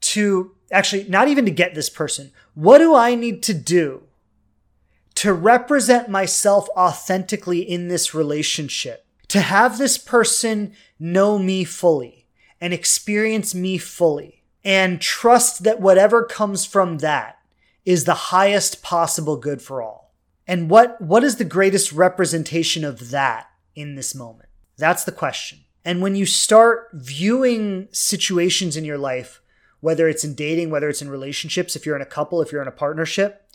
to 0.02 0.56
actually 0.72 1.06
not 1.10 1.28
even 1.28 1.46
to 1.46 1.52
get 1.52 1.76
this 1.76 1.90
person, 1.90 2.32
what 2.54 2.78
do 2.78 2.96
I 2.96 3.16
need 3.16 3.44
to 3.44 3.54
do 3.54 4.04
to 5.16 5.34
represent 5.34 6.10
myself 6.10 6.68
authentically 6.78 7.62
in 7.62 7.88
this 7.88 8.14
relationship? 8.14 9.06
To 9.30 9.42
have 9.42 9.78
this 9.78 9.98
person 9.98 10.74
know 11.00 11.38
me 11.38 11.64
fully 11.64 12.28
and 12.60 12.74
experience 12.74 13.54
me 13.54 13.78
fully 13.78 14.39
and 14.64 15.02
trust 15.02 15.64
that 15.64 15.80
whatever 15.80 16.24
comes 16.24 16.66
from 16.66 17.00
that 17.00 17.40
is 17.86 18.04
the 18.04 18.14
highest 18.14 18.84
possible 18.84 19.38
good 19.38 19.62
for 19.62 19.82
all. 19.82 20.14
And 20.48 20.70
what, 20.70 21.00
what 21.02 21.24
is 21.24 21.38
the 21.38 21.46
greatest 21.46 21.92
representation 21.92 22.84
of 22.84 23.12
that 23.12 23.50
in 23.76 23.96
this 23.96 24.14
moment? 24.14 24.50
That's 24.78 25.04
the 25.04 25.12
question. 25.12 25.60
And 25.86 26.02
when 26.02 26.16
you 26.16 26.26
start 26.26 26.90
viewing 26.94 27.88
situations 27.92 28.76
in 28.76 28.84
your 28.84 28.98
life, 28.98 29.42
whether 29.80 30.08
it's 30.08 30.24
in 30.24 30.36
dating, 30.36 30.70
whether 30.70 30.90
it's 30.90 31.02
in 31.02 31.10
relationships, 31.10 31.76
if 31.76 31.86
you're 31.86 31.96
in 31.96 32.02
a 32.02 32.06
couple, 32.06 32.42
if 32.42 32.52
you're 32.52 32.62
in 32.62 32.68
a 32.68 32.72
partnership, 32.72 33.46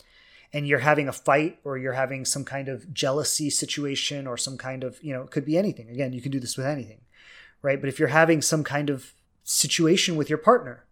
and 0.53 0.67
you're 0.67 0.79
having 0.79 1.09
a 1.09 1.13
fight 1.13 1.59
or 1.65 1.77
you're 1.77 1.93
having 1.93 2.23
some 2.23 2.45
kind 2.45 2.69
of 2.69 2.93
jealousy 2.93 3.49
situation 3.49 4.25
or 4.25 4.37
some 4.37 4.57
kind 4.57 4.85
of, 4.85 4.97
you 5.03 5.11
know, 5.11 5.21
it 5.21 5.29
could 5.29 5.43
be 5.43 5.57
anything. 5.57 5.89
Again, 5.89 6.13
you 6.13 6.21
can 6.21 6.31
do 6.31 6.39
this 6.39 6.55
with 6.55 6.65
anything, 6.65 7.01
right? 7.61 7.79
But 7.79 7.89
if 7.89 7.99
you're 7.99 8.07
having 8.07 8.41
some 8.41 8.63
kind 8.63 8.89
of 8.89 9.13
situation 9.43 10.15
with 10.15 10.29
your 10.29 10.37
partner, 10.37 10.85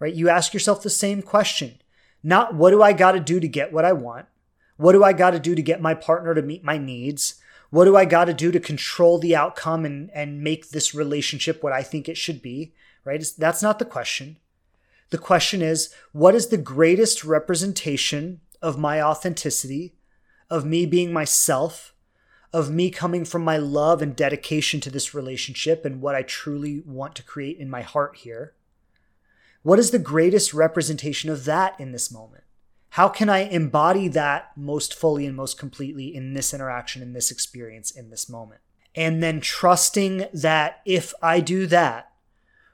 right, 0.00 0.14
you 0.14 0.28
ask 0.28 0.52
yourself 0.52 0.82
the 0.82 0.90
same 0.90 1.22
question 1.22 1.80
not 2.22 2.54
what 2.54 2.70
do 2.70 2.82
I 2.82 2.92
got 2.92 3.12
to 3.12 3.20
do 3.20 3.40
to 3.40 3.48
get 3.48 3.72
what 3.72 3.84
I 3.84 3.92
want? 3.92 4.26
What 4.76 4.92
do 4.92 5.04
I 5.04 5.12
got 5.12 5.30
to 5.30 5.38
do 5.38 5.54
to 5.54 5.62
get 5.62 5.80
my 5.80 5.94
partner 5.94 6.34
to 6.34 6.42
meet 6.42 6.64
my 6.64 6.78
needs? 6.78 7.40
What 7.70 7.84
do 7.84 7.96
I 7.96 8.04
got 8.04 8.26
to 8.26 8.34
do 8.34 8.50
to 8.50 8.60
control 8.60 9.18
the 9.18 9.36
outcome 9.36 9.84
and, 9.84 10.10
and 10.12 10.42
make 10.42 10.70
this 10.70 10.94
relationship 10.94 11.62
what 11.62 11.72
I 11.72 11.82
think 11.82 12.08
it 12.08 12.16
should 12.16 12.42
be? 12.42 12.74
Right? 13.04 13.24
That's 13.38 13.62
not 13.62 13.78
the 13.78 13.84
question. 13.84 14.38
The 15.10 15.18
question 15.18 15.62
is, 15.62 15.92
what 16.12 16.34
is 16.34 16.48
the 16.48 16.56
greatest 16.56 17.24
representation 17.24 18.40
of 18.62 18.78
my 18.78 19.00
authenticity, 19.00 19.94
of 20.48 20.64
me 20.64 20.86
being 20.86 21.12
myself, 21.12 21.94
of 22.52 22.70
me 22.70 22.90
coming 22.90 23.24
from 23.24 23.42
my 23.42 23.56
love 23.56 24.02
and 24.02 24.14
dedication 24.14 24.80
to 24.80 24.90
this 24.90 25.14
relationship 25.14 25.84
and 25.84 26.00
what 26.00 26.14
I 26.14 26.22
truly 26.22 26.82
want 26.84 27.14
to 27.16 27.22
create 27.22 27.58
in 27.58 27.70
my 27.70 27.82
heart 27.82 28.16
here? 28.16 28.54
What 29.62 29.78
is 29.78 29.90
the 29.90 29.98
greatest 29.98 30.54
representation 30.54 31.28
of 31.28 31.44
that 31.44 31.78
in 31.78 31.92
this 31.92 32.10
moment? 32.10 32.44
How 32.90 33.08
can 33.08 33.28
I 33.28 33.40
embody 33.40 34.08
that 34.08 34.52
most 34.56 34.94
fully 34.94 35.26
and 35.26 35.36
most 35.36 35.58
completely 35.58 36.14
in 36.14 36.32
this 36.32 36.54
interaction, 36.54 37.02
in 37.02 37.12
this 37.12 37.30
experience, 37.30 37.90
in 37.90 38.10
this 38.10 38.28
moment? 38.28 38.62
And 38.94 39.22
then 39.22 39.40
trusting 39.40 40.26
that 40.32 40.80
if 40.84 41.12
I 41.22 41.40
do 41.40 41.66
that, 41.66 42.10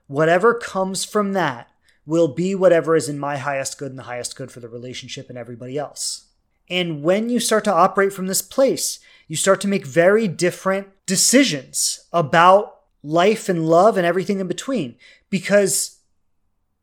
whatever 0.07 0.55
comes 0.55 1.05
from 1.05 1.33
that 1.33 1.69
will 2.07 2.29
be 2.29 2.55
whatever 2.55 2.95
is 2.95 3.09
in 3.09 3.19
my 3.19 3.37
highest 3.37 3.79
good 3.79 3.91
and 3.91 3.99
the 3.99 4.05
highest 4.05 4.37
good 4.37 4.53
for 4.53 4.61
the 4.61 4.69
relationship 4.69 5.29
and 5.29 5.37
everybody 5.37 5.77
else. 5.77 6.27
And 6.71 7.03
when 7.03 7.29
you 7.29 7.41
start 7.41 7.65
to 7.65 7.75
operate 7.75 8.13
from 8.13 8.29
this 8.29 8.43
place, 8.43 9.01
you 9.27 9.37
start 9.37 9.61
to 9.63 9.69
make 9.69 9.85
very 9.85 10.29
different 10.29 10.89
decisions 11.05 12.07
about 12.13 12.81
life 13.03 13.49
and 13.49 13.69
love 13.69 13.97
and 13.97 14.07
everything 14.07 14.39
in 14.39 14.47
between 14.47 14.95
because 15.31 15.96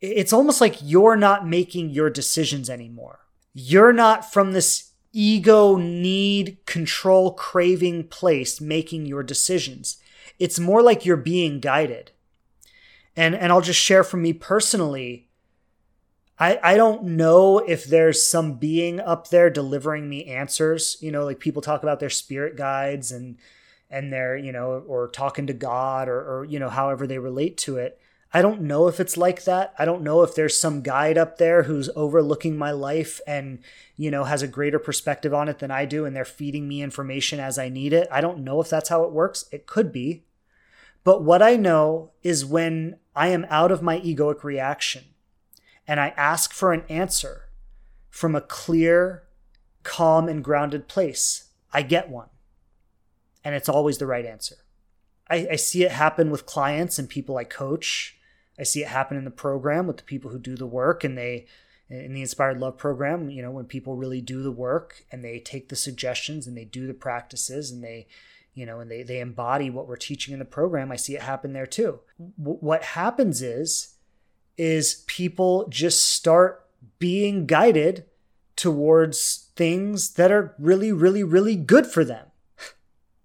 it's 0.03 0.33
almost 0.33 0.61
like 0.61 0.77
you're 0.81 1.15
not 1.15 1.47
making 1.47 1.89
your 1.89 2.09
decisions 2.09 2.69
anymore. 2.69 3.19
You're 3.53 3.93
not 3.93 4.31
from 4.31 4.51
this 4.51 4.91
ego, 5.11 5.77
need, 5.77 6.57
control, 6.65 7.33
craving 7.33 8.07
place 8.07 8.59
making 8.59 9.05
your 9.05 9.23
decisions. 9.23 9.97
It's 10.39 10.59
more 10.59 10.81
like 10.81 11.05
you're 11.05 11.17
being 11.17 11.59
guided 11.59 12.11
and 13.15 13.35
and 13.35 13.51
I'll 13.51 13.61
just 13.61 13.79
share 13.79 14.03
from 14.03 14.21
me 14.21 14.33
personally. 14.33 15.29
I 16.39 16.59
I 16.63 16.75
don't 16.75 17.03
know 17.03 17.59
if 17.59 17.85
there's 17.85 18.23
some 18.23 18.55
being 18.55 18.99
up 18.99 19.29
there 19.29 19.49
delivering 19.49 20.09
me 20.09 20.25
answers. 20.25 20.97
You 20.99 21.11
know, 21.11 21.23
like 21.25 21.39
people 21.39 21.61
talk 21.61 21.83
about 21.83 21.99
their 21.99 22.09
spirit 22.09 22.55
guides 22.55 23.11
and 23.11 23.37
and 23.89 24.11
they're 24.11 24.37
you 24.37 24.51
know 24.51 24.83
or 24.87 25.07
talking 25.09 25.47
to 25.47 25.53
God 25.53 26.09
or 26.09 26.19
or 26.19 26.45
you 26.45 26.59
know 26.59 26.69
however 26.69 27.05
they 27.05 27.19
relate 27.19 27.57
to 27.59 27.77
it. 27.77 27.99
I 28.35 28.41
don't 28.41 28.61
know 28.61 28.87
if 28.87 28.99
it's 28.99 29.15
like 29.15 29.43
that. 29.43 29.75
I 29.77 29.85
don't 29.85 30.01
know 30.01 30.23
if 30.23 30.33
there's 30.33 30.59
some 30.59 30.81
guide 30.81 31.19
up 31.19 31.37
there 31.37 31.63
who's 31.63 31.89
overlooking 31.95 32.57
my 32.57 32.71
life 32.71 33.21
and, 33.27 33.59
you 33.95 34.09
know, 34.09 34.23
has 34.23 34.41
a 34.41 34.47
greater 34.47 34.79
perspective 34.79 35.35
on 35.35 35.47
it 35.47 35.59
than 35.59 35.69
I 35.69 35.85
do 35.85 36.03
and 36.03 36.15
they're 36.15 36.25
feeding 36.25 36.67
me 36.67 36.81
information 36.81 37.39
as 37.39 37.59
I 37.59 37.69
need 37.69 37.93
it. 37.93 38.07
I 38.11 38.21
don't 38.21 38.43
know 38.43 38.59
if 38.59 38.69
that's 38.69 38.89
how 38.89 39.03
it 39.03 39.11
works. 39.11 39.45
It 39.51 39.67
could 39.67 39.91
be. 39.91 40.23
But 41.03 41.23
what 41.23 41.43
I 41.43 41.57
know 41.57 42.11
is 42.23 42.43
when 42.43 42.97
I 43.15 43.27
am 43.27 43.45
out 43.49 43.71
of 43.71 43.83
my 43.83 43.99
egoic 43.99 44.43
reaction 44.43 45.03
and 45.87 45.99
I 45.99 46.09
ask 46.09 46.53
for 46.53 46.73
an 46.73 46.85
answer 46.89 47.49
from 48.09 48.35
a 48.35 48.41
clear, 48.41 49.23
calm, 49.83 50.27
and 50.27 50.43
grounded 50.43 50.87
place, 50.87 51.49
I 51.71 51.81
get 51.81 52.09
one. 52.09 52.29
And 53.43 53.53
it's 53.53 53.69
always 53.69 53.97
the 53.97 54.07
right 54.07 54.25
answer. 54.25 54.55
I, 55.29 55.47
I, 55.51 55.55
see 55.55 55.83
it 55.83 55.91
happen 55.91 56.29
with 56.29 56.45
clients 56.45 56.99
and 56.99 57.09
people 57.09 57.37
I 57.37 57.43
coach. 57.43 58.17
I 58.57 58.63
see 58.63 58.81
it 58.81 58.89
happen 58.89 59.17
in 59.17 59.25
the 59.25 59.31
program 59.31 59.87
with 59.87 59.97
the 59.97 60.03
people 60.03 60.31
who 60.31 60.39
do 60.39 60.55
the 60.55 60.67
work 60.67 61.03
and 61.03 61.17
they, 61.17 61.47
in 61.89 62.13
the 62.13 62.21
Inspired 62.21 62.59
Love 62.59 62.77
program, 62.77 63.29
you 63.29 63.41
know, 63.41 63.51
when 63.51 63.65
people 63.65 63.95
really 63.95 64.21
do 64.21 64.41
the 64.43 64.51
work 64.51 65.05
and 65.11 65.23
they 65.23 65.39
take 65.39 65.69
the 65.69 65.75
suggestions 65.75 66.47
and 66.47 66.55
they 66.55 66.65
do 66.65 66.87
the 66.87 66.93
practices 66.93 67.71
and 67.71 67.83
they, 67.83 68.07
you 68.53 68.65
know, 68.65 68.79
and 68.79 68.89
they, 68.89 69.03
they 69.03 69.19
embody 69.19 69.69
what 69.69 69.87
we're 69.87 69.95
teaching 69.95 70.33
in 70.33 70.39
the 70.39 70.45
program. 70.45 70.91
I 70.91 70.95
see 70.95 71.15
it 71.15 71.21
happen 71.21 71.53
there 71.53 71.65
too. 71.65 71.99
W- 72.37 72.59
what 72.59 72.83
happens 72.83 73.41
is, 73.41 73.95
is 74.57 75.03
people 75.07 75.67
just 75.69 76.05
start 76.05 76.67
being 76.99 77.45
guided 77.45 78.05
towards 78.55 79.49
things 79.55 80.11
that 80.11 80.31
are 80.31 80.55
really, 80.59 80.91
really, 80.91 81.23
really 81.23 81.55
good 81.55 81.87
for 81.87 82.05
them, 82.05 82.27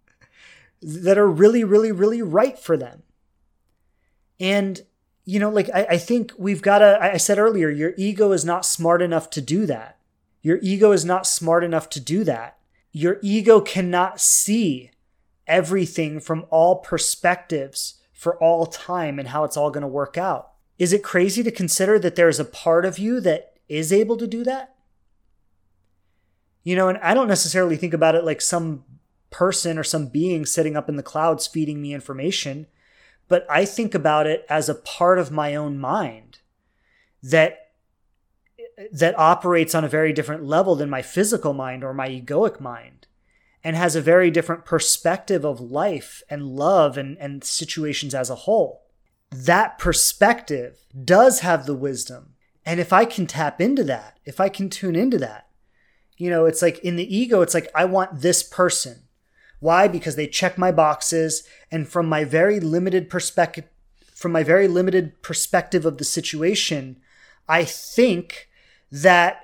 that 0.82 1.18
are 1.18 1.28
really, 1.28 1.64
really, 1.64 1.92
really 1.92 2.22
right 2.22 2.58
for 2.58 2.76
them. 2.76 3.02
And, 4.40 4.82
you 5.28 5.38
know, 5.38 5.50
like 5.50 5.68
I, 5.74 5.84
I 5.90 5.98
think 5.98 6.32
we've 6.38 6.62
got 6.62 6.78
to, 6.78 6.98
I 6.98 7.18
said 7.18 7.38
earlier, 7.38 7.68
your 7.68 7.92
ego 7.98 8.32
is 8.32 8.46
not 8.46 8.64
smart 8.64 9.02
enough 9.02 9.28
to 9.30 9.42
do 9.42 9.66
that. 9.66 9.98
Your 10.40 10.58
ego 10.62 10.90
is 10.92 11.04
not 11.04 11.26
smart 11.26 11.62
enough 11.62 11.90
to 11.90 12.00
do 12.00 12.24
that. 12.24 12.56
Your 12.92 13.18
ego 13.20 13.60
cannot 13.60 14.22
see 14.22 14.90
everything 15.46 16.18
from 16.18 16.46
all 16.48 16.76
perspectives 16.76 18.00
for 18.14 18.42
all 18.42 18.64
time 18.64 19.18
and 19.18 19.28
how 19.28 19.44
it's 19.44 19.54
all 19.54 19.70
going 19.70 19.82
to 19.82 19.86
work 19.86 20.16
out. 20.16 20.52
Is 20.78 20.94
it 20.94 21.02
crazy 21.02 21.42
to 21.42 21.50
consider 21.50 21.98
that 21.98 22.16
there's 22.16 22.40
a 22.40 22.44
part 22.46 22.86
of 22.86 22.98
you 22.98 23.20
that 23.20 23.52
is 23.68 23.92
able 23.92 24.16
to 24.16 24.26
do 24.26 24.42
that? 24.44 24.76
You 26.64 26.74
know, 26.74 26.88
and 26.88 26.96
I 27.02 27.12
don't 27.12 27.28
necessarily 27.28 27.76
think 27.76 27.92
about 27.92 28.14
it 28.14 28.24
like 28.24 28.40
some 28.40 28.82
person 29.28 29.76
or 29.78 29.84
some 29.84 30.06
being 30.06 30.46
sitting 30.46 30.74
up 30.74 30.88
in 30.88 30.96
the 30.96 31.02
clouds 31.02 31.46
feeding 31.46 31.82
me 31.82 31.92
information, 31.92 32.66
but 33.28 33.46
I 33.48 33.64
think 33.64 33.94
about 33.94 34.26
it 34.26 34.44
as 34.48 34.68
a 34.68 34.74
part 34.74 35.18
of 35.18 35.30
my 35.30 35.54
own 35.54 35.78
mind 35.78 36.40
that 37.22 37.58
that 38.92 39.18
operates 39.18 39.74
on 39.74 39.84
a 39.84 39.88
very 39.88 40.12
different 40.12 40.44
level 40.44 40.76
than 40.76 40.88
my 40.88 41.02
physical 41.02 41.52
mind 41.52 41.82
or 41.82 41.92
my 41.92 42.08
egoic 42.08 42.60
mind 42.60 43.06
and 43.64 43.76
has 43.76 43.96
a 43.96 44.00
very 44.00 44.30
different 44.30 44.64
perspective 44.64 45.44
of 45.44 45.60
life 45.60 46.22
and 46.30 46.46
love 46.46 46.96
and, 46.96 47.18
and 47.18 47.42
situations 47.42 48.14
as 48.14 48.30
a 48.30 48.36
whole. 48.36 48.86
That 49.30 49.78
perspective 49.78 50.86
does 51.04 51.40
have 51.40 51.66
the 51.66 51.74
wisdom. 51.74 52.34
And 52.64 52.78
if 52.78 52.92
I 52.92 53.04
can 53.04 53.26
tap 53.26 53.60
into 53.60 53.82
that, 53.84 54.18
if 54.24 54.40
I 54.40 54.48
can 54.48 54.70
tune 54.70 54.94
into 54.94 55.18
that, 55.18 55.48
you 56.16 56.30
know, 56.30 56.46
it's 56.46 56.62
like 56.62 56.78
in 56.80 56.96
the 56.96 57.16
ego, 57.16 57.42
it's 57.42 57.54
like, 57.54 57.70
I 57.74 57.84
want 57.84 58.20
this 58.20 58.42
person. 58.42 59.07
Why? 59.60 59.88
Because 59.88 60.16
they 60.16 60.26
check 60.26 60.56
my 60.56 60.72
boxes. 60.72 61.44
And 61.70 61.88
from 61.88 62.06
my 62.06 62.24
very 62.24 62.60
limited 62.60 63.10
perspective, 63.10 63.64
from 64.14 64.32
my 64.32 64.42
very 64.42 64.68
limited 64.68 65.22
perspective 65.22 65.84
of 65.84 65.98
the 65.98 66.04
situation, 66.04 66.98
I 67.48 67.64
think 67.64 68.48
that 68.90 69.40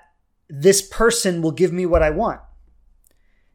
this 0.48 0.82
person 0.82 1.42
will 1.42 1.52
give 1.52 1.72
me 1.72 1.86
what 1.86 2.02
I 2.02 2.10
want. 2.10 2.40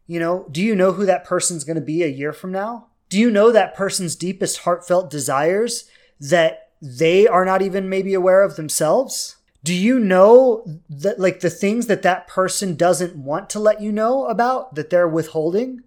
You 0.08 0.20
know, 0.20 0.48
do 0.50 0.62
you 0.62 0.76
know 0.76 0.94
who 0.94 1.06
that 1.06 1.24
person's 1.24 1.64
going 1.64 1.76
to 1.76 1.82
be 1.82 2.04
a 2.04 2.08
year 2.08 2.34
from 2.34 2.52
now? 2.52 2.88
Do 3.10 3.20
you 3.20 3.30
know 3.30 3.52
that 3.52 3.76
person's 3.76 4.16
deepest 4.16 4.60
heartfelt 4.60 5.10
desires 5.10 5.90
that 6.20 6.70
they 6.82 7.28
are 7.28 7.46
not 7.46 7.62
even 7.62 7.90
maybe 7.90 8.14
aware 8.14 8.42
of 8.42 8.56
themselves? 8.56 9.38
Do 9.64 9.74
you 9.74 10.00
know 10.00 10.64
that 10.90 11.20
like 11.20 11.42
the 11.42 11.50
things 11.50 11.88
that 11.88 12.02
that 12.04 12.28
person 12.28 12.76
doesn't 12.76 13.16
want 13.16 13.50
to 13.52 13.60
let 13.60 13.82
you 13.82 13.92
know 13.92 14.26
about 14.28 14.76
that 14.76 14.90
they're 14.90 15.08
withholding? 15.08 15.84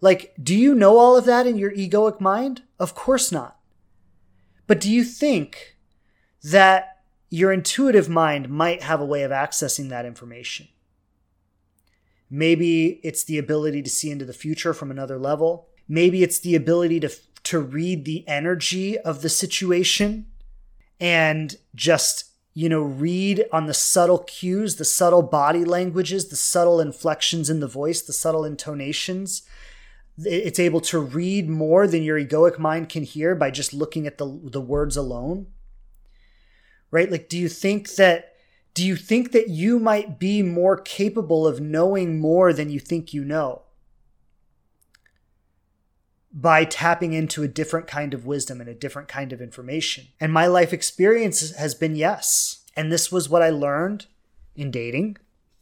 Like, 0.00 0.32
do 0.42 0.54
you 0.54 0.74
know 0.74 0.98
all 0.98 1.16
of 1.16 1.26
that 1.26 1.46
in 1.46 1.58
your 1.58 1.72
egoic 1.72 2.20
mind? 2.20 2.62
Of 2.78 2.94
course 2.94 3.30
not. 3.30 3.58
But 4.66 4.80
do 4.80 4.90
you 4.90 5.04
think 5.04 5.76
that 6.42 6.98
your 7.28 7.52
intuitive 7.52 8.08
mind 8.08 8.48
might 8.48 8.82
have 8.82 9.00
a 9.00 9.04
way 9.04 9.22
of 9.22 9.30
accessing 9.30 9.88
that 9.90 10.06
information? 10.06 10.68
Maybe 12.30 13.00
it's 13.02 13.24
the 13.24 13.38
ability 13.38 13.82
to 13.82 13.90
see 13.90 14.10
into 14.10 14.24
the 14.24 14.32
future 14.32 14.72
from 14.72 14.90
another 14.90 15.18
level. 15.18 15.66
Maybe 15.88 16.22
it's 16.22 16.38
the 16.38 16.54
ability 16.54 17.00
to, 17.00 17.10
to 17.44 17.58
read 17.58 18.04
the 18.04 18.26
energy 18.28 18.96
of 18.98 19.22
the 19.22 19.28
situation 19.28 20.26
and 21.00 21.56
just, 21.74 22.26
you 22.54 22.68
know, 22.68 22.82
read 22.82 23.44
on 23.52 23.66
the 23.66 23.74
subtle 23.74 24.18
cues, 24.18 24.76
the 24.76 24.84
subtle 24.84 25.22
body 25.22 25.64
languages, 25.64 26.28
the 26.28 26.36
subtle 26.36 26.80
inflections 26.80 27.50
in 27.50 27.58
the 27.58 27.66
voice, 27.66 28.00
the 28.02 28.12
subtle 28.12 28.44
intonations 28.44 29.42
it's 30.24 30.58
able 30.58 30.80
to 30.82 30.98
read 30.98 31.48
more 31.48 31.86
than 31.86 32.02
your 32.02 32.18
egoic 32.18 32.58
mind 32.58 32.88
can 32.88 33.02
hear 33.02 33.34
by 33.34 33.50
just 33.50 33.72
looking 33.72 34.06
at 34.06 34.18
the 34.18 34.40
the 34.44 34.60
words 34.60 34.96
alone. 34.96 35.46
Right? 36.90 37.10
Like 37.10 37.28
do 37.28 37.38
you 37.38 37.48
think 37.48 37.94
that 37.96 38.34
do 38.74 38.86
you 38.86 38.96
think 38.96 39.32
that 39.32 39.48
you 39.48 39.78
might 39.78 40.18
be 40.18 40.42
more 40.42 40.76
capable 40.76 41.46
of 41.46 41.60
knowing 41.60 42.20
more 42.20 42.52
than 42.52 42.70
you 42.70 42.78
think 42.78 43.12
you 43.12 43.24
know? 43.24 43.62
By 46.32 46.64
tapping 46.64 47.12
into 47.12 47.42
a 47.42 47.48
different 47.48 47.88
kind 47.88 48.14
of 48.14 48.24
wisdom 48.24 48.60
and 48.60 48.70
a 48.70 48.74
different 48.74 49.08
kind 49.08 49.32
of 49.32 49.40
information. 49.40 50.06
And 50.20 50.32
my 50.32 50.46
life 50.46 50.72
experience 50.72 51.54
has 51.56 51.74
been 51.74 51.96
yes. 51.96 52.64
And 52.76 52.92
this 52.92 53.10
was 53.10 53.28
what 53.28 53.42
i 53.42 53.50
learned 53.50 54.06
in 54.54 54.70
dating 54.70 55.16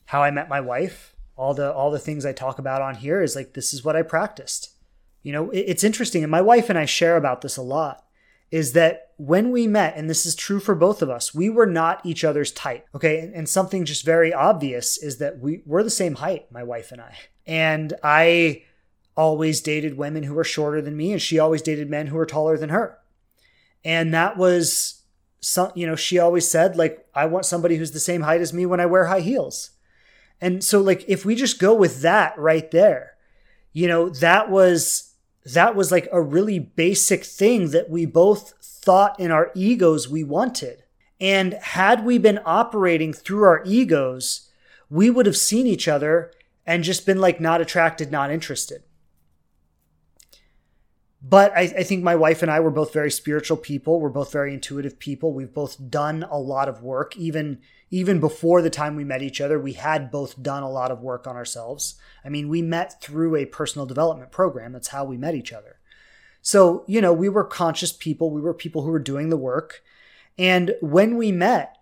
how 0.06 0.22
i 0.22 0.30
met 0.30 0.48
my 0.48 0.60
wife 0.60 1.14
all 1.38 1.54
the 1.54 1.72
all 1.72 1.90
the 1.90 1.98
things 1.98 2.26
I 2.26 2.32
talk 2.32 2.58
about 2.58 2.82
on 2.82 2.96
here 2.96 3.22
is 3.22 3.36
like 3.36 3.54
this 3.54 3.72
is 3.72 3.84
what 3.84 3.96
I 3.96 4.02
practiced. 4.02 4.72
You 5.22 5.32
know, 5.32 5.50
it, 5.50 5.60
it's 5.60 5.84
interesting, 5.84 6.22
and 6.22 6.30
my 6.30 6.42
wife 6.42 6.68
and 6.68 6.78
I 6.78 6.84
share 6.84 7.16
about 7.16 7.40
this 7.40 7.56
a 7.56 7.62
lot. 7.62 8.04
Is 8.50 8.72
that 8.72 9.10
when 9.18 9.50
we 9.50 9.66
met, 9.66 9.94
and 9.94 10.08
this 10.08 10.24
is 10.24 10.34
true 10.34 10.58
for 10.58 10.74
both 10.74 11.02
of 11.02 11.10
us, 11.10 11.34
we 11.34 11.50
were 11.50 11.66
not 11.66 12.04
each 12.04 12.24
other's 12.24 12.50
type. 12.50 12.88
Okay, 12.94 13.20
and, 13.20 13.34
and 13.34 13.48
something 13.48 13.84
just 13.84 14.04
very 14.04 14.32
obvious 14.32 14.96
is 14.96 15.18
that 15.18 15.38
we 15.38 15.62
we're 15.64 15.82
the 15.82 15.90
same 15.90 16.16
height, 16.16 16.50
my 16.50 16.62
wife 16.62 16.90
and 16.90 17.00
I, 17.00 17.14
and 17.46 17.94
I 18.02 18.64
always 19.16 19.60
dated 19.60 19.98
women 19.98 20.22
who 20.24 20.34
were 20.34 20.44
shorter 20.44 20.80
than 20.80 20.96
me, 20.96 21.12
and 21.12 21.22
she 21.22 21.38
always 21.38 21.62
dated 21.62 21.90
men 21.90 22.08
who 22.08 22.16
were 22.16 22.26
taller 22.26 22.56
than 22.56 22.70
her, 22.70 22.98
and 23.84 24.12
that 24.12 24.36
was 24.36 25.02
some. 25.40 25.70
You 25.76 25.86
know, 25.86 25.96
she 25.96 26.18
always 26.18 26.50
said 26.50 26.74
like, 26.74 27.06
I 27.14 27.26
want 27.26 27.44
somebody 27.44 27.76
who's 27.76 27.92
the 27.92 28.00
same 28.00 28.22
height 28.22 28.40
as 28.40 28.52
me 28.52 28.66
when 28.66 28.80
I 28.80 28.86
wear 28.86 29.06
high 29.06 29.20
heels 29.20 29.70
and 30.40 30.62
so 30.62 30.80
like 30.80 31.04
if 31.08 31.24
we 31.24 31.34
just 31.34 31.58
go 31.58 31.74
with 31.74 32.02
that 32.02 32.38
right 32.38 32.70
there, 32.70 33.14
you 33.72 33.86
know, 33.88 34.08
that 34.08 34.50
was 34.50 35.14
that 35.44 35.74
was 35.74 35.90
like 35.90 36.08
a 36.12 36.20
really 36.20 36.58
basic 36.58 37.24
thing 37.24 37.70
that 37.70 37.88
we 37.88 38.06
both 38.06 38.54
thought 38.60 39.18
in 39.18 39.30
our 39.30 39.50
egos 39.54 40.08
we 40.08 40.22
wanted. 40.24 40.82
And 41.20 41.54
had 41.54 42.04
we 42.04 42.18
been 42.18 42.40
operating 42.44 43.12
through 43.12 43.44
our 43.44 43.62
egos, 43.64 44.50
we 44.88 45.10
would 45.10 45.26
have 45.26 45.36
seen 45.36 45.66
each 45.66 45.88
other 45.88 46.32
and 46.66 46.84
just 46.84 47.06
been 47.06 47.20
like 47.20 47.40
not 47.40 47.60
attracted, 47.60 48.12
not 48.12 48.30
interested. 48.30 48.82
But 51.20 51.52
I, 51.56 51.62
I, 51.62 51.82
think 51.82 52.04
my 52.04 52.14
wife 52.14 52.42
and 52.42 52.50
I 52.50 52.60
were 52.60 52.70
both 52.70 52.92
very 52.92 53.10
spiritual 53.10 53.56
people. 53.56 54.00
We're 54.00 54.08
both 54.08 54.30
very 54.30 54.54
intuitive 54.54 55.00
people. 55.00 55.32
We've 55.32 55.52
both 55.52 55.90
done 55.90 56.24
a 56.30 56.38
lot 56.38 56.68
of 56.68 56.82
work, 56.82 57.16
even 57.16 57.58
even 57.90 58.20
before 58.20 58.60
the 58.62 58.70
time 58.70 58.96
we 58.96 59.04
met 59.04 59.22
each 59.22 59.40
other, 59.40 59.58
we 59.58 59.72
had 59.72 60.10
both 60.10 60.42
done 60.42 60.62
a 60.62 60.70
lot 60.70 60.90
of 60.90 61.00
work 61.00 61.26
on 61.26 61.36
ourselves. 61.36 61.96
I 62.24 62.28
mean, 62.28 62.48
we 62.48 62.60
met 62.60 63.00
through 63.00 63.36
a 63.36 63.46
personal 63.46 63.86
development 63.86 64.30
program. 64.30 64.72
That's 64.72 64.88
how 64.88 65.04
we 65.04 65.16
met 65.16 65.34
each 65.34 65.52
other. 65.52 65.78
So, 66.42 66.84
you 66.86 67.00
know, 67.00 67.12
we 67.12 67.28
were 67.28 67.44
conscious 67.44 67.92
people. 67.92 68.30
We 68.30 68.40
were 68.40 68.54
people 68.54 68.82
who 68.82 68.90
were 68.90 68.98
doing 68.98 69.30
the 69.30 69.36
work. 69.36 69.82
And 70.36 70.74
when 70.80 71.16
we 71.16 71.32
met, 71.32 71.76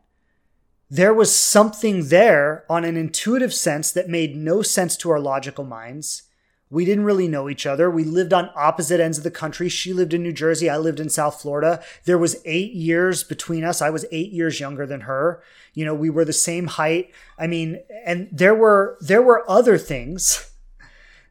there 0.88 1.12
was 1.12 1.34
something 1.34 2.08
there 2.08 2.64
on 2.70 2.84
an 2.84 2.96
intuitive 2.96 3.52
sense 3.52 3.90
that 3.90 4.08
made 4.08 4.36
no 4.36 4.62
sense 4.62 4.96
to 4.98 5.10
our 5.10 5.20
logical 5.20 5.64
minds. 5.64 6.22
We 6.68 6.84
didn't 6.84 7.04
really 7.04 7.28
know 7.28 7.48
each 7.48 7.64
other. 7.64 7.88
We 7.88 8.02
lived 8.02 8.32
on 8.32 8.50
opposite 8.56 8.98
ends 8.98 9.18
of 9.18 9.24
the 9.24 9.30
country. 9.30 9.68
She 9.68 9.92
lived 9.92 10.12
in 10.12 10.22
New 10.22 10.32
Jersey. 10.32 10.68
I 10.68 10.78
lived 10.78 10.98
in 10.98 11.08
South 11.08 11.40
Florida. 11.40 11.82
There 12.04 12.18
was 12.18 12.42
eight 12.44 12.72
years 12.72 13.22
between 13.22 13.62
us. 13.62 13.80
I 13.80 13.90
was 13.90 14.04
eight 14.10 14.32
years 14.32 14.58
younger 14.58 14.84
than 14.84 15.02
her. 15.02 15.40
You 15.74 15.84
know, 15.84 15.94
we 15.94 16.10
were 16.10 16.24
the 16.24 16.32
same 16.32 16.66
height. 16.66 17.12
I 17.38 17.46
mean, 17.46 17.80
and 18.04 18.28
there 18.32 18.54
were, 18.54 18.98
there 19.00 19.22
were 19.22 19.48
other 19.48 19.78
things 19.78 20.50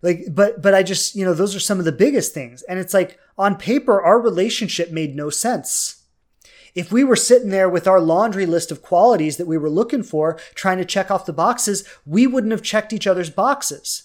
like, 0.02 0.28
but, 0.30 0.62
but 0.62 0.74
I 0.74 0.84
just, 0.84 1.16
you 1.16 1.26
know, 1.26 1.34
those 1.34 1.56
are 1.56 1.60
some 1.60 1.80
of 1.80 1.86
the 1.86 1.92
biggest 1.92 2.34
things. 2.34 2.62
And 2.64 2.80
it's 2.80 2.94
like 2.94 3.20
on 3.38 3.58
paper, 3.58 4.02
our 4.02 4.20
relationship 4.20 4.92
made 4.92 5.16
no 5.16 5.30
sense. 5.30 6.04
If 6.76 6.92
we 6.92 7.04
were 7.04 7.16
sitting 7.16 7.50
there 7.50 7.70
with 7.70 7.88
our 7.88 8.00
laundry 8.00 8.46
list 8.46 8.70
of 8.70 8.82
qualities 8.82 9.38
that 9.38 9.48
we 9.48 9.58
were 9.58 9.70
looking 9.70 10.04
for, 10.04 10.38
trying 10.54 10.78
to 10.78 10.86
check 10.86 11.10
off 11.10 11.26
the 11.26 11.34
boxes, 11.34 11.88
we 12.06 12.28
wouldn't 12.28 12.52
have 12.52 12.62
checked 12.62 12.94
each 12.94 13.08
other's 13.08 13.30
boxes. 13.30 14.04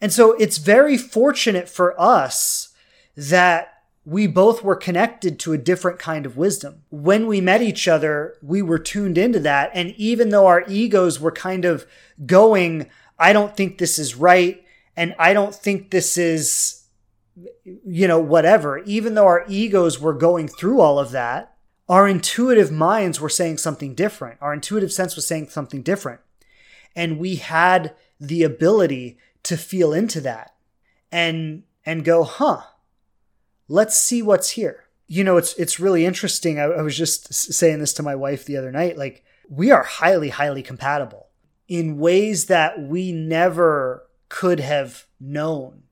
And 0.00 0.12
so 0.12 0.32
it's 0.32 0.58
very 0.58 0.96
fortunate 0.96 1.68
for 1.68 2.00
us 2.00 2.74
that 3.16 3.74
we 4.04 4.26
both 4.26 4.64
were 4.64 4.76
connected 4.76 5.38
to 5.38 5.52
a 5.52 5.58
different 5.58 5.98
kind 5.98 6.24
of 6.24 6.36
wisdom. 6.36 6.82
When 6.88 7.26
we 7.26 7.40
met 7.40 7.60
each 7.60 7.86
other, 7.86 8.36
we 8.42 8.62
were 8.62 8.78
tuned 8.78 9.18
into 9.18 9.40
that. 9.40 9.70
And 9.74 9.90
even 9.96 10.30
though 10.30 10.46
our 10.46 10.64
egos 10.66 11.20
were 11.20 11.32
kind 11.32 11.64
of 11.64 11.86
going, 12.24 12.86
I 13.18 13.32
don't 13.32 13.56
think 13.56 13.76
this 13.76 13.98
is 13.98 14.16
right. 14.16 14.64
And 14.96 15.14
I 15.18 15.34
don't 15.34 15.54
think 15.54 15.90
this 15.90 16.16
is, 16.16 16.84
you 17.64 18.08
know, 18.08 18.18
whatever. 18.18 18.78
Even 18.84 19.14
though 19.14 19.26
our 19.26 19.44
egos 19.48 20.00
were 20.00 20.14
going 20.14 20.48
through 20.48 20.80
all 20.80 20.98
of 20.98 21.10
that, 21.10 21.54
our 21.88 22.08
intuitive 22.08 22.72
minds 22.72 23.20
were 23.20 23.28
saying 23.28 23.58
something 23.58 23.94
different. 23.94 24.38
Our 24.40 24.54
intuitive 24.54 24.92
sense 24.92 25.14
was 25.14 25.26
saying 25.26 25.50
something 25.50 25.82
different. 25.82 26.20
And 26.96 27.18
we 27.18 27.36
had 27.36 27.94
the 28.18 28.42
ability 28.42 29.18
to 29.44 29.56
feel 29.56 29.92
into 29.92 30.20
that 30.22 30.54
and 31.10 31.64
and 31.84 32.04
go, 32.04 32.24
huh, 32.24 32.62
let's 33.68 33.96
see 33.96 34.22
what's 34.22 34.50
here. 34.50 34.84
You 35.06 35.24
know, 35.24 35.36
it's 35.36 35.54
it's 35.54 35.80
really 35.80 36.04
interesting. 36.04 36.58
I, 36.58 36.64
I 36.64 36.82
was 36.82 36.96
just 36.96 37.32
saying 37.32 37.80
this 37.80 37.92
to 37.94 38.02
my 38.02 38.14
wife 38.14 38.44
the 38.44 38.56
other 38.56 38.70
night. 38.70 38.96
Like, 38.96 39.24
we 39.48 39.70
are 39.70 39.82
highly, 39.82 40.28
highly 40.28 40.62
compatible 40.62 41.28
in 41.68 41.98
ways 41.98 42.46
that 42.46 42.80
we 42.80 43.12
never 43.12 44.06
could 44.28 44.60
have 44.60 45.06
known 45.18 45.82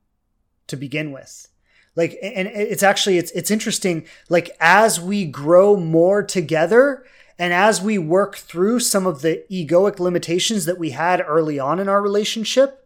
to 0.67 0.77
begin 0.77 1.11
with 1.11 1.47
like 1.95 2.17
and 2.21 2.47
it's 2.47 2.83
actually 2.83 3.17
it's 3.17 3.31
it's 3.31 3.51
interesting 3.51 4.05
like 4.29 4.55
as 4.59 5.01
we 5.01 5.25
grow 5.25 5.75
more 5.75 6.23
together 6.23 7.03
and 7.37 7.53
as 7.53 7.81
we 7.81 7.97
work 7.97 8.37
through 8.37 8.79
some 8.79 9.05
of 9.05 9.21
the 9.21 9.43
egoic 9.51 9.99
limitations 9.99 10.65
that 10.65 10.77
we 10.77 10.91
had 10.91 11.23
early 11.25 11.59
on 11.59 11.79
in 11.79 11.89
our 11.89 12.01
relationship 12.01 12.78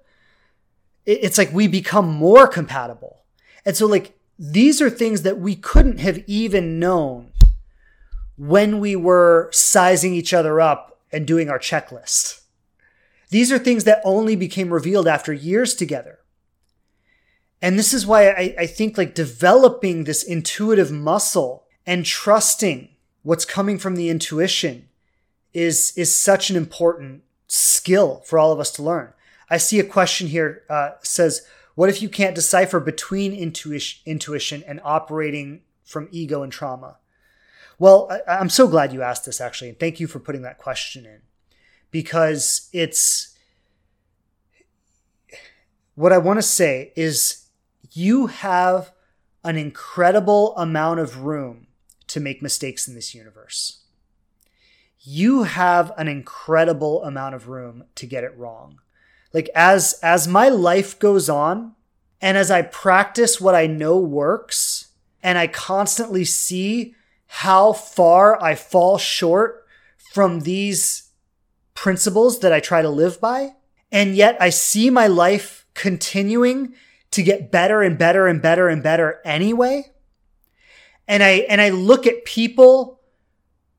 it's 1.05 1.37
like 1.37 1.51
we 1.51 1.67
become 1.67 2.07
more 2.07 2.47
compatible. 2.47 3.23
And 3.65 3.75
so, 3.75 3.85
like, 3.85 4.17
these 4.37 4.81
are 4.81 4.89
things 4.89 5.21
that 5.23 5.39
we 5.39 5.55
couldn't 5.55 5.99
have 5.99 6.23
even 6.27 6.79
known 6.79 7.31
when 8.37 8.79
we 8.79 8.95
were 8.95 9.49
sizing 9.51 10.13
each 10.13 10.33
other 10.33 10.59
up 10.59 10.99
and 11.11 11.27
doing 11.27 11.49
our 11.49 11.59
checklist. 11.59 12.41
These 13.29 13.51
are 13.51 13.59
things 13.59 13.83
that 13.83 14.01
only 14.03 14.35
became 14.35 14.73
revealed 14.73 15.07
after 15.07 15.33
years 15.33 15.75
together. 15.75 16.19
And 17.61 17.79
this 17.79 17.93
is 17.93 18.05
why 18.05 18.29
I, 18.29 18.55
I 18.59 18.67
think 18.67 18.97
like 18.97 19.15
developing 19.15 20.03
this 20.03 20.23
intuitive 20.23 20.91
muscle 20.91 21.63
and 21.85 22.05
trusting 22.05 22.89
what's 23.21 23.45
coming 23.45 23.77
from 23.77 23.95
the 23.95 24.09
intuition 24.09 24.89
is, 25.53 25.93
is 25.95 26.13
such 26.13 26.49
an 26.49 26.55
important 26.55 27.23
skill 27.47 28.21
for 28.25 28.37
all 28.37 28.51
of 28.51 28.59
us 28.59 28.71
to 28.71 28.83
learn. 28.83 29.13
I 29.53 29.57
see 29.57 29.79
a 29.79 29.83
question 29.83 30.29
here 30.29 30.63
uh, 30.67 30.93
says, 31.03 31.45
what 31.75 31.87
if 31.87 32.01
you 32.01 32.09
can't 32.09 32.33
decipher 32.33 32.79
between 32.79 33.35
intuition, 33.35 34.63
and 34.65 34.81
operating 34.83 35.61
from 35.85 36.07
ego 36.09 36.41
and 36.41 36.51
trauma? 36.51 36.97
Well, 37.77 38.09
I, 38.09 38.39
I'm 38.39 38.49
so 38.49 38.67
glad 38.67 38.93
you 38.93 39.03
asked 39.03 39.27
this 39.27 39.39
actually, 39.39 39.69
and 39.69 39.79
thank 39.79 39.99
you 39.99 40.07
for 40.07 40.17
putting 40.17 40.41
that 40.41 40.57
question 40.57 41.05
in 41.05 41.21
because 41.91 42.67
it's 42.73 43.37
what 45.93 46.11
I 46.11 46.17
want 46.17 46.39
to 46.39 46.43
say 46.43 46.91
is 46.95 47.45
you 47.91 48.25
have 48.25 48.91
an 49.43 49.55
incredible 49.55 50.57
amount 50.57 50.99
of 50.99 51.25
room 51.25 51.67
to 52.07 52.19
make 52.19 52.41
mistakes 52.41 52.87
in 52.87 52.95
this 52.95 53.13
universe. 53.13 53.83
You 55.01 55.43
have 55.43 55.91
an 55.95 56.07
incredible 56.07 57.03
amount 57.03 57.35
of 57.35 57.49
room 57.49 57.83
to 57.93 58.07
get 58.07 58.23
it 58.23 58.35
wrong 58.35 58.79
like 59.33 59.49
as 59.55 59.99
as 60.03 60.27
my 60.27 60.47
life 60.49 60.97
goes 60.99 61.29
on 61.29 61.73
and 62.21 62.37
as 62.37 62.49
I 62.49 62.61
practice 62.61 63.41
what 63.41 63.55
I 63.55 63.67
know 63.67 63.97
works 63.97 64.89
and 65.21 65.37
I 65.37 65.47
constantly 65.47 66.23
see 66.23 66.95
how 67.25 67.73
far 67.73 68.41
I 68.41 68.55
fall 68.55 68.97
short 68.97 69.65
from 69.97 70.41
these 70.41 71.09
principles 71.73 72.39
that 72.39 72.53
I 72.53 72.59
try 72.59 72.81
to 72.81 72.89
live 72.89 73.19
by 73.19 73.55
and 73.91 74.15
yet 74.15 74.37
I 74.39 74.51
see 74.51 74.89
my 74.89 75.07
life 75.07 75.65
continuing 75.73 76.75
to 77.11 77.23
get 77.23 77.51
better 77.51 77.81
and 77.81 77.97
better 77.97 78.27
and 78.27 78.41
better 78.41 78.69
and 78.69 78.83
better 78.83 79.19
anyway 79.25 79.91
and 81.07 81.23
I 81.23 81.45
and 81.49 81.59
I 81.59 81.69
look 81.69 82.05
at 82.05 82.25
people 82.25 82.99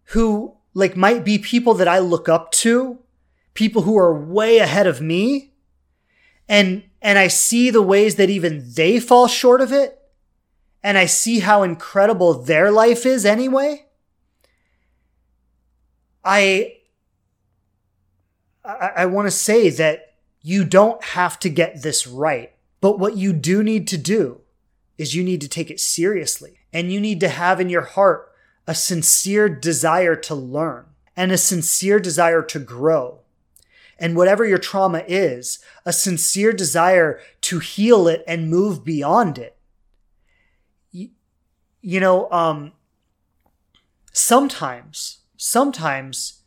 who 0.09 0.57
like 0.75 0.97
might 0.97 1.25
be 1.25 1.39
people 1.39 1.75
that 1.75 1.89
I 1.89 2.01
look 2.01 2.29
up 2.29 2.51
to 2.53 2.99
people 3.55 3.83
who 3.83 3.97
are 3.97 4.15
way 4.15 4.59
ahead 4.59 4.87
of 4.87 5.01
me 5.01 5.53
and 6.49 6.85
and 7.01 7.19
I 7.19 7.29
see 7.29 7.71
the 7.71 7.83
ways 7.83 8.17
that 8.17 8.31
even 8.31 8.65
they 8.75 9.01
fall 9.01 9.29
short 9.29 9.61
of 9.61 9.73
it 9.73 9.99
and 10.83 10.99
I 10.99 11.07
see 11.07 11.41
how 11.41 11.63
incredible 11.63 12.35
their 12.35 12.71
life 12.71 13.07
is 13.07 13.25
anyway 13.25 13.87
I 16.25 16.75
I, 18.65 18.91
I 18.97 19.07
want 19.07 19.27
to 19.27 19.31
say 19.31 19.71
that 19.71 20.15
you 20.43 20.65
don't 20.65 21.03
have 21.03 21.39
to 21.41 21.49
get 21.49 21.83
this 21.83 22.07
right 22.07 22.53
But 22.85 22.99
what 22.99 23.17
you 23.17 23.33
do 23.33 23.63
need 23.63 23.89
to 23.89 23.97
do 23.97 24.43
is 24.99 25.15
you 25.15 25.25
need 25.25 25.41
to 25.41 25.49
take 25.49 25.71
it 25.71 25.81
seriously 25.81 26.59
and 26.71 26.93
you 26.93 27.01
need 27.01 27.19
to 27.21 27.31
have 27.31 27.59
in 27.59 27.71
your 27.71 27.81
heart 27.83 28.31
a 28.67 28.75
sincere 28.75 29.49
desire 29.49 30.17
to 30.17 30.35
learn 30.35 30.85
and 31.17 31.33
a 31.33 31.39
sincere 31.39 31.99
desire 31.99 32.43
to 32.43 32.59
grow. 32.59 33.21
And 33.99 34.17
whatever 34.17 34.45
your 34.45 34.59
trauma 34.59 35.05
is, 35.07 35.59
a 35.85 35.93
sincere 35.93 36.53
desire 36.53 37.21
to 37.43 37.59
heal 37.61 38.09
it 38.09 38.25
and 38.27 38.51
move 38.51 38.85
beyond 38.85 39.39
it. 39.39 39.57
You, 40.91 41.11
you 41.81 42.01
know, 42.01 42.31
um, 42.31 42.73
sometimes, 44.13 45.19
sometimes, 45.37 46.43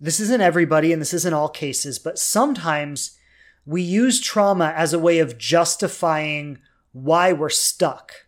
this 0.00 0.20
isn't 0.20 0.40
everybody 0.40 0.92
and 0.92 1.00
this 1.00 1.14
isn't 1.14 1.34
all 1.34 1.48
cases, 1.48 1.98
but 1.98 2.18
sometimes 2.18 3.16
we 3.64 3.82
use 3.82 4.20
trauma 4.20 4.72
as 4.76 4.92
a 4.92 4.98
way 4.98 5.18
of 5.18 5.38
justifying 5.38 6.58
why 6.92 7.32
we're 7.32 7.48
stuck 7.48 8.26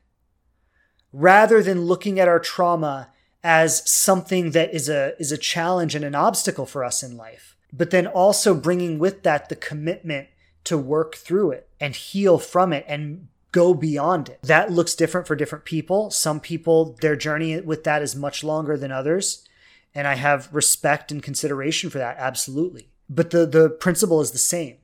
rather 1.13 1.63
than 1.63 1.83
looking 1.83 2.19
at 2.19 2.29
our 2.29 2.41
trauma 2.41 3.11
as 3.43 3.89
something 3.91 4.51
that 4.51 4.75
is 4.75 4.89
a 4.89 5.15
is 5.21 5.31
a 5.31 5.39
challenge 5.39 5.95
and 5.95 6.05
an 6.05 6.15
obstacle 6.15 6.67
for 6.67 6.83
us 6.83 7.03
in 7.03 7.17
life 7.17 7.56
but 7.73 7.91
then 7.91 8.07
also 8.07 8.55
bringing 8.55 8.99
with 8.99 9.23
that 9.23 9.49
the 9.49 9.57
commitment 9.57 10.29
to 10.65 10.77
work 10.77 11.15
through 11.15 11.51
it 11.51 11.69
and 11.81 11.95
heal 11.95 12.39
from 12.39 12.73
it 12.73 12.85
and 12.89 13.29
go 13.53 13.73
beyond 13.73 14.29
it 14.29 14.39
that 14.43 14.71
looks 14.71 14.95
different 14.95 15.27
for 15.27 15.37
different 15.37 15.65
people 15.65 16.11
some 16.11 16.41
people 16.41 16.97
their 17.01 17.17
journey 17.17 17.59
with 17.61 17.85
that 17.85 18.03
is 18.03 18.15
much 18.15 18.45
longer 18.45 18.77
than 18.77 18.93
others 18.93 19.47
and 19.95 20.07
i 20.07 20.15
have 20.15 20.53
respect 20.53 21.11
and 21.11 21.23
consideration 21.23 21.89
for 21.89 21.99
that 21.99 22.17
absolutely 22.19 22.89
but 23.09 23.31
the 23.31 23.47
the 23.47 23.71
principle 23.71 24.21
is 24.21 24.33
the 24.33 24.39
same 24.39 24.77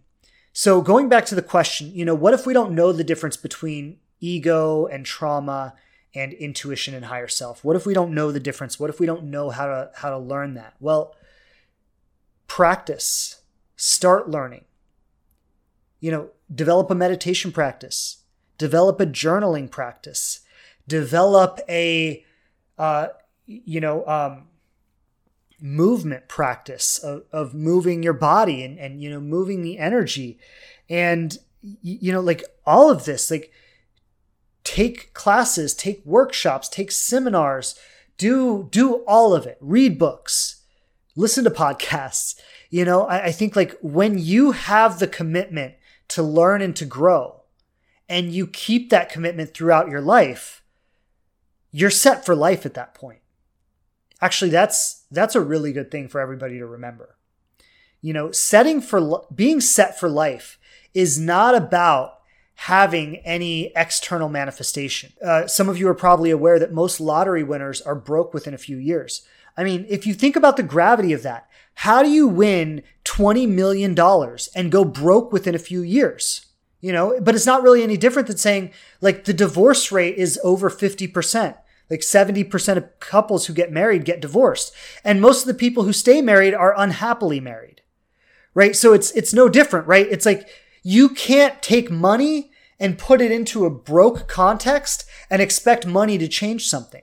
so 0.54 0.80
going 0.80 1.08
back 1.08 1.26
to 1.26 1.34
the 1.34 1.42
question 1.42 1.90
you 1.94 2.04
know 2.04 2.14
what 2.14 2.34
if 2.34 2.46
we 2.46 2.54
don't 2.54 2.74
know 2.74 2.92
the 2.92 3.04
difference 3.04 3.36
between 3.36 3.98
ego 4.20 4.86
and 4.86 5.04
trauma 5.04 5.74
and 6.14 6.32
intuition 6.32 6.94
and 6.94 7.06
higher 7.06 7.28
self? 7.28 7.64
What 7.64 7.76
if 7.76 7.86
we 7.86 7.94
don't 7.94 8.14
know 8.14 8.32
the 8.32 8.40
difference? 8.40 8.78
What 8.78 8.90
if 8.90 9.00
we 9.00 9.06
don't 9.06 9.24
know 9.24 9.50
how 9.50 9.66
to 9.66 9.90
how 9.94 10.10
to 10.10 10.18
learn 10.18 10.54
that? 10.54 10.74
Well, 10.80 11.14
practice. 12.53 13.40
Start 13.76 14.28
learning. 14.28 14.66
You 16.00 16.11
know, 16.11 16.30
develop 16.55 16.90
a 16.90 16.94
meditation 16.94 17.50
practice. 17.50 18.24
Develop 18.59 19.00
a 19.00 19.07
journaling 19.07 19.70
practice. 19.70 20.40
Develop 20.86 21.61
a 21.66 22.22
uh, 22.76 23.07
you 23.46 23.80
know 23.80 24.07
um, 24.07 24.48
movement 25.62 26.28
practice 26.28 26.98
of, 26.98 27.22
of 27.32 27.55
moving 27.55 28.03
your 28.03 28.12
body 28.12 28.62
and, 28.62 28.78
and 28.78 29.03
you 29.03 29.09
know 29.09 29.20
moving 29.20 29.62
the 29.62 29.78
energy 29.78 30.38
and 30.90 31.38
you 31.62 32.12
know 32.12 32.20
like 32.20 32.44
all 32.66 32.90
of 32.90 33.07
this 33.07 33.30
like 33.30 33.50
take 34.62 35.14
classes, 35.14 35.72
take 35.72 36.05
workshops, 36.05 36.68
take 36.68 36.92
seminars, 36.92 37.74
do 38.18 38.68
do 38.70 38.96
all 39.07 39.34
of 39.34 39.46
it. 39.46 39.57
Read 39.62 39.98
books, 39.98 40.61
listen 41.16 41.44
to 41.44 41.50
podcasts. 41.50 42.38
You 42.70 42.84
know, 42.84 43.06
I, 43.06 43.26
I 43.26 43.32
think 43.32 43.56
like 43.56 43.76
when 43.80 44.18
you 44.18 44.52
have 44.52 44.98
the 44.98 45.06
commitment 45.06 45.74
to 46.08 46.22
learn 46.22 46.62
and 46.62 46.74
to 46.76 46.84
grow, 46.84 47.42
and 48.08 48.32
you 48.32 48.46
keep 48.46 48.90
that 48.90 49.08
commitment 49.08 49.54
throughout 49.54 49.88
your 49.88 50.02
life, 50.02 50.62
you're 51.70 51.90
set 51.90 52.26
for 52.26 52.34
life 52.34 52.66
at 52.66 52.74
that 52.74 52.94
point. 52.94 53.20
Actually, 54.20 54.50
that's 54.50 55.04
that's 55.10 55.34
a 55.34 55.40
really 55.40 55.72
good 55.72 55.90
thing 55.90 56.08
for 56.08 56.20
everybody 56.20 56.58
to 56.58 56.66
remember. 56.66 57.16
You 58.02 58.12
know, 58.12 58.30
setting 58.30 58.80
for 58.80 59.26
being 59.34 59.60
set 59.60 59.98
for 59.98 60.08
life 60.08 60.58
is 60.92 61.18
not 61.18 61.54
about 61.54 62.18
having 62.54 63.16
any 63.18 63.72
external 63.74 64.28
manifestation. 64.28 65.12
Uh, 65.24 65.46
some 65.46 65.68
of 65.68 65.78
you 65.78 65.88
are 65.88 65.94
probably 65.94 66.30
aware 66.30 66.58
that 66.58 66.72
most 66.72 67.00
lottery 67.00 67.42
winners 67.42 67.80
are 67.80 67.94
broke 67.94 68.34
within 68.34 68.54
a 68.54 68.58
few 68.58 68.76
years. 68.76 69.26
I 69.57 69.64
mean, 69.64 69.86
if 69.88 70.07
you 70.07 70.14
think 70.14 70.36
about 70.36 70.57
the 70.57 70.62
gravity 70.62 71.12
of 71.12 71.22
that, 71.22 71.48
how 71.74 72.03
do 72.03 72.11
you 72.11 72.28
win 72.28 72.82
$20 73.05 73.48
million 73.48 73.98
and 74.55 74.72
go 74.72 74.84
broke 74.84 75.32
within 75.32 75.55
a 75.55 75.59
few 75.59 75.82
years? 75.82 76.46
You 76.80 76.92
know, 76.92 77.18
but 77.20 77.34
it's 77.34 77.46
not 77.46 77.62
really 77.62 77.82
any 77.82 77.96
different 77.96 78.28
than 78.28 78.38
saying 78.38 78.72
like 79.00 79.24
the 79.24 79.32
divorce 79.32 79.92
rate 79.92 80.16
is 80.16 80.38
over 80.42 80.68
50%. 80.68 81.57
Like 81.88 82.00
70% 82.00 82.76
of 82.76 83.00
couples 83.00 83.46
who 83.46 83.53
get 83.53 83.70
married 83.70 84.05
get 84.05 84.20
divorced. 84.20 84.72
And 85.05 85.20
most 85.20 85.42
of 85.42 85.46
the 85.46 85.55
people 85.55 85.84
who 85.84 85.92
stay 85.92 86.22
married 86.22 86.55
are 86.55 86.74
unhappily 86.78 87.38
married. 87.38 87.82
Right? 88.55 88.74
So 88.74 88.92
it's 88.92 89.11
it's 89.12 89.32
no 89.32 89.48
different, 89.48 89.86
right? 89.86 90.07
It's 90.11 90.26
like 90.26 90.48
you 90.82 91.09
can't 91.09 91.62
take 91.62 91.90
money 91.90 92.50
and 92.78 92.98
put 92.98 93.20
it 93.20 93.30
into 93.30 93.64
a 93.64 93.70
broke 93.70 94.26
context 94.26 95.05
and 95.30 95.40
expect 95.40 95.86
money 95.86 96.18
to 96.18 96.28
change 96.28 96.66
something. 96.66 97.03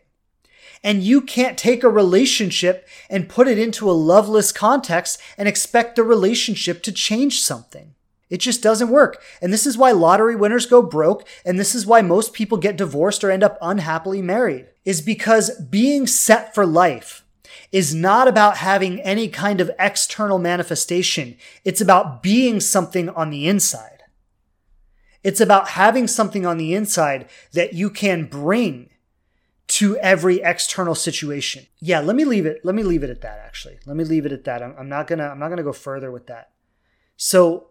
And 0.84 1.04
you 1.04 1.22
can't 1.22 1.58
take 1.58 1.84
a 1.84 1.90
relationship 1.90 2.88
and 3.10 3.30
put 3.30 3.48
it 3.48 3.58
into 3.58 3.90
a 3.90 3.94
loveless 3.94 4.52
context 4.52 5.20
and 5.38 5.48
expect 5.48 5.96
the 5.96 6.04
relationship 6.04 6.82
to 6.84 6.92
change 6.92 7.42
something. 7.42 7.96
It 8.30 8.38
just 8.38 8.62
doesn't 8.62 8.90
work. 8.90 9.22
And 9.42 9.52
this 9.52 9.66
is 9.66 9.78
why 9.78 9.92
lottery 9.92 10.36
winners 10.36 10.66
go 10.66 10.82
broke. 10.82 11.28
And 11.44 11.60
this 11.60 11.74
is 11.74 11.86
why 11.86 12.02
most 12.02 12.34
people 12.34 12.58
get 12.58 12.78
divorced 12.78 13.24
or 13.24 13.32
end 13.32 13.44
up 13.44 13.58
unhappily 13.62 14.22
married 14.22 14.68
is 14.86 15.02
because 15.02 15.60
being 15.60 16.08
set 16.08 16.54
for 16.54 16.66
life 16.66 17.26
is 17.72 17.94
not 17.94 18.28
about 18.28 18.58
having 18.58 19.00
any 19.02 19.28
kind 19.28 19.60
of 19.60 19.72
external 19.80 20.40
manifestation. 20.40 21.38
It's 21.66 21.82
about 21.82 22.24
being 22.24 22.60
something 22.60 23.10
on 23.10 23.30
the 23.30 23.48
inside. 23.48 24.04
It's 25.24 25.42
about 25.42 25.70
having 25.70 26.08
something 26.08 26.46
on 26.46 26.58
the 26.58 26.74
inside 26.74 27.28
that 27.54 27.74
you 27.74 27.90
can 27.90 28.26
bring 28.26 28.89
to 29.70 29.98
every 29.98 30.42
external 30.42 30.96
situation. 30.96 31.68
Yeah, 31.80 32.00
let 32.00 32.16
me 32.16 32.26
leave 32.26 32.46
it. 32.46 32.62
Let 32.64 32.76
me 32.76 32.84
leave 32.84 33.04
it 33.04 33.10
at 33.10 33.22
that. 33.22 33.40
Actually, 33.40 33.80
let 33.86 33.96
me 33.96 34.04
leave 34.04 34.26
it 34.26 34.32
at 34.32 34.44
that. 34.44 34.62
I'm, 34.62 34.76
I'm 34.78 34.90
not 34.90 35.08
gonna. 35.08 35.28
I'm 35.28 35.40
not 35.40 35.50
gonna 35.50 35.64
go 35.64 35.74
further 35.74 36.12
with 36.12 36.28
that. 36.28 36.52
So, 37.16 37.70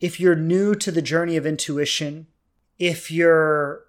if 0.00 0.18
you're 0.18 0.34
new 0.34 0.74
to 0.74 0.90
the 0.90 1.02
journey 1.02 1.36
of 1.36 1.46
intuition, 1.46 2.26
if 2.78 3.10
you're 3.10 3.84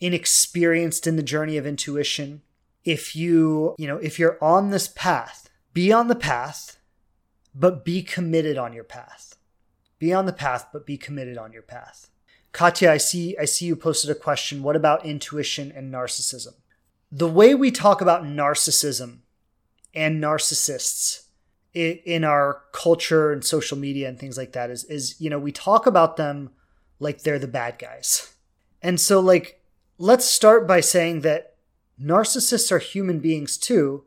inexperienced 0.00 1.06
in 1.06 1.16
the 1.16 1.22
journey 1.22 1.58
of 1.58 1.66
intuition, 1.66 2.40
if 2.84 3.14
you, 3.14 3.74
you 3.78 3.86
know, 3.86 3.98
if 3.98 4.18
you're 4.18 4.42
on 4.42 4.70
this 4.70 4.88
path, 4.88 5.50
be 5.74 5.92
on 5.92 6.08
the 6.08 6.14
path, 6.14 6.78
but 7.54 7.84
be 7.84 8.02
committed 8.02 8.56
on 8.56 8.72
your 8.72 8.84
path. 8.84 9.36
Be 9.98 10.14
on 10.14 10.24
the 10.24 10.32
path, 10.32 10.68
but 10.72 10.86
be 10.86 10.96
committed 10.96 11.36
on 11.36 11.52
your 11.52 11.62
path. 11.62 12.08
Katya, 12.52 12.90
I 12.90 12.96
see 12.96 13.36
I 13.38 13.44
see 13.44 13.66
you 13.66 13.76
posted 13.76 14.10
a 14.10 14.14
question. 14.14 14.62
What 14.62 14.76
about 14.76 15.04
intuition 15.04 15.70
and 15.70 15.92
narcissism? 15.92 16.54
The 17.12 17.28
way 17.28 17.54
we 17.54 17.70
talk 17.70 18.00
about 18.00 18.24
narcissism 18.24 19.18
and 19.94 20.22
narcissists 20.22 21.24
in 21.72 22.24
our 22.24 22.62
culture 22.72 23.32
and 23.32 23.44
social 23.44 23.78
media 23.78 24.08
and 24.08 24.18
things 24.18 24.36
like 24.36 24.52
that 24.52 24.70
is 24.70 24.84
is 24.84 25.20
you 25.20 25.30
know, 25.30 25.38
we 25.38 25.52
talk 25.52 25.86
about 25.86 26.16
them 26.16 26.50
like 26.98 27.22
they're 27.22 27.38
the 27.38 27.48
bad 27.48 27.78
guys. 27.78 28.34
And 28.82 29.00
so 29.00 29.20
like 29.20 29.62
let's 29.98 30.24
start 30.24 30.66
by 30.66 30.80
saying 30.80 31.20
that 31.20 31.56
narcissists 32.00 32.72
are 32.72 32.78
human 32.78 33.20
beings 33.20 33.58
too, 33.58 34.04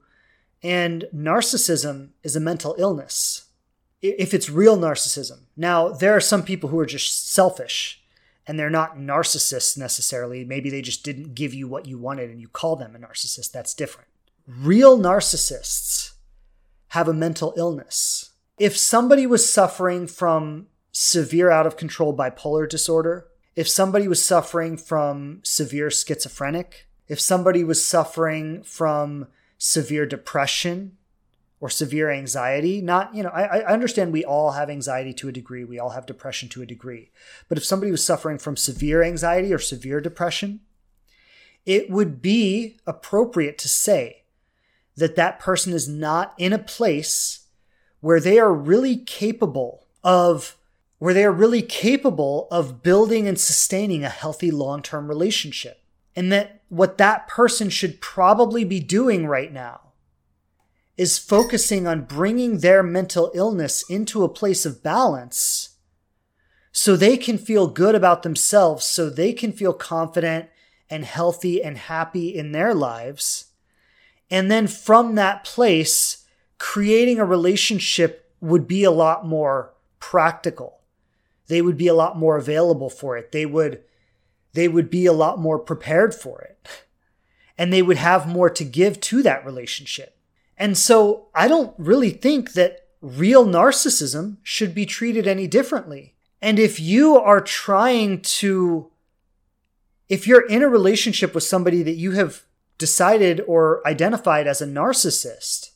and 0.61 1.05
narcissism 1.13 2.09
is 2.23 2.35
a 2.35 2.39
mental 2.39 2.75
illness. 2.77 3.49
If 4.01 4.33
it's 4.33 4.49
real 4.49 4.77
narcissism. 4.77 5.43
Now, 5.55 5.89
there 5.89 6.13
are 6.13 6.19
some 6.19 6.43
people 6.43 6.69
who 6.69 6.79
are 6.79 6.85
just 6.85 7.31
selfish 7.31 8.02
and 8.45 8.59
they're 8.59 8.69
not 8.69 8.97
narcissists 8.97 9.77
necessarily. 9.77 10.43
Maybe 10.43 10.69
they 10.69 10.81
just 10.81 11.03
didn't 11.03 11.35
give 11.35 11.53
you 11.53 11.67
what 11.67 11.85
you 11.85 11.97
wanted 11.97 12.29
and 12.29 12.41
you 12.41 12.47
call 12.47 12.75
them 12.75 12.95
a 12.95 12.99
narcissist. 12.99 13.51
That's 13.51 13.73
different. 13.73 14.09
Real 14.47 14.97
narcissists 14.97 16.13
have 16.89 17.07
a 17.07 17.13
mental 17.13 17.53
illness. 17.57 18.31
If 18.57 18.77
somebody 18.77 19.25
was 19.25 19.49
suffering 19.49 20.07
from 20.07 20.67
severe 20.91 21.49
out 21.49 21.65
of 21.65 21.77
control 21.77 22.15
bipolar 22.15 22.69
disorder, 22.69 23.27
if 23.55 23.67
somebody 23.67 24.07
was 24.07 24.23
suffering 24.23 24.77
from 24.77 25.39
severe 25.43 25.89
schizophrenic, 25.89 26.87
if 27.07 27.19
somebody 27.19 27.63
was 27.63 27.83
suffering 27.83 28.63
from 28.63 29.27
severe 29.57 30.05
depression, 30.05 30.97
or 31.63 31.69
severe 31.69 32.11
anxiety 32.11 32.81
not 32.81 33.15
you 33.15 33.23
know 33.23 33.29
I, 33.29 33.59
I, 33.59 33.71
understand 33.71 34.11
we 34.11 34.25
all 34.25 34.51
have 34.51 34.69
anxiety 34.69 35.13
to 35.13 35.29
a 35.29 35.31
degree 35.31 35.63
we 35.63 35.79
all 35.79 35.91
have 35.91 36.05
depression 36.05 36.49
to 36.49 36.61
a 36.61 36.65
degree 36.65 37.09
but 37.47 37.57
if 37.57 37.63
somebody 37.63 37.89
was 37.89 38.05
suffering 38.05 38.37
from 38.37 38.57
severe 38.57 39.01
anxiety 39.01 39.53
or 39.53 39.59
severe 39.59 40.01
depression 40.01 40.59
it 41.65 41.89
would 41.89 42.21
be 42.21 42.79
appropriate 42.85 43.57
to 43.59 43.69
say 43.69 44.23
that 44.97 45.15
that 45.15 45.39
person 45.39 45.71
is 45.71 45.87
not 45.87 46.33
in 46.37 46.51
a 46.51 46.59
place 46.59 47.47
where 48.01 48.19
they 48.19 48.37
are 48.37 48.53
really 48.53 48.97
capable 48.97 49.87
of 50.03 50.57
where 50.99 51.13
they 51.13 51.23
are 51.23 51.31
really 51.31 51.61
capable 51.61 52.49
of 52.51 52.83
building 52.83 53.25
and 53.25 53.39
sustaining 53.39 54.03
a 54.03 54.09
healthy 54.09 54.51
long-term 54.51 55.07
relationship 55.07 55.81
and 56.13 56.29
that 56.29 56.59
what 56.67 56.97
that 56.97 57.25
person 57.29 57.69
should 57.69 58.01
probably 58.01 58.65
be 58.65 58.81
doing 58.81 59.25
right 59.25 59.53
now 59.53 59.92
is 60.97 61.17
focusing 61.17 61.87
on 61.87 62.05
bringing 62.05 62.59
their 62.59 62.83
mental 62.83 63.31
illness 63.33 63.83
into 63.89 64.23
a 64.23 64.29
place 64.29 64.65
of 64.65 64.83
balance 64.83 65.69
so 66.71 66.95
they 66.95 67.17
can 67.17 67.37
feel 67.37 67.67
good 67.67 67.95
about 67.95 68.23
themselves, 68.23 68.85
so 68.85 69.09
they 69.09 69.31
can 69.31 69.51
feel 69.51 69.73
confident 69.73 70.49
and 70.89 71.05
healthy 71.05 71.63
and 71.63 71.77
happy 71.77 72.29
in 72.35 72.51
their 72.51 72.73
lives. 72.73 73.51
And 74.29 74.49
then 74.49 74.67
from 74.67 75.15
that 75.15 75.43
place, 75.43 76.25
creating 76.57 77.19
a 77.19 77.25
relationship 77.25 78.31
would 78.41 78.67
be 78.67 78.83
a 78.83 78.91
lot 78.91 79.25
more 79.25 79.73
practical. 79.99 80.81
They 81.47 81.61
would 81.61 81.77
be 81.77 81.87
a 81.87 81.93
lot 81.93 82.17
more 82.17 82.37
available 82.37 82.89
for 82.89 83.17
it. 83.17 83.31
They 83.31 83.45
would 83.45 83.83
they 84.53 84.67
would 84.67 84.89
be 84.89 85.05
a 85.05 85.13
lot 85.13 85.39
more 85.39 85.57
prepared 85.57 86.13
for 86.13 86.41
it. 86.41 86.85
And 87.57 87.71
they 87.71 87.81
would 87.81 87.97
have 87.97 88.27
more 88.27 88.49
to 88.51 88.63
give 88.63 88.99
to 89.01 89.23
that 89.23 89.45
relationship. 89.45 90.17
And 90.57 90.77
so 90.77 91.27
I 91.33 91.47
don't 91.47 91.73
really 91.77 92.11
think 92.11 92.53
that 92.53 92.87
real 93.01 93.45
narcissism 93.45 94.37
should 94.43 94.73
be 94.73 94.85
treated 94.85 95.27
any 95.27 95.47
differently. 95.47 96.15
And 96.41 96.59
if 96.59 96.79
you 96.79 97.17
are 97.17 97.41
trying 97.41 98.21
to, 98.21 98.91
if 100.09 100.27
you're 100.27 100.47
in 100.47 100.61
a 100.61 100.69
relationship 100.69 101.33
with 101.33 101.43
somebody 101.43 101.83
that 101.83 101.95
you 101.95 102.11
have 102.11 102.43
decided 102.77 103.41
or 103.47 103.85
identified 103.87 104.47
as 104.47 104.61
a 104.61 104.67
narcissist, 104.67 105.71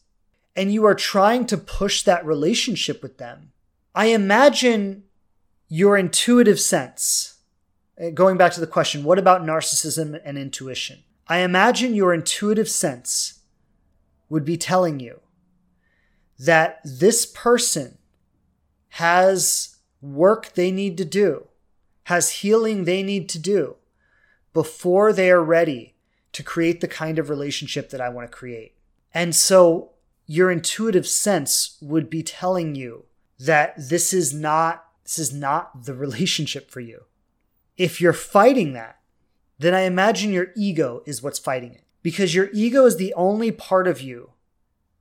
and 0.56 0.74
you 0.74 0.86
are 0.86 0.96
trying 0.96 1.46
to 1.46 1.58
push 1.58 2.02
that 2.04 2.26
relationship 2.26 3.02
with 3.02 3.18
them, 3.18 3.52
I 3.94 4.08
imagine 4.08 5.04
your 5.70 5.98
intuitive 5.98 6.60
sense, 6.60 7.40
uh, 8.02 8.10
going 8.10 8.38
back 8.38 8.54
to 8.54 8.60
the 8.60 8.68
question, 8.68 9.04
what 9.04 9.20
about 9.20 9.44
narcissism 9.44 10.20
and 10.24 10.38
intuition? 10.38 11.04
I 11.28 11.40
imagine 11.40 11.94
your 11.94 12.14
intuitive 12.14 12.70
sense 12.70 13.37
would 14.30 14.46
be 14.46 14.58
telling 14.58 15.00
you 15.00 15.22
that 16.40 16.80
this 16.84 17.26
person 17.26 17.98
has 18.90 19.78
work 20.02 20.54
they 20.54 20.72
need 20.72 20.98
to 20.98 21.06
do, 21.06 21.48
has 22.04 22.42
healing 22.42 22.84
they 22.84 23.04
need 23.04 23.28
to 23.30 23.40
do 23.40 23.76
before 24.54 25.14
they 25.14 25.32
are 25.32 25.44
ready 25.44 25.96
to 26.34 26.44
create 26.44 26.82
the 26.82 26.88
kind 26.88 27.20
of 27.20 27.30
relationship 27.30 27.90
that 27.90 28.02
I 28.02 28.10
want 28.10 28.30
to 28.30 28.38
create. 28.38 28.76
And 29.14 29.36
so 29.36 29.92
your 30.26 30.52
intuitive 30.52 31.08
sense 31.08 31.78
would 31.82 32.10
be 32.10 32.22
telling 32.22 32.76
you 32.76 33.06
that 33.40 33.76
this 33.78 34.14
is 34.14 34.34
not 34.34 34.84
this 35.04 35.18
is 35.18 35.34
not 35.34 35.86
the 35.86 35.94
relationship 35.94 36.70
for 36.70 36.82
you. 36.82 37.06
If 37.78 38.02
you're 38.02 38.12
fighting 38.12 38.74
that, 38.74 39.00
then 39.58 39.74
I 39.74 39.82
imagine 39.82 40.34
your 40.34 40.48
ego 40.56 41.02
is 41.06 41.24
what's 41.24 41.40
fighting 41.40 41.74
it. 41.74 41.87
Because 42.08 42.34
your 42.34 42.48
ego 42.54 42.86
is 42.86 42.96
the 42.96 43.14
only 43.16 43.52
part 43.52 43.86
of 43.86 44.00
you 44.00 44.32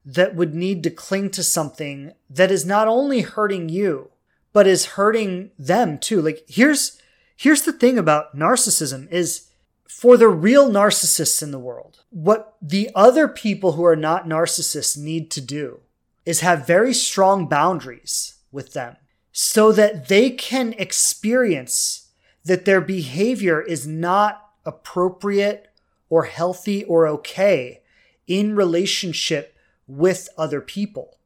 that 0.05 0.35
would 0.35 0.57
need 0.57 0.83
to 0.83 0.91
cling 0.91 1.31
to 1.31 1.45
something 1.45 2.15
that 2.29 2.51
is 2.51 2.67
not 2.67 2.89
only 2.89 3.21
hurting 3.21 3.69
you, 3.69 4.11
but 4.53 4.67
is 4.67 4.97
hurting 4.97 5.53
them 5.57 6.01
too. 6.01 6.21
Like 6.21 6.45
here's 6.49 7.01
here's 7.37 7.63
the 7.63 7.73
thing 7.73 7.97
about 7.97 8.37
narcissism 8.37 9.09
is 9.13 9.47
for 9.87 10.17
the 10.17 10.27
real 10.27 10.69
narcissists 10.69 11.45
in 11.45 11.53
the 11.53 11.61
world, 11.61 12.01
what 12.11 12.57
the 12.61 12.91
other 12.93 13.29
people 13.29 13.75
who 13.75 13.85
are 13.85 13.95
not 13.95 14.27
narcissists 14.27 14.99
need 14.99 15.31
to 15.31 15.41
do 15.41 15.79
is 16.25 16.41
have 16.41 16.67
very 16.67 16.93
strong 16.93 17.47
boundaries 17.47 18.35
with 18.51 18.73
them 18.73 18.97
so 19.31 19.71
that 19.71 20.09
they 20.09 20.31
can 20.31 20.73
experience 20.73 22.09
that 22.45 22.65
their 22.65 22.81
behavior 22.81 23.63
is 23.63 23.87
not 23.87 24.51
appropriate 24.65 25.69
or 26.09 26.25
healthy 26.25 26.85
or 26.85 27.07
okay 27.07 27.83
in 28.27 28.57
relationship 28.57 29.57
with 29.87 30.29
other 30.37 30.61
people. 30.61 31.19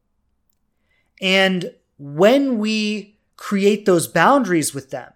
And 1.21 1.73
when 1.97 2.57
we 2.57 3.19
create 3.37 3.85
those 3.85 4.07
boundaries 4.07 4.73
with 4.73 4.89
them, 4.89 5.13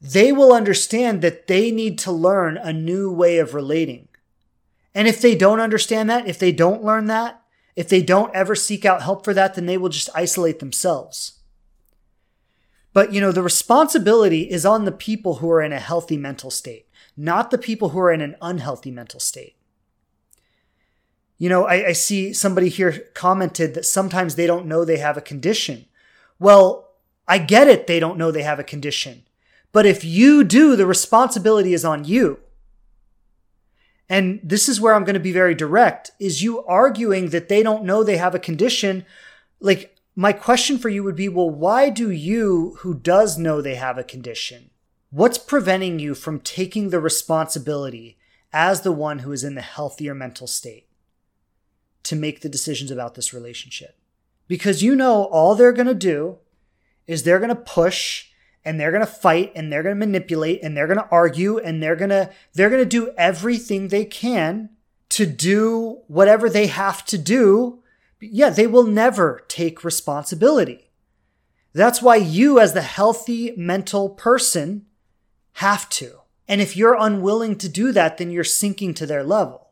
they 0.00 0.32
will 0.32 0.52
understand 0.52 1.22
that 1.22 1.46
they 1.46 1.70
need 1.70 1.98
to 2.00 2.12
learn 2.12 2.56
a 2.58 2.72
new 2.72 3.10
way 3.10 3.38
of 3.38 3.54
relating. 3.54 4.08
And 4.94 5.08
if 5.08 5.20
they 5.20 5.34
don't 5.34 5.60
understand 5.60 6.10
that, 6.10 6.28
if 6.28 6.38
they 6.38 6.52
don't 6.52 6.84
learn 6.84 7.06
that, 7.06 7.42
if 7.74 7.88
they 7.88 8.02
don't 8.02 8.34
ever 8.34 8.54
seek 8.54 8.84
out 8.84 9.02
help 9.02 9.24
for 9.24 9.34
that, 9.34 9.54
then 9.54 9.66
they 9.66 9.78
will 9.78 9.88
just 9.88 10.10
isolate 10.14 10.58
themselves. 10.58 11.40
But 12.92 13.12
you 13.12 13.20
know, 13.20 13.32
the 13.32 13.42
responsibility 13.42 14.42
is 14.42 14.64
on 14.64 14.84
the 14.84 14.92
people 14.92 15.36
who 15.36 15.50
are 15.50 15.62
in 15.62 15.72
a 15.72 15.80
healthy 15.80 16.16
mental 16.16 16.50
state, 16.50 16.83
not 17.16 17.50
the 17.50 17.58
people 17.58 17.90
who 17.90 17.98
are 18.00 18.12
in 18.12 18.20
an 18.20 18.36
unhealthy 18.40 18.90
mental 18.90 19.20
state. 19.20 19.56
You 21.38 21.48
know, 21.48 21.64
I, 21.64 21.88
I, 21.88 21.92
see 21.92 22.32
somebody 22.32 22.68
here 22.68 23.06
commented 23.12 23.74
that 23.74 23.84
sometimes 23.84 24.36
they 24.36 24.46
don't 24.46 24.66
know 24.66 24.84
they 24.84 24.98
have 24.98 25.16
a 25.16 25.20
condition. 25.20 25.86
Well, 26.38 26.90
I 27.26 27.38
get 27.38 27.66
it, 27.66 27.86
they 27.86 27.98
don't 27.98 28.18
know 28.18 28.30
they 28.30 28.42
have 28.42 28.60
a 28.60 28.64
condition. 28.64 29.24
But 29.72 29.84
if 29.84 30.04
you 30.04 30.44
do, 30.44 30.76
the 30.76 30.86
responsibility 30.86 31.74
is 31.74 31.84
on 31.84 32.04
you 32.04 32.38
and 34.08 34.40
this 34.42 34.68
is 34.68 34.80
where 34.80 34.94
I'm 34.94 35.04
going 35.04 35.14
to 35.14 35.20
be 35.20 35.32
very 35.32 35.54
direct, 35.54 36.10
is 36.20 36.42
you 36.42 36.64
arguing 36.64 37.30
that 37.30 37.48
they 37.48 37.62
don't 37.62 37.84
know 37.84 38.04
they 38.04 38.18
have 38.18 38.34
a 38.34 38.38
condition. 38.38 39.06
Like, 39.60 39.96
my 40.14 40.32
question 40.32 40.78
for 40.78 40.88
you 40.88 41.02
would 41.02 41.16
be, 41.16 41.28
well, 41.28 41.50
why 41.50 41.88
do 41.88 42.10
you, 42.10 42.76
who 42.80 42.94
does 42.94 43.38
know 43.38 43.60
they 43.60 43.76
have 43.76 43.96
a 43.96 44.04
condition, 44.04 44.70
what's 45.14 45.38
preventing 45.38 46.00
you 46.00 46.12
from 46.12 46.40
taking 46.40 46.90
the 46.90 46.98
responsibility 46.98 48.18
as 48.52 48.80
the 48.80 48.90
one 48.90 49.20
who 49.20 49.30
is 49.30 49.44
in 49.44 49.54
the 49.54 49.60
healthier 49.60 50.12
mental 50.12 50.48
state 50.48 50.88
to 52.02 52.16
make 52.16 52.40
the 52.40 52.48
decisions 52.48 52.90
about 52.90 53.14
this 53.14 53.32
relationship? 53.32 53.96
Because 54.48 54.82
you 54.82 54.96
know 54.96 55.26
all 55.26 55.54
they're 55.54 55.72
going 55.72 55.86
to 55.86 55.94
do 55.94 56.38
is 57.06 57.22
they're 57.22 57.38
going 57.38 57.48
to 57.48 57.54
push 57.54 58.30
and 58.64 58.80
they're 58.80 58.90
going 58.90 59.06
to 59.06 59.06
fight 59.06 59.52
and 59.54 59.72
they're 59.72 59.84
going 59.84 59.94
to 59.94 60.06
manipulate 60.06 60.60
and 60.64 60.76
they're 60.76 60.88
going 60.88 60.98
to 60.98 61.08
argue 61.12 61.58
and 61.58 61.80
they're 61.80 61.94
going 61.94 62.10
to 62.10 62.30
they're 62.54 62.70
going 62.70 62.82
to 62.82 62.88
do 62.88 63.12
everything 63.16 63.88
they 63.88 64.04
can 64.04 64.70
to 65.10 65.26
do 65.26 66.00
whatever 66.08 66.50
they 66.50 66.66
have 66.66 67.04
to 67.04 67.16
do 67.16 67.80
yeah 68.20 68.50
they 68.50 68.66
will 68.66 68.86
never 68.86 69.44
take 69.46 69.84
responsibility 69.84 70.90
that's 71.72 72.02
why 72.02 72.16
you 72.16 72.58
as 72.58 72.72
the 72.72 72.82
healthy 72.82 73.54
mental 73.56 74.08
person 74.08 74.86
have 75.54 75.88
to 75.88 76.20
and 76.46 76.60
if 76.60 76.76
you're 76.76 76.96
unwilling 76.98 77.56
to 77.56 77.68
do 77.68 77.92
that 77.92 78.18
then 78.18 78.30
you're 78.30 78.44
sinking 78.44 78.94
to 78.94 79.06
their 79.06 79.24
level 79.24 79.70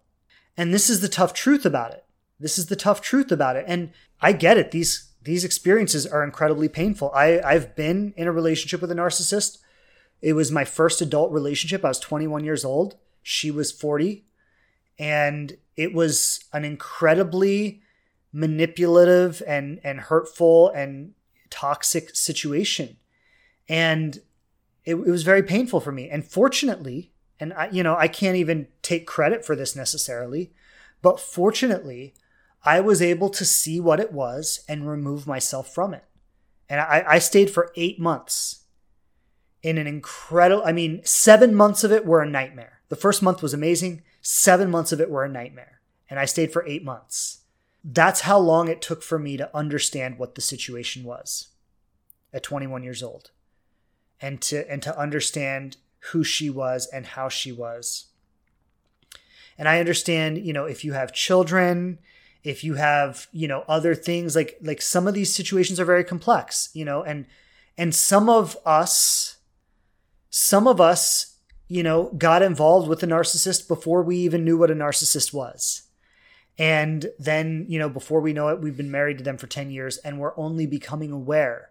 and 0.56 0.72
this 0.72 0.88
is 0.90 1.00
the 1.00 1.08
tough 1.08 1.32
truth 1.32 1.64
about 1.64 1.92
it 1.92 2.04
this 2.40 2.58
is 2.58 2.66
the 2.66 2.76
tough 2.76 3.00
truth 3.00 3.30
about 3.30 3.56
it 3.56 3.64
and 3.68 3.90
i 4.20 4.32
get 4.32 4.58
it 4.58 4.70
these 4.70 5.12
these 5.24 5.44
experiences 5.44 6.06
are 6.06 6.24
incredibly 6.24 6.68
painful. 6.68 7.10
I, 7.14 7.40
I've 7.40 7.76
been 7.76 8.12
in 8.16 8.26
a 8.26 8.32
relationship 8.32 8.80
with 8.80 8.90
a 8.90 8.94
narcissist. 8.94 9.58
It 10.20 10.32
was 10.32 10.50
my 10.50 10.64
first 10.64 11.00
adult 11.00 11.30
relationship. 11.32 11.84
I 11.84 11.88
was 11.88 12.00
21 12.00 12.44
years 12.44 12.64
old. 12.64 12.96
She 13.22 13.50
was 13.50 13.70
40. 13.70 14.24
And 14.98 15.56
it 15.76 15.94
was 15.94 16.44
an 16.52 16.64
incredibly 16.64 17.82
manipulative 18.32 19.42
and, 19.46 19.80
and 19.84 20.00
hurtful 20.00 20.70
and 20.70 21.12
toxic 21.50 22.16
situation. 22.16 22.96
And 23.68 24.20
it, 24.84 24.94
it 24.94 25.10
was 25.10 25.22
very 25.22 25.42
painful 25.42 25.80
for 25.80 25.92
me. 25.92 26.08
And 26.08 26.24
fortunately, 26.24 27.12
and 27.38 27.52
I, 27.52 27.68
you 27.70 27.82
know, 27.82 27.96
I 27.96 28.08
can't 28.08 28.36
even 28.36 28.68
take 28.82 29.06
credit 29.06 29.44
for 29.44 29.56
this 29.56 29.74
necessarily, 29.76 30.52
but 31.00 31.20
fortunately, 31.20 32.14
I 32.64 32.80
was 32.80 33.02
able 33.02 33.28
to 33.30 33.44
see 33.44 33.80
what 33.80 34.00
it 34.00 34.12
was 34.12 34.64
and 34.68 34.88
remove 34.88 35.26
myself 35.26 35.72
from 35.72 35.94
it. 35.94 36.04
And 36.68 36.80
I, 36.80 37.04
I 37.06 37.18
stayed 37.18 37.50
for 37.50 37.72
eight 37.76 37.98
months 37.98 38.60
in 39.62 39.78
an 39.78 39.86
incredible, 39.86 40.62
I 40.64 40.72
mean, 40.72 41.00
seven 41.04 41.54
months 41.54 41.84
of 41.84 41.92
it 41.92 42.06
were 42.06 42.22
a 42.22 42.28
nightmare. 42.28 42.80
The 42.88 42.96
first 42.96 43.22
month 43.22 43.42
was 43.42 43.54
amazing. 43.54 44.02
Seven 44.20 44.70
months 44.70 44.92
of 44.92 45.00
it 45.00 45.10
were 45.10 45.24
a 45.24 45.28
nightmare. 45.28 45.80
And 46.08 46.18
I 46.20 46.24
stayed 46.24 46.52
for 46.52 46.66
eight 46.66 46.84
months. 46.84 47.38
That's 47.84 48.22
how 48.22 48.38
long 48.38 48.68
it 48.68 48.82
took 48.82 49.02
for 49.02 49.18
me 49.18 49.36
to 49.36 49.56
understand 49.56 50.18
what 50.18 50.34
the 50.34 50.40
situation 50.40 51.04
was 51.04 51.48
at 52.32 52.42
21 52.42 52.84
years 52.84 53.02
old 53.02 53.30
and 54.22 54.40
to, 54.42 54.70
and 54.70 54.82
to 54.82 54.98
understand 54.98 55.76
who 56.12 56.24
she 56.24 56.48
was 56.48 56.86
and 56.86 57.04
how 57.04 57.28
she 57.28 57.52
was. 57.52 58.06
And 59.58 59.68
I 59.68 59.80
understand, 59.80 60.38
you 60.38 60.52
know, 60.52 60.64
if 60.64 60.84
you 60.84 60.94
have 60.94 61.12
children, 61.12 61.98
if 62.44 62.64
you 62.64 62.74
have 62.74 63.28
you 63.32 63.46
know 63.46 63.64
other 63.68 63.94
things 63.94 64.34
like 64.34 64.58
like 64.62 64.82
some 64.82 65.06
of 65.06 65.14
these 65.14 65.34
situations 65.34 65.78
are 65.78 65.84
very 65.84 66.04
complex 66.04 66.70
you 66.72 66.84
know 66.84 67.02
and 67.02 67.26
and 67.78 67.94
some 67.94 68.28
of 68.28 68.56
us 68.66 69.36
some 70.30 70.66
of 70.66 70.80
us 70.80 71.36
you 71.68 71.82
know 71.82 72.10
got 72.18 72.42
involved 72.42 72.88
with 72.88 73.02
a 73.02 73.06
narcissist 73.06 73.68
before 73.68 74.02
we 74.02 74.16
even 74.16 74.44
knew 74.44 74.58
what 74.58 74.70
a 74.70 74.74
narcissist 74.74 75.32
was 75.32 75.82
and 76.58 77.06
then 77.18 77.64
you 77.68 77.78
know 77.78 77.88
before 77.88 78.20
we 78.20 78.32
know 78.32 78.48
it 78.48 78.60
we've 78.60 78.76
been 78.76 78.90
married 78.90 79.18
to 79.18 79.24
them 79.24 79.38
for 79.38 79.46
10 79.46 79.70
years 79.70 79.98
and 79.98 80.18
we're 80.18 80.36
only 80.36 80.66
becoming 80.66 81.12
aware 81.12 81.70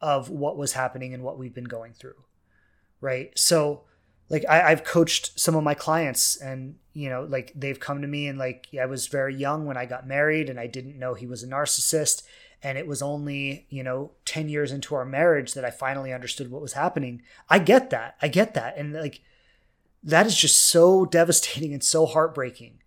of 0.00 0.30
what 0.30 0.56
was 0.56 0.72
happening 0.72 1.12
and 1.14 1.22
what 1.22 1.38
we've 1.38 1.54
been 1.54 1.64
going 1.64 1.92
through 1.92 2.24
right 3.00 3.38
so 3.38 3.82
like 4.30 4.44
I, 4.48 4.70
I've 4.70 4.84
coached 4.84 5.38
some 5.38 5.56
of 5.56 5.64
my 5.64 5.74
clients 5.74 6.36
and 6.36 6.76
you 6.94 7.10
know 7.10 7.26
like 7.28 7.52
they've 7.54 7.78
come 7.78 8.00
to 8.00 8.08
me 8.08 8.28
and 8.28 8.38
like 8.38 8.68
I 8.80 8.86
was 8.86 9.08
very 9.08 9.34
young 9.34 9.66
when 9.66 9.76
I 9.76 9.84
got 9.84 10.06
married 10.06 10.48
and 10.48 10.58
I 10.58 10.66
didn't 10.66 10.98
know 10.98 11.14
he 11.14 11.26
was 11.26 11.42
a 11.42 11.48
narcissist 11.48 12.22
and 12.62 12.78
it 12.78 12.86
was 12.86 13.02
only 13.02 13.66
you 13.68 13.82
know 13.82 14.12
10 14.24 14.48
years 14.48 14.72
into 14.72 14.94
our 14.94 15.04
marriage 15.04 15.52
that 15.54 15.64
I 15.64 15.70
finally 15.70 16.12
understood 16.12 16.50
what 16.50 16.62
was 16.62 16.74
happening. 16.74 17.22
I 17.48 17.58
get 17.58 17.90
that. 17.90 18.16
I 18.22 18.28
get 18.28 18.54
that. 18.54 18.76
And 18.78 18.92
like 18.94 19.20
that 20.02 20.26
is 20.26 20.36
just 20.36 20.58
so 20.58 21.04
devastating 21.04 21.72
and 21.74 21.84
so 21.84 22.06
heartbreaking. 22.06 22.78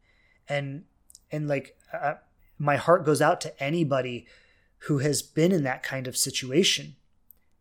And 0.48 0.86
and 1.32 1.48
like 1.48 1.78
my 2.58 2.78
heart 2.78 3.06
goes 3.06 3.22
out 3.22 3.42
to 3.42 3.64
anybody 3.64 4.26
who 4.88 5.00
has 5.00 5.22
been 5.22 5.52
in 5.52 5.64
that 5.64 5.84
kind 5.84 6.08
of 6.08 6.18
situation. 6.18 6.96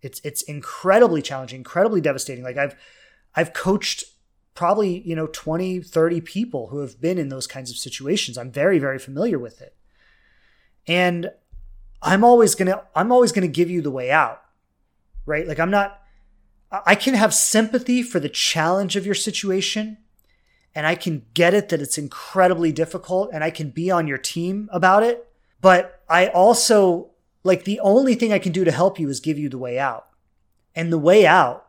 It's 0.03 0.21
it's 0.25 0.43
incredibly 0.43 1.23
challenging, 1.23 1.59
incredibly 1.59 2.01
devastating. 2.01 2.45
Like 2.45 2.57
I've 2.57 2.77
I've 3.35 3.53
coached 3.53 4.05
probably, 4.55 5.01
you 5.01 5.17
know, 5.17 5.27
20, 5.29 5.81
30 5.81 6.21
people 6.21 6.67
who 6.67 6.81
have 6.81 7.01
been 7.01 7.17
in 7.17 7.31
those 7.31 7.47
kinds 7.47 7.71
of 7.71 7.77
situations. 7.77 8.37
I'm 8.37 8.51
very 8.51 8.79
very 8.79 8.99
familiar 8.99 9.39
with 9.39 9.63
it. 9.63 9.75
And 10.87 11.31
I'm 12.03 12.25
always 12.25 12.55
going 12.55 12.67
to 12.67 12.83
I'm 12.95 13.13
always 13.13 13.33
going 13.33 13.47
to 13.47 13.53
give 13.53 13.71
you 13.71 13.81
the 13.81 13.91
way 13.91 14.11
out. 14.11 14.43
Right? 15.25 15.47
Like 15.47 15.61
I'm 15.61 15.71
not 15.71 16.01
I 16.87 16.95
can 16.95 17.15
have 17.15 17.35
sympathy 17.35 18.03
for 18.03 18.19
the 18.19 18.29
challenge 18.29 18.97
of 18.97 19.07
your 19.07 19.15
situation 19.15 19.99
and 20.75 20.87
I 20.87 20.95
can 20.95 21.27
get 21.35 21.55
it 21.55 21.69
that 21.69 21.83
it's 21.83 21.99
incredibly 21.99 22.73
difficult 22.73 23.31
and 23.33 23.45
I 23.45 23.51
can 23.51 23.71
be 23.71 23.91
on 23.91 24.09
your 24.09 24.19
team 24.19 24.69
about 24.73 25.03
it. 25.03 25.29
But 25.61 26.03
I 26.09 26.29
also, 26.29 27.11
like, 27.45 27.65
the 27.65 27.81
only 27.81 28.15
thing 28.15 28.33
I 28.33 28.39
can 28.39 28.53
do 28.53 28.65
to 28.65 28.71
help 28.71 28.99
you 28.99 29.09
is 29.09 29.21
give 29.21 29.39
you 29.39 29.49
the 29.49 29.59
way 29.59 29.79
out. 29.79 30.09
And 30.75 30.93
the 30.93 30.99
way 30.99 31.27
out 31.27 31.69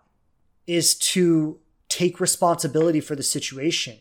is 0.68 0.96
to 0.96 1.60
take 1.90 2.20
responsibility 2.20 3.00
for 3.00 3.16
the 3.16 3.24
situation 3.24 4.00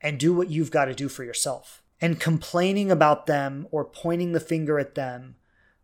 and 0.00 0.18
do 0.18 0.34
what 0.34 0.50
you've 0.50 0.70
got 0.70 0.86
to 0.86 0.94
do 0.94 1.08
for 1.08 1.24
yourself. 1.24 1.82
And 2.00 2.18
complaining 2.18 2.90
about 2.90 3.26
them 3.26 3.66
or 3.70 3.84
pointing 3.84 4.32
the 4.32 4.40
finger 4.40 4.78
at 4.78 4.94
them 4.94 5.36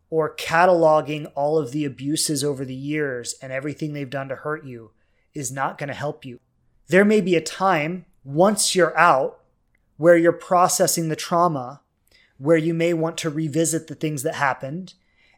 or 0.09 0.34
cataloging 0.34 1.30
all 1.34 1.59
of 1.59 1.72
the 1.72 1.84
abuses 1.84 2.43
over 2.43 2.64
the 2.64 2.74
years 2.74 3.34
and 3.43 3.53
everything 3.53 3.93
they've 3.93 4.09
done 4.09 4.28
to 4.28 4.37
hurt 4.37 4.64
you 4.64 4.93
is 5.34 5.53
not 5.53 5.76
going 5.76 5.89
to 5.89 5.95
help 5.95 6.24
you. 6.24 6.41
There 6.89 7.05
may 7.05 7.20
be 7.20 7.34
a 7.37 7.41
time 7.41 8.07
once 8.24 8.74
you're 8.74 8.97
out 8.97 9.41
where 9.97 10.16
you're 10.16 10.32
processing 10.32 11.09
the 11.09 11.16
trauma, 11.16 11.82
where 12.39 12.57
you 12.57 12.72
may 12.72 12.93
want 12.93 13.18
to 13.18 13.30
revisit 13.30 13.87
the 13.87 13.95
things 13.95 14.22
that 14.22 14.34
happened 14.34 14.95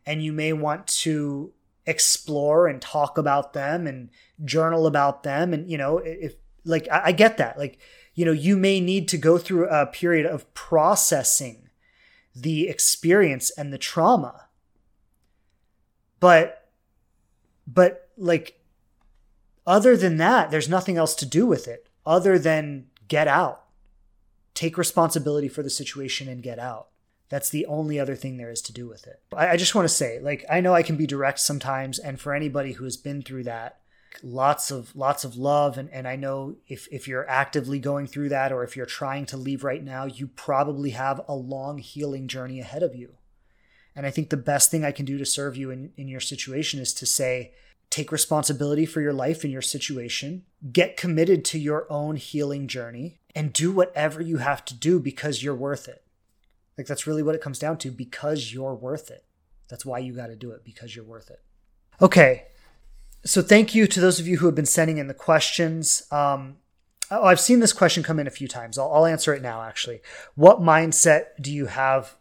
and 0.09 0.24
you 0.24 0.32
may 0.32 0.54
want 0.54 0.86
to 0.86 1.52
explore 1.84 2.66
and 2.66 2.80
talk 2.80 3.18
about 3.18 3.52
them 3.52 3.86
and 3.86 4.09
journal 4.42 4.86
about 4.86 5.22
them. 5.22 5.52
And, 5.52 5.70
you 5.70 5.76
know, 5.76 5.98
if 5.98 6.34
like, 6.64 6.88
I, 6.90 7.02
I 7.04 7.12
get 7.12 7.36
that. 7.36 7.59
Like, 7.59 7.78
you 8.14 8.24
know, 8.24 8.32
you 8.32 8.56
may 8.56 8.80
need 8.80 9.06
to 9.09 9.18
go 9.18 9.36
through 9.36 9.68
a 9.68 9.84
period 9.84 10.24
of 10.24 10.52
processing 10.54 11.68
the 12.34 12.68
experience 12.68 13.50
and 13.50 13.70
the 13.70 13.76
trauma. 13.76 14.46
But, 16.20 16.70
but 17.66 18.09
like, 18.16 18.62
other 19.66 19.94
than 19.94 20.16
that, 20.16 20.50
there's 20.50 20.70
nothing 20.70 20.96
else 20.96 21.14
to 21.16 21.26
do 21.26 21.44
with 21.44 21.68
it 21.68 21.86
other 22.06 22.38
than 22.38 22.86
get 23.09 23.28
out. 23.28 23.64
Take 24.54 24.78
responsibility 24.78 25.48
for 25.48 25.62
the 25.62 25.68
situation 25.68 26.28
and 26.28 26.42
get 26.42 26.59
out. 26.59 26.88
That's 27.28 27.50
the 27.50 27.66
only 27.66 28.00
other 28.00 28.16
thing 28.16 28.36
there 28.36 28.50
is 28.50 28.62
to 28.62 28.72
do 28.72 28.88
with 28.88 29.06
it. 29.06 29.20
I, 29.36 29.50
I 29.50 29.56
just 29.56 29.74
want 29.74 29.86
to 29.86 29.94
say, 29.94 30.18
like, 30.20 30.44
I 30.50 30.60
know 30.60 30.74
I 30.74 30.82
can 30.82 30.96
be 30.96 31.06
direct 31.06 31.40
sometimes, 31.40 31.98
and 31.98 32.20
for 32.20 32.34
anybody 32.34 32.72
who 32.72 32.84
has 32.84 32.96
been 32.96 33.22
through 33.22 33.44
that, 33.44 33.80
lots 34.22 34.70
of 34.70 34.96
lots 34.96 35.22
of 35.22 35.36
love 35.36 35.78
and, 35.78 35.88
and 35.90 36.08
i 36.08 36.16
know 36.16 36.56
if 36.66 36.88
if 36.90 37.06
you're 37.06 37.28
actively 37.28 37.78
going 37.78 38.06
through 38.06 38.28
that 38.28 38.50
or 38.50 38.64
if 38.64 38.74
you're 38.74 38.86
trying 38.86 39.24
to 39.24 39.36
leave 39.36 39.62
right 39.62 39.84
now 39.84 40.06
you 40.06 40.26
probably 40.26 40.90
have 40.90 41.20
a 41.28 41.34
long 41.34 41.78
healing 41.78 42.26
journey 42.26 42.58
ahead 42.58 42.82
of 42.82 42.96
you 42.96 43.14
and 43.94 44.06
i 44.06 44.10
think 44.10 44.30
the 44.30 44.36
best 44.36 44.72
thing 44.72 44.82
i 44.82 44.90
can 44.90 45.04
do 45.04 45.18
to 45.18 45.26
serve 45.26 45.56
you 45.56 45.70
in, 45.70 45.92
in 45.96 46.08
your 46.08 46.18
situation 46.18 46.80
is 46.80 46.92
to 46.92 47.06
say 47.06 47.52
take 47.90 48.12
responsibility 48.12 48.84
for 48.84 49.00
your 49.00 49.12
life 49.12 49.44
and 49.44 49.52
your 49.52 49.62
situation, 49.62 50.44
get 50.72 50.96
committed 50.96 51.44
to 51.46 51.58
your 51.58 51.90
own 51.90 52.16
healing 52.16 52.68
journey, 52.68 53.18
and 53.34 53.52
do 53.52 53.72
whatever 53.72 54.20
you 54.20 54.38
have 54.38 54.64
to 54.66 54.74
do 54.74 55.00
because 55.00 55.42
you're 55.42 55.54
worth 55.54 55.88
it. 55.88 56.02
Like 56.78 56.86
that's 56.86 57.06
really 57.06 57.22
what 57.22 57.34
it 57.34 57.42
comes 57.42 57.58
down 57.58 57.76
to 57.78 57.90
because 57.90 58.54
you're 58.54 58.74
worth 58.74 59.10
it. 59.10 59.24
That's 59.68 59.84
why 59.84 59.98
you 59.98 60.14
got 60.14 60.28
to 60.28 60.36
do 60.36 60.52
it 60.52 60.64
because 60.64 60.94
you're 60.96 61.04
worth 61.04 61.28
it. 61.28 61.42
Okay. 62.00 62.46
So 63.24 63.42
thank 63.42 63.74
you 63.74 63.86
to 63.88 64.00
those 64.00 64.20
of 64.20 64.28
you 64.28 64.38
who 64.38 64.46
have 64.46 64.54
been 64.54 64.64
sending 64.64 64.98
in 64.98 65.08
the 65.08 65.14
questions. 65.14 66.04
Um, 66.10 66.58
oh, 67.10 67.24
I've 67.24 67.40
seen 67.40 67.60
this 67.60 67.72
question 67.72 68.02
come 68.02 68.20
in 68.20 68.28
a 68.28 68.30
few 68.30 68.46
times. 68.46 68.78
I'll, 68.78 68.90
I'll 68.92 69.06
answer 69.06 69.34
it 69.34 69.42
now, 69.42 69.62
actually. 69.62 70.00
What 70.36 70.60
mindset 70.60 71.26
do 71.40 71.52
you 71.52 71.66
have, 71.66 72.14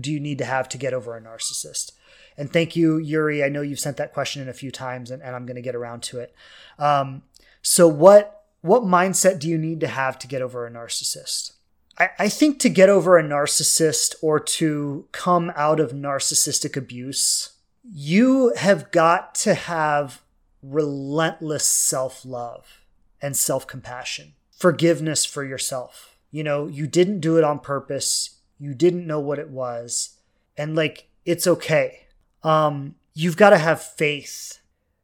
do 0.00 0.12
you 0.12 0.20
need 0.20 0.38
to 0.38 0.44
have 0.44 0.68
to 0.70 0.78
get 0.78 0.94
over 0.94 1.16
a 1.16 1.20
narcissist? 1.20 1.92
And 2.36 2.52
thank 2.52 2.76
you, 2.76 2.98
Yuri. 2.98 3.42
I 3.42 3.48
know 3.48 3.62
you've 3.62 3.80
sent 3.80 3.96
that 3.96 4.12
question 4.12 4.40
in 4.40 4.48
a 4.48 4.54
few 4.54 4.70
times, 4.70 5.10
and, 5.10 5.22
and 5.22 5.34
I'm 5.34 5.46
going 5.46 5.56
to 5.56 5.62
get 5.62 5.74
around 5.74 6.02
to 6.04 6.20
it. 6.20 6.34
Um, 6.78 7.22
so, 7.62 7.88
what 7.88 8.44
what 8.60 8.82
mindset 8.82 9.38
do 9.38 9.48
you 9.48 9.58
need 9.58 9.80
to 9.80 9.86
have 9.86 10.18
to 10.18 10.26
get 10.26 10.42
over 10.42 10.66
a 10.66 10.70
narcissist? 10.70 11.52
I, 11.98 12.28
think 12.28 12.58
to 12.60 12.68
get 12.68 12.88
over 12.88 13.16
a 13.16 13.24
narcissist 13.24 14.16
or 14.20 14.38
to 14.38 15.06
come 15.12 15.50
out 15.56 15.80
of 15.80 15.92
narcissistic 15.92 16.76
abuse, 16.76 17.54
you 17.82 18.52
have 18.56 18.90
got 18.90 19.34
to 19.36 19.54
have 19.54 20.20
relentless 20.62 21.66
self 21.66 22.24
love 22.24 22.82
and 23.22 23.36
self 23.36 23.66
compassion, 23.66 24.34
forgiveness 24.50 25.24
for 25.24 25.42
yourself. 25.42 26.16
You 26.30 26.44
know, 26.44 26.66
you 26.66 26.86
didn't 26.86 27.20
do 27.20 27.38
it 27.38 27.44
on 27.44 27.60
purpose, 27.60 28.40
you 28.58 28.74
didn't 28.74 29.06
know 29.06 29.20
what 29.20 29.38
it 29.38 29.48
was, 29.48 30.18
and 30.56 30.76
like, 30.76 31.08
it's 31.24 31.46
okay 31.46 32.06
um, 32.46 32.94
you've 33.12 33.36
got 33.36 33.50
to 33.50 33.58
have 33.58 33.82
faith. 33.82 34.60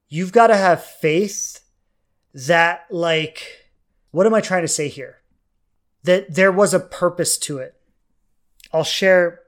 You've 0.09 0.33
got 0.33 0.47
to 0.47 0.57
have 0.57 0.85
faith 0.85 1.61
that, 2.35 2.87
like, 2.89 3.69
what 4.13 4.27
am 4.27 4.35
I 4.35 4.41
trying 4.41 4.63
to 4.63 4.69
say 4.69 4.89
here? 4.89 5.22
That 6.05 6.35
there 6.35 6.53
was 6.53 6.75
a 6.75 6.81
purpose 6.81 7.39
to 7.39 7.59
it. 7.59 7.77
I'll 8.73 8.85
share. 8.85 9.41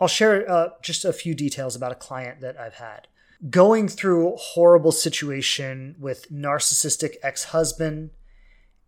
I'll 0.00 0.08
share 0.08 0.50
uh, 0.50 0.70
just 0.82 1.04
a 1.04 1.12
few 1.12 1.34
details 1.34 1.76
about 1.76 1.92
a 1.92 1.96
client 1.96 2.40
that 2.40 2.58
I've 2.58 2.74
had 2.74 3.06
going 3.48 3.88
through 3.88 4.36
horrible 4.36 4.92
situation 4.92 5.94
with 5.98 6.30
narcissistic 6.30 7.14
ex-husband 7.22 8.10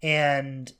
and 0.02 0.72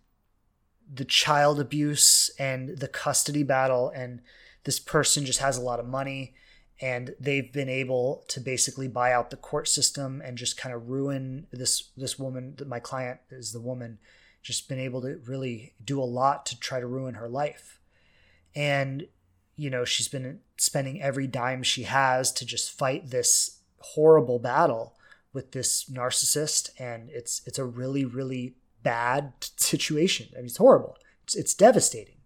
the 0.93 1.05
child 1.07 1.59
abuse 1.59 2.31
and 2.39 2.77
the 2.77 2.89
custody 2.89 3.43
battle 3.43 3.91
and 3.95 4.21
this 4.65 4.79
person 4.79 5.25
just 5.25 5.39
has 5.39 5.57
a 5.57 5.63
lot 5.63 5.81
of 5.81 5.87
money 5.87 6.35
and 6.83 7.15
they've 7.19 7.53
been 7.53 7.69
able 7.69 8.25
to 8.29 8.41
basically 8.41 8.89
buy 8.89 9.13
out 9.13 9.31
the 9.31 9.37
court 9.37 9.67
system 9.69 10.21
and 10.23 10.37
just 10.37 10.59
kind 10.59 10.75
of 10.75 10.91
ruin 10.91 11.47
this 11.51 11.91
this 11.97 12.19
woman 12.19 12.55
my 12.67 12.79
client 12.79 13.21
is 13.31 13.53
the 13.53 13.61
woman 13.61 13.99
just 14.43 14.69
been 14.69 14.79
able 14.79 15.01
to 15.03 15.21
really 15.25 15.75
do 15.85 16.01
a 16.01 16.05
lot 16.05 16.45
to 16.47 16.59
try 16.59 16.81
to 16.81 16.87
ruin 16.87 17.15
her 17.15 17.29
life. 17.29 17.81
And 18.55 19.07
you 19.57 19.71
know 19.71 19.85
she's 19.85 20.09
been 20.09 20.41
spending 20.57 21.01
every 21.01 21.27
dime 21.27 21.63
she 21.63 21.85
has 21.85 22.33
to 22.33 22.47
just 22.47 22.77
fight 22.77 23.11
this 23.11 23.61
horrible 23.79 24.39
battle 24.39 24.97
with 25.33 25.53
this 25.53 25.85
narcissist. 25.85 26.71
And 26.79 27.09
it's 27.11 27.43
it's 27.47 27.59
a 27.59 27.65
really 27.65 28.05
really 28.05 28.57
bad 28.83 29.33
situation. 29.57 30.29
I 30.35 30.39
mean 30.39 30.47
it's 30.47 30.57
horrible. 30.57 30.97
It's, 31.25 31.35
it's 31.35 31.55
devastating. 31.55 32.17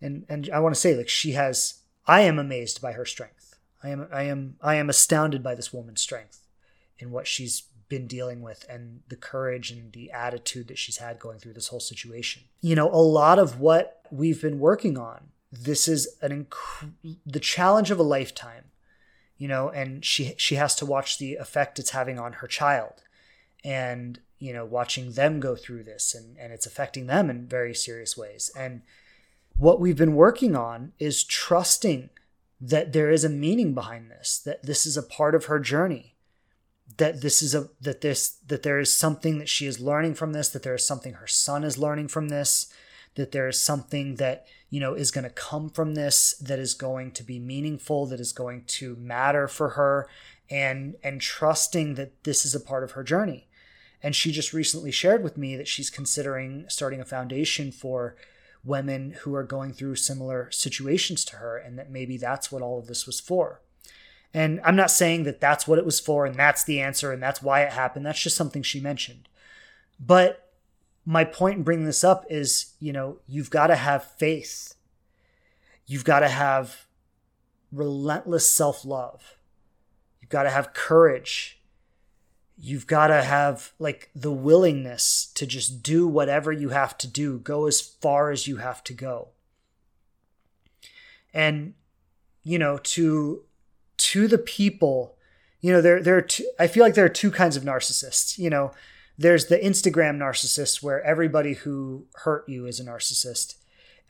And 0.00 0.24
and 0.28 0.48
i 0.52 0.60
want 0.60 0.74
to 0.74 0.80
say 0.80 0.94
like 0.94 1.08
she 1.08 1.32
has 1.32 1.80
i 2.06 2.20
am 2.20 2.38
amazed 2.38 2.80
by 2.80 2.92
her 2.92 3.04
strength. 3.04 3.56
I 3.82 3.90
am 3.90 4.08
I 4.12 4.22
am 4.22 4.56
I 4.62 4.76
am 4.76 4.88
astounded 4.88 5.42
by 5.42 5.54
this 5.54 5.72
woman's 5.72 6.00
strength 6.00 6.46
in 6.98 7.10
what 7.10 7.26
she's 7.26 7.64
been 7.96 8.06
dealing 8.06 8.42
with 8.42 8.64
and 8.68 9.00
the 9.08 9.16
courage 9.16 9.70
and 9.70 9.92
the 9.92 10.10
attitude 10.10 10.68
that 10.68 10.78
she's 10.78 10.98
had 10.98 11.18
going 11.18 11.38
through 11.38 11.52
this 11.52 11.68
whole 11.68 11.80
situation. 11.80 12.42
You 12.60 12.74
know, 12.74 12.88
a 12.90 13.00
lot 13.00 13.38
of 13.38 13.60
what 13.60 14.00
we've 14.10 14.40
been 14.40 14.58
working 14.58 14.98
on, 14.98 15.28
this 15.52 15.86
is 15.88 16.16
an 16.20 16.46
inc- 16.46 17.18
the 17.26 17.40
challenge 17.40 17.90
of 17.90 17.98
a 17.98 18.04
lifetime. 18.04 18.64
You 19.36 19.48
know, 19.48 19.68
and 19.68 20.04
she 20.04 20.34
she 20.36 20.54
has 20.54 20.76
to 20.76 20.86
watch 20.86 21.18
the 21.18 21.34
effect 21.34 21.78
it's 21.80 21.90
having 21.90 22.20
on 22.20 22.34
her 22.34 22.46
child 22.46 23.02
and 23.64 24.20
you 24.38 24.52
know 24.52 24.64
watching 24.64 25.12
them 25.12 25.40
go 25.40 25.56
through 25.56 25.82
this 25.82 26.14
and 26.14 26.38
and 26.38 26.52
it's 26.52 26.66
affecting 26.66 27.08
them 27.08 27.28
in 27.28 27.48
very 27.48 27.74
serious 27.74 28.16
ways 28.16 28.50
and 28.56 28.82
what 29.56 29.80
we've 29.80 29.96
been 29.96 30.14
working 30.14 30.56
on 30.56 30.92
is 30.98 31.24
trusting 31.24 32.10
that 32.60 32.92
there 32.92 33.10
is 33.10 33.24
a 33.24 33.28
meaning 33.28 33.74
behind 33.74 34.10
this, 34.10 34.38
that 34.38 34.64
this 34.64 34.86
is 34.86 34.96
a 34.96 35.02
part 35.02 35.34
of 35.34 35.46
her 35.46 35.60
journey, 35.60 36.13
that 36.96 37.22
this 37.22 37.42
is 37.42 37.54
a 37.54 37.68
that 37.80 38.00
this 38.00 38.38
that 38.46 38.62
there 38.62 38.78
is 38.78 38.92
something 38.92 39.38
that 39.38 39.48
she 39.48 39.66
is 39.66 39.80
learning 39.80 40.14
from 40.14 40.32
this, 40.32 40.48
that 40.48 40.62
there 40.62 40.74
is 40.74 40.86
something 40.86 41.14
her 41.14 41.26
son 41.26 41.64
is 41.64 41.78
learning 41.78 42.08
from 42.08 42.28
this, 42.28 42.72
that 43.14 43.32
there 43.32 43.48
is 43.48 43.60
something 43.60 44.16
that 44.16 44.46
you 44.70 44.80
know 44.80 44.94
is 44.94 45.10
going 45.10 45.24
to 45.24 45.30
come 45.30 45.70
from 45.70 45.94
this 45.94 46.34
that 46.34 46.58
is 46.58 46.74
going 46.74 47.10
to 47.12 47.22
be 47.22 47.38
meaningful, 47.38 48.06
that 48.06 48.20
is 48.20 48.32
going 48.32 48.64
to 48.66 48.96
matter 48.96 49.48
for 49.48 49.70
her, 49.70 50.08
and 50.50 50.96
and 51.02 51.20
trusting 51.20 51.94
that 51.94 52.24
this 52.24 52.44
is 52.44 52.54
a 52.54 52.60
part 52.60 52.84
of 52.84 52.92
her 52.92 53.02
journey. 53.02 53.48
And 54.02 54.14
she 54.14 54.32
just 54.32 54.52
recently 54.52 54.90
shared 54.90 55.22
with 55.22 55.38
me 55.38 55.56
that 55.56 55.68
she's 55.68 55.88
considering 55.88 56.66
starting 56.68 57.00
a 57.00 57.06
foundation 57.06 57.72
for 57.72 58.16
women 58.62 59.16
who 59.22 59.34
are 59.34 59.42
going 59.42 59.72
through 59.72 59.96
similar 59.96 60.50
situations 60.50 61.24
to 61.26 61.36
her, 61.36 61.56
and 61.56 61.78
that 61.78 61.90
maybe 61.90 62.18
that's 62.18 62.52
what 62.52 62.62
all 62.62 62.78
of 62.78 62.86
this 62.86 63.06
was 63.06 63.20
for. 63.20 63.62
And 64.34 64.60
I'm 64.64 64.74
not 64.74 64.90
saying 64.90 65.22
that 65.22 65.40
that's 65.40 65.68
what 65.68 65.78
it 65.78 65.86
was 65.86 66.00
for 66.00 66.26
and 66.26 66.34
that's 66.34 66.64
the 66.64 66.80
answer 66.80 67.12
and 67.12 67.22
that's 67.22 67.40
why 67.40 67.62
it 67.62 67.72
happened. 67.72 68.04
That's 68.04 68.20
just 68.20 68.36
something 68.36 68.64
she 68.64 68.80
mentioned. 68.80 69.28
But 70.00 70.50
my 71.06 71.22
point 71.22 71.58
in 71.58 71.62
bringing 71.62 71.86
this 71.86 72.02
up 72.02 72.26
is, 72.28 72.72
you 72.80 72.92
know, 72.92 73.18
you've 73.28 73.50
got 73.50 73.68
to 73.68 73.76
have 73.76 74.04
faith. 74.04 74.74
You've 75.86 76.04
got 76.04 76.20
to 76.20 76.28
have 76.28 76.86
relentless 77.70 78.52
self 78.52 78.84
love. 78.84 79.36
You've 80.20 80.30
got 80.30 80.42
to 80.44 80.50
have 80.50 80.74
courage. 80.74 81.60
You've 82.58 82.88
got 82.88 83.08
to 83.08 83.22
have 83.22 83.72
like 83.78 84.10
the 84.16 84.32
willingness 84.32 85.26
to 85.34 85.46
just 85.46 85.82
do 85.82 86.08
whatever 86.08 86.50
you 86.50 86.70
have 86.70 86.98
to 86.98 87.06
do, 87.06 87.38
go 87.38 87.66
as 87.66 87.80
far 87.80 88.30
as 88.30 88.48
you 88.48 88.56
have 88.56 88.82
to 88.84 88.92
go. 88.92 89.28
And, 91.32 91.74
you 92.42 92.58
know, 92.58 92.78
to 92.78 93.43
to 93.96 94.28
the 94.28 94.38
people, 94.38 95.16
you 95.60 95.72
know, 95.72 95.80
there 95.80 96.02
there 96.02 96.16
are 96.16 96.22
two, 96.22 96.48
I 96.58 96.66
feel 96.66 96.84
like 96.84 96.94
there 96.94 97.04
are 97.04 97.10
two 97.10 97.30
kinds 97.30 97.56
of 97.56 97.62
narcissists. 97.62 98.38
You 98.38 98.50
know, 98.50 98.72
there's 99.16 99.46
the 99.46 99.58
Instagram 99.58 100.16
narcissist 100.16 100.82
where 100.82 101.02
everybody 101.02 101.54
who 101.54 102.06
hurt 102.16 102.48
you 102.48 102.66
is 102.66 102.80
a 102.80 102.84
narcissist. 102.84 103.56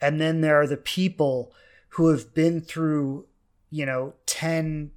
And 0.01 0.19
then 0.19 0.41
there 0.41 0.59
are 0.59 0.67
the 0.67 0.77
people 0.77 1.53
who 1.89 2.09
have 2.09 2.33
been 2.33 2.61
through, 2.61 3.25
you 3.69 3.85
know, 3.85 4.13
10, 4.25 4.91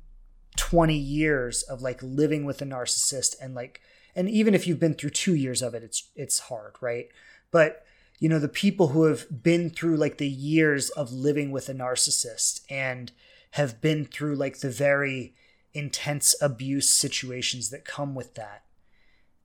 20 0.56 0.96
years 0.96 1.62
of 1.62 1.82
like 1.82 2.02
living 2.02 2.44
with 2.44 2.60
a 2.60 2.64
narcissist 2.66 3.36
and 3.40 3.54
like 3.54 3.80
and 4.16 4.28
even 4.28 4.52
if 4.52 4.66
you've 4.66 4.80
been 4.80 4.94
through 4.94 5.10
2 5.10 5.34
years 5.34 5.62
of 5.62 5.74
it 5.74 5.84
it's 5.84 6.10
it's 6.16 6.40
hard, 6.40 6.74
right? 6.80 7.08
But 7.50 7.84
you 8.18 8.28
know, 8.28 8.40
the 8.40 8.48
people 8.48 8.88
who 8.88 9.04
have 9.04 9.42
been 9.42 9.70
through 9.70 9.96
like 9.96 10.18
the 10.18 10.28
years 10.28 10.90
of 10.90 11.12
living 11.12 11.52
with 11.52 11.68
a 11.68 11.74
narcissist 11.74 12.62
and 12.68 13.12
have 13.52 13.80
been 13.80 14.04
through 14.04 14.36
like 14.36 14.58
the 14.58 14.70
very 14.70 15.34
intense 15.72 16.34
abuse 16.40 16.88
situations 16.88 17.70
that 17.70 17.84
come 17.84 18.14
with 18.14 18.34
that. 18.34 18.64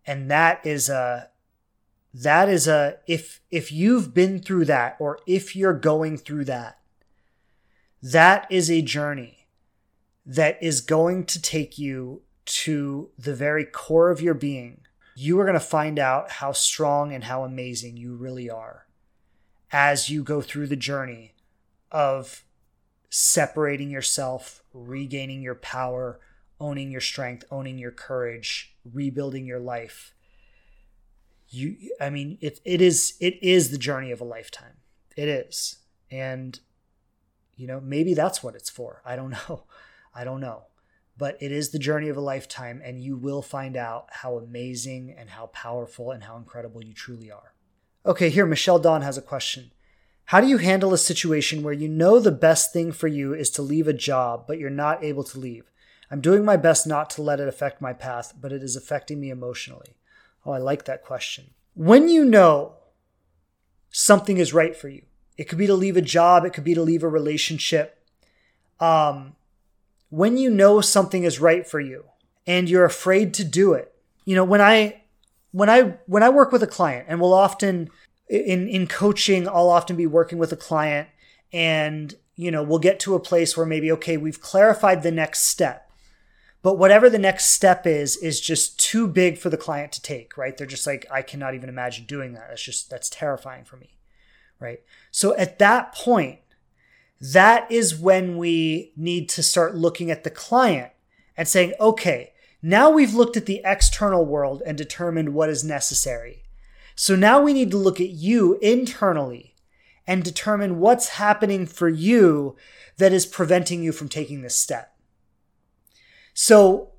And 0.06 0.30
that 0.30 0.66
is 0.66 0.90
a 0.90 1.30
that 2.14 2.50
is 2.50 2.68
a 2.68 2.98
if 3.08 3.42
if 3.50 3.72
you've 3.72 4.14
been 4.14 4.40
through 4.40 4.66
that 4.66 4.96
or 5.00 5.20
if 5.26 5.56
you're 5.56 5.74
going 5.74 6.18
through 6.18 6.46
that 6.46 6.80
that 8.02 8.46
is 8.52 8.70
a 8.70 8.82
journey 8.82 9.48
that 10.26 10.62
is 10.62 10.82
going 10.82 11.26
to 11.26 11.42
take 11.42 11.78
you 11.78 12.22
to 12.46 13.10
the 13.18 13.34
very 13.34 13.66
core 13.66 14.10
of 14.10 14.22
your 14.22 14.34
being. 14.34 14.82
You 15.16 15.40
are 15.40 15.46
going 15.46 15.54
to 15.54 15.60
find 15.60 16.00
out 16.00 16.32
how 16.32 16.52
strong 16.52 17.14
and 17.14 17.24
how 17.24 17.44
amazing 17.44 17.98
you 17.98 18.16
really 18.16 18.50
are 18.50 18.88
as 19.72 20.10
you 20.10 20.24
go 20.24 20.42
through 20.42 20.68
the 20.68 20.76
journey 20.76 21.34
of 21.92 22.44
separating 23.16 23.92
yourself, 23.92 24.64
regaining 24.74 25.44
your 25.44 25.54
power, 25.54 26.20
owning 26.60 26.90
your 26.90 27.00
strength, 27.00 27.44
owning 27.52 27.78
your 27.78 27.92
courage, 27.92 28.76
rebuilding 28.92 29.46
your 29.46 29.60
life. 29.60 30.16
You 31.48 31.76
I 32.02 32.10
mean 32.10 32.40
it 32.42 32.60
it 32.66 32.82
is 32.82 33.14
it 33.20 33.38
is 33.44 33.70
the 33.70 33.78
journey 33.78 34.10
of 34.10 34.20
a 34.20 34.24
lifetime. 34.24 34.78
It 35.16 35.28
is. 35.28 35.78
And 36.10 36.60
you 37.56 37.68
know, 37.68 37.80
maybe 37.80 38.16
that's 38.16 38.42
what 38.42 38.56
it's 38.56 38.72
for. 38.72 39.04
I 39.06 39.16
don't 39.16 39.30
know. 39.50 39.66
I 40.16 40.24
don't 40.24 40.42
know. 40.42 40.64
But 41.16 41.38
it 41.40 41.52
is 41.52 41.70
the 41.70 41.78
journey 41.78 42.10
of 42.10 42.18
a 42.18 42.22
lifetime 42.22 42.82
and 42.84 43.00
you 43.00 43.16
will 43.16 43.44
find 43.44 43.78
out 43.78 44.08
how 44.10 44.38
amazing 44.38 45.14
and 45.16 45.30
how 45.30 45.46
powerful 45.48 46.10
and 46.10 46.24
how 46.24 46.36
incredible 46.38 46.84
you 46.84 46.96
truly 46.96 47.30
are. 47.30 47.54
Okay, 48.08 48.32
here 48.32 48.48
Michelle 48.48 48.80
Dawn 48.80 49.04
has 49.04 49.20
a 49.20 49.22
question. 49.22 49.70
How 50.26 50.42
do 50.42 50.48
you 50.48 50.58
handle 50.58 50.94
a 50.94 50.98
situation 50.98 51.64
where 51.64 51.74
you 51.74 51.88
know 51.88 52.20
the 52.20 52.32
best 52.32 52.74
thing 52.74 52.92
for 52.92 53.08
you 53.08 53.34
is 53.34 53.50
to 53.52 53.62
leave 53.62 53.88
a 53.88 53.94
job, 53.94 54.46
but 54.48 54.58
you're 54.58 54.70
not 54.70 55.04
able 55.04 55.24
to 55.26 55.40
leave? 55.40 55.70
I'm 56.10 56.22
doing 56.22 56.46
my 56.46 56.58
best 56.58 56.86
not 56.88 57.10
to 57.12 57.22
let 57.22 57.40
it 57.40 57.48
affect 57.48 57.82
my 57.82 57.94
path, 57.94 58.34
but 58.40 58.52
it 58.52 58.64
is 58.64 58.76
affecting 58.76 59.20
me 59.20 59.30
emotionally. 59.30 59.96
Oh, 60.46 60.52
I 60.52 60.60
like 60.60 60.86
that 60.86 61.04
question. 61.04 61.52
When 61.74 62.08
you 62.08 62.24
know 62.24 62.74
something 63.90 64.38
is 64.38 64.54
right 64.54 64.76
for 64.76 64.90
you, 64.90 65.04
it 65.38 65.46
could 65.46 65.58
be 65.58 65.68
to 65.68 65.74
leave 65.74 65.98
a 65.98 66.02
job, 66.02 66.46
it 66.46 66.54
could 66.54 66.64
be 66.64 66.76
to 66.76 66.82
leave 66.82 67.04
a 67.04 67.08
relationship. 67.08 68.00
Um, 68.80 69.36
when 70.10 70.38
you 70.38 70.50
know 70.50 70.82
something 70.82 71.24
is 71.24 71.40
right 71.40 71.68
for 71.68 71.80
you 71.80 72.06
and 72.46 72.70
you're 72.70 72.86
afraid 72.86 73.34
to 73.36 73.44
do 73.44 73.74
it, 73.74 73.94
you 74.26 74.36
know, 74.36 74.44
when 74.44 74.62
I 74.62 75.02
when 75.52 75.70
I 75.70 75.96
when 76.06 76.22
I 76.22 76.30
work 76.30 76.52
with 76.52 76.62
a 76.62 76.68
client 76.68 77.08
and 77.10 77.20
we'll 77.20 77.34
often 77.34 77.90
in 78.30 78.68
in 78.68 78.88
coaching 78.88 79.48
I'll 79.48 79.70
often 79.70 79.96
be 79.96 80.08
working 80.08 80.38
with 80.38 80.52
a 80.52 80.58
client 80.58 81.10
and 81.52 82.16
you 82.36 82.52
know 82.52 82.64
we'll 82.64 82.80
get 82.80 83.00
to 83.02 83.16
a 83.16 83.20
place 83.20 83.56
where 83.56 83.66
maybe 83.66 83.92
okay 83.92 84.18
we've 84.18 84.42
clarified 84.42 85.04
the 85.04 85.12
next 85.12 85.42
step. 85.42 85.90
But 86.62 86.78
whatever 86.78 87.10
the 87.10 87.20
next 87.20 87.48
step 87.48 87.86
is 87.86 88.16
is 88.18 88.40
just 88.40 88.80
too 88.80 89.08
big 89.08 89.38
for 89.38 89.50
the 89.50 89.58
client 89.58 89.92
to 89.94 90.02
take 90.02 90.38
right? 90.38 90.56
They're 90.58 90.68
just 90.68 90.88
like 90.88 91.06
I 91.12 91.22
cannot 91.22 91.56
even 91.56 91.70
imagine 91.70 92.06
doing 92.06 92.34
that. 92.34 92.48
That's 92.50 92.64
just 92.64 92.90
that's 92.90 93.10
terrifying 93.10 93.66
for 93.66 93.78
me 93.78 93.98
right? 94.64 94.82
So 95.12 95.36
at 95.36 95.60
that 95.60 95.94
point 95.94 96.40
that 97.20 97.72
is 97.72 97.96
when 97.96 98.38
we 98.38 98.92
need 98.98 99.30
to 99.30 99.44
start 99.44 99.76
looking 99.76 100.12
at 100.12 100.24
the 100.24 100.30
client 100.30 100.92
and 101.38 101.48
saying 101.48 101.74
okay 101.80 102.34
now 102.62 102.90
we've 102.90 103.14
looked 103.14 103.36
at 103.36 103.46
the 103.46 103.62
external 103.66 104.26
world 104.26 104.64
and 104.66 104.78
determined 104.78 105.34
what 105.34 105.50
is 105.50 105.64
necessary 105.64 106.43
so 106.96 107.16
now 107.16 107.42
we 107.42 107.54
need 107.54 107.72
to 107.72 107.78
look 107.78 108.00
at 108.00 108.10
you 108.10 108.58
internally 108.62 109.56
and 110.06 110.24
determine 110.24 110.80
what's 110.80 111.10
happening 111.10 111.66
for 111.66 111.90
you 111.90 112.56
that 112.98 113.14
is 113.14 113.26
preventing 113.26 113.84
you 113.84 113.92
from 113.92 114.10
taking 114.10 114.42
this 114.42 114.56
step. 114.56 114.96
So 116.34 116.92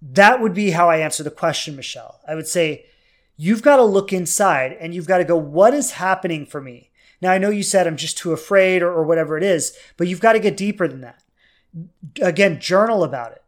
that 0.00 0.40
would 0.40 0.54
be 0.54 0.70
how 0.70 0.88
I 0.88 0.98
answer 0.98 1.22
the 1.22 1.30
question, 1.30 1.76
Michelle. 1.76 2.20
I 2.26 2.34
would 2.34 2.46
say, 2.46 2.86
you've 3.36 3.62
got 3.62 3.76
to 3.76 3.84
look 3.84 4.12
inside 4.12 4.76
and 4.80 4.94
you've 4.94 5.08
got 5.08 5.18
to 5.18 5.24
go, 5.24 5.36
what 5.36 5.74
is 5.74 5.92
happening 5.92 6.46
for 6.46 6.60
me? 6.60 6.90
Now, 7.20 7.32
I 7.32 7.38
know 7.38 7.50
you 7.50 7.62
said 7.62 7.86
I'm 7.86 7.96
just 7.96 8.18
too 8.18 8.32
afraid 8.32 8.82
or, 8.82 8.92
or 8.92 9.04
whatever 9.04 9.36
it 9.36 9.42
is, 9.42 9.76
but 9.96 10.06
you've 10.06 10.20
got 10.20 10.34
to 10.34 10.38
get 10.38 10.56
deeper 10.56 10.86
than 10.86 11.00
that. 11.00 11.22
Again, 12.20 12.60
journal 12.60 13.04
about 13.04 13.32
it, 13.32 13.42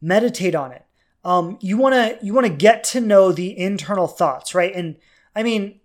meditate 0.00 0.54
on 0.54 0.72
it. 0.72 0.84
Um, 1.24 1.58
you 1.60 1.78
want 1.78 1.94
to 1.94 2.24
you 2.24 2.34
want 2.34 2.46
to 2.46 2.52
get 2.52 2.84
to 2.84 3.00
know 3.00 3.32
the 3.32 3.58
internal 3.58 4.06
thoughts, 4.06 4.54
right? 4.54 4.74
And 4.74 4.96
I 5.34 5.42
mean, 5.42 5.80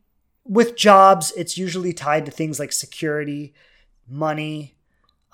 with 0.46 0.76
jobs, 0.76 1.32
it's 1.36 1.58
usually 1.58 1.94
tied 1.94 2.26
to 2.26 2.32
things 2.32 2.60
like 2.60 2.72
security, 2.72 3.54
money, 4.08 4.76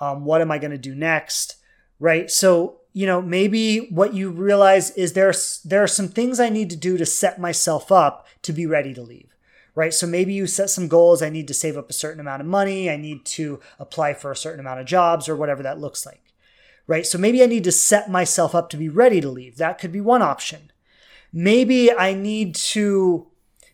um, 0.00 0.24
what 0.24 0.40
am 0.40 0.50
I 0.50 0.58
going 0.58 0.72
to 0.72 0.78
do 0.78 0.94
next, 0.94 1.56
right? 1.98 2.30
So 2.30 2.80
you 2.96 3.04
know, 3.04 3.20
maybe 3.20 3.90
what 3.90 4.14
you 4.14 4.30
realize 4.30 4.90
is 4.92 5.12
there's 5.12 5.60
there 5.66 5.82
are 5.82 5.86
some 5.86 6.08
things 6.08 6.40
I 6.40 6.48
need 6.48 6.70
to 6.70 6.76
do 6.76 6.96
to 6.96 7.04
set 7.04 7.38
myself 7.38 7.92
up 7.92 8.26
to 8.40 8.54
be 8.54 8.64
ready 8.64 8.94
to 8.94 9.02
leave, 9.02 9.36
right? 9.74 9.92
So 9.92 10.06
maybe 10.06 10.32
you 10.32 10.46
set 10.46 10.70
some 10.70 10.88
goals. 10.88 11.20
I 11.20 11.28
need 11.28 11.46
to 11.48 11.52
save 11.52 11.76
up 11.76 11.90
a 11.90 11.92
certain 11.92 12.20
amount 12.20 12.40
of 12.40 12.46
money. 12.46 12.88
I 12.88 12.96
need 12.96 13.26
to 13.26 13.60
apply 13.78 14.14
for 14.14 14.32
a 14.32 14.36
certain 14.36 14.60
amount 14.60 14.80
of 14.80 14.86
jobs 14.86 15.28
or 15.28 15.36
whatever 15.36 15.62
that 15.62 15.78
looks 15.78 16.06
like, 16.06 16.32
right? 16.86 17.04
So 17.04 17.18
maybe 17.18 17.42
I 17.42 17.46
need 17.46 17.64
to 17.64 17.70
set 17.70 18.10
myself 18.10 18.54
up 18.54 18.70
to 18.70 18.78
be 18.78 18.88
ready 18.88 19.20
to 19.20 19.28
leave. 19.28 19.58
That 19.58 19.78
could 19.78 19.92
be 19.92 20.00
one 20.00 20.22
option. 20.22 20.72
Maybe 21.34 21.92
I 21.92 22.14
need 22.14 22.54
to 22.54 23.26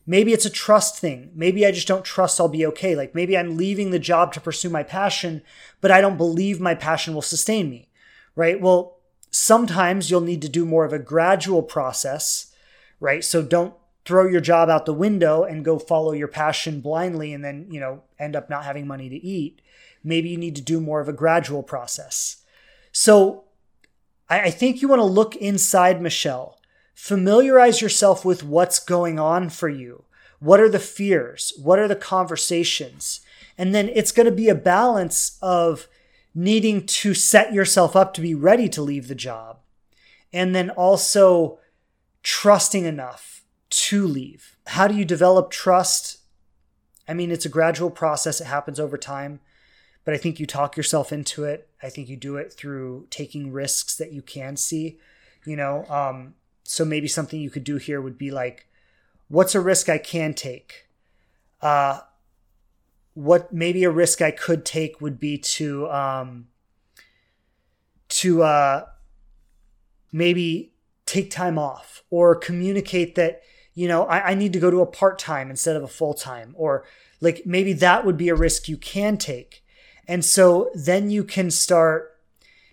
Maybe 0.07 0.33
it's 0.33 0.47
a 0.47 0.51
trust 0.51 0.99
thing. 0.99 1.31
Maybe 1.35 1.65
I 1.65 1.71
just 1.71 1.87
don't 1.87 2.05
trust 2.05 2.41
I'll 2.41 2.49
be 2.49 2.67
okay. 2.67 2.97
Like 2.97 3.15
maybe 3.15 3.37
I'm 3.37 3.57
leaving 3.57 3.91
the 3.91 3.99
job 3.99 4.33
to 4.33 4.41
pursue 4.41 4.69
my 4.69 4.83
passion, 4.83 5.43
but 5.81 5.91
I 5.91 6.01
don't 6.01 6.17
believe 6.17 6.61
my 6.61 6.75
passion 6.75 7.15
will 7.15 7.23
sustain 7.23 7.71
me, 7.71 7.89
right? 8.35 8.61
Well, 8.61 8.99
sometimes 9.31 10.11
you'll 10.11 10.21
need 10.21 10.43
to 10.43 10.49
do 10.49 10.65
more 10.65 10.85
of 10.85 10.93
a 10.93 10.99
gradual 10.99 11.63
process, 11.63 12.53
right? 13.01 13.25
So 13.25 13.43
don't 13.43 13.75
throw 14.05 14.27
your 14.27 14.41
job 14.41 14.69
out 14.69 14.87
the 14.87 14.93
window 14.93 15.45
and 15.45 15.65
go 15.65 15.79
follow 15.79 16.13
your 16.13 16.29
passion 16.29 16.81
blindly 16.81 17.33
and 17.33 17.45
then, 17.45 17.67
you 17.71 17.79
know, 17.79 18.03
end 18.19 18.35
up 18.35 18.51
not 18.51 18.65
having 18.65 18.87
money 18.87 19.09
to 19.09 19.17
eat. 19.17 19.63
Maybe 20.03 20.29
you 20.31 20.37
need 20.37 20.57
to 20.57 20.63
do 20.63 20.81
more 20.81 21.01
of 21.01 21.09
a 21.09 21.13
gradual 21.13 21.63
process. 21.63 22.43
So 22.91 23.45
I, 24.29 24.51
think 24.51 24.81
you 24.81 24.89
want 24.89 25.01
to 25.01 25.05
look 25.05 25.37
inside 25.37 26.01
Michelle 26.01 26.59
familiarize 26.95 27.81
yourself 27.81 28.25
with 28.25 28.43
what's 28.43 28.79
going 28.79 29.19
on 29.19 29.49
for 29.49 29.69
you. 29.69 30.05
What 30.39 30.61
are 30.61 30.69
the 30.69 30.79
fears? 30.79 31.53
What 31.61 31.79
are 31.79 31.89
the 31.89 31.97
conversations? 31.97 33.21
And 33.57 33.75
then 33.75 33.89
it's 33.89 34.13
going 34.13 34.27
to 34.27 34.33
be 34.33 34.49
a 34.49 34.55
balance 34.55 35.39
of 35.41 35.87
needing 36.35 36.87
to 36.87 37.15
set 37.15 37.53
yourself 37.53 37.95
up 37.95 38.15
to 38.15 38.21
be 38.21 38.35
ready 38.35 38.69
to 38.71 38.83
leave 38.83 39.09
the 39.09 39.15
job 39.15 39.59
and 40.33 40.55
then 40.55 40.71
also 40.71 41.59
trusting 42.23 42.85
enough 42.85 43.45
to 43.71 44.07
leave. 44.07 44.57
How 44.69 44.89
do 44.89 44.95
you 44.95 45.05
develop 45.05 45.51
trust? 45.51 46.19
I 47.07 47.15
mean, 47.15 47.31
it's 47.31 47.47
a 47.47 47.51
gradual 47.51 47.91
process, 47.91 48.41
it 48.41 48.47
happens 48.47 48.81
over 48.81 48.97
time, 48.97 49.41
but 50.05 50.15
I 50.15 50.17
think 50.17 50.41
you 50.41 50.47
talk 50.47 50.77
yourself 50.77 51.13
into 51.13 51.45
it. 51.45 51.69
I 51.83 51.89
think 51.89 52.09
you 52.09 52.17
do 52.17 52.37
it 52.37 52.53
through 52.53 53.07
taking 53.11 53.53
risks 53.53 53.97
that 53.97 54.13
you 54.13 54.23
can 54.23 54.57
see. 54.57 54.99
You 55.45 55.57
know, 55.57 55.85
um, 55.87 56.35
so 56.73 56.87
maybe 56.87 57.07
something 57.07 57.39
you 57.39 57.51
could 57.51 57.65
do 57.65 57.77
here 57.77 58.01
would 58.01 58.17
be 58.17 58.31
like, 58.31 58.67
what's 59.29 59.55
a 59.55 59.61
risk 59.61 59.91
I 59.91 59.99
can 59.99 60.33
take? 60.33 60.89
Uh, 61.61 62.01
what 63.13 63.53
maybe 63.53 63.85
a 63.85 63.91
risk 63.91 64.23
I 64.23 64.31
could 64.31 64.65
take 64.65 64.99
would 64.99 65.21
be 65.21 65.37
to 65.37 65.91
um, 65.91 66.49
to 68.09 68.43
uh, 68.43 68.87
maybe 70.13 70.73
take 71.05 71.31
time 71.31 71.59
off 71.59 72.05
or 72.09 72.35
communicate 72.35 73.17
that 73.17 73.43
you 73.75 73.87
know 73.87 74.05
I, 74.05 74.31
I 74.31 74.35
need 74.35 74.55
to 74.55 74.59
go 74.59 74.71
to 74.71 74.81
a 74.81 74.87
part 74.87 75.19
time 75.19 75.51
instead 75.51 75.77
of 75.77 75.83
a 75.83 75.89
full 75.89 76.15
time 76.15 76.55
or 76.57 76.87
like 77.21 77.43
maybe 77.45 77.75
that 77.75 78.07
would 78.07 78.17
be 78.17 78.31
a 78.31 78.35
risk 78.35 78.67
you 78.67 78.79
can 78.79 79.19
take 79.19 79.63
and 80.09 80.25
so 80.25 80.71
then 80.75 81.11
you 81.11 81.23
can 81.23 81.51
start 81.51 82.17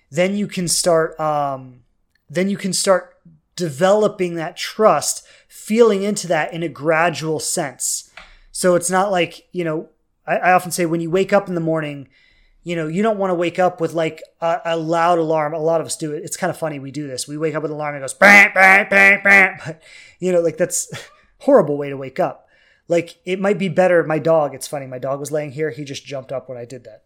then 0.10 0.38
you 0.38 0.48
can 0.48 0.70
start 0.70 1.20
um, 1.20 1.82
then 2.30 2.50
you 2.50 2.56
can 2.56 2.72
start 2.72 3.18
developing 3.60 4.34
that 4.36 4.58
trust 4.58 5.26
feeling 5.48 6.02
into 6.02 6.28
that 6.28 6.52
in 6.52 6.64
a 6.64 6.70
gradual 6.70 7.40
sense 7.40 8.10
so 8.52 8.76
it's 8.76 8.90
not 8.90 9.12
like 9.12 9.48
you 9.52 9.64
know 9.64 9.90
I, 10.26 10.38
I 10.38 10.52
often 10.54 10.72
say 10.72 10.86
when 10.86 11.02
you 11.02 11.12
wake 11.12 11.32
up 11.32 11.48
in 11.48 11.56
the 11.56 11.62
morning 11.62 12.10
you 12.64 12.76
know, 12.76 12.88
you 12.88 13.02
don't 13.02 13.18
want 13.18 13.32
to 13.32 13.36
wake 13.36 13.58
up 13.58 13.80
with 13.80 13.94
like 13.94 14.22
a, 14.42 14.62
a, 14.66 14.78
loud 14.78 15.18
alarm. 15.18 15.54
A 15.54 15.60
lot 15.60 15.80
of 15.80 15.88
us 15.88 15.96
do 15.96 16.12
it. 16.14 16.24
It's 16.24 16.38
kind 16.38 16.52
of 16.52 16.58
funny 16.58 16.78
we 16.78 16.92
do 16.92 17.08
this. 17.08 17.28
We 17.28 17.38
wake 17.38 17.56
up 17.56 17.64
with 17.64 17.72
an 17.72 17.76
alarm 17.76 17.96
it 17.96 18.02
goes 18.02 18.14
bang, 18.14 18.52
bang, 18.54 18.86
bang, 18.90 19.22
bang. 19.24 19.58
But, 19.66 19.82
you 20.20 20.32
know, 20.32 20.42
like 20.42 20.58
that's 20.58 20.92
horrible 21.40 21.78
way 21.78 21.90
to 21.90 21.98
wake 21.98 22.20
up. 22.20 22.48
Like 22.88 23.20
it 23.26 23.40
might 23.40 23.58
be 23.58 23.70
better. 23.70 24.04
My 24.04 24.20
dog, 24.20 24.54
it's 24.54 24.68
funny. 24.68 24.88
My 24.88 25.00
dog 25.00 25.20
was 25.20 25.32
laying 25.32 25.52
here. 25.52 25.70
He 25.70 25.84
just 25.84 26.06
jumped 26.06 26.32
up 26.32 26.50
when 26.50 26.58
I 26.58 26.66
did 26.66 26.84
that. 26.84 27.04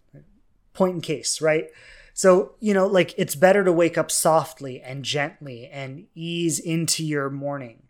Point 0.74 0.96
in 0.96 1.02
case, 1.02 1.40
right? 1.40 1.68
So, 2.14 2.54
you 2.60 2.74
know, 2.74 2.86
like 2.86 3.14
it's 3.18 3.36
better 3.36 3.64
to 3.64 3.72
wake 3.72 3.98
up 3.98 4.12
softly 4.12 4.82
and 4.82 5.04
gently 5.04 5.68
and 5.68 6.06
ease 6.14 6.60
into 6.60 7.04
your 7.04 7.30
morning. 7.30 7.84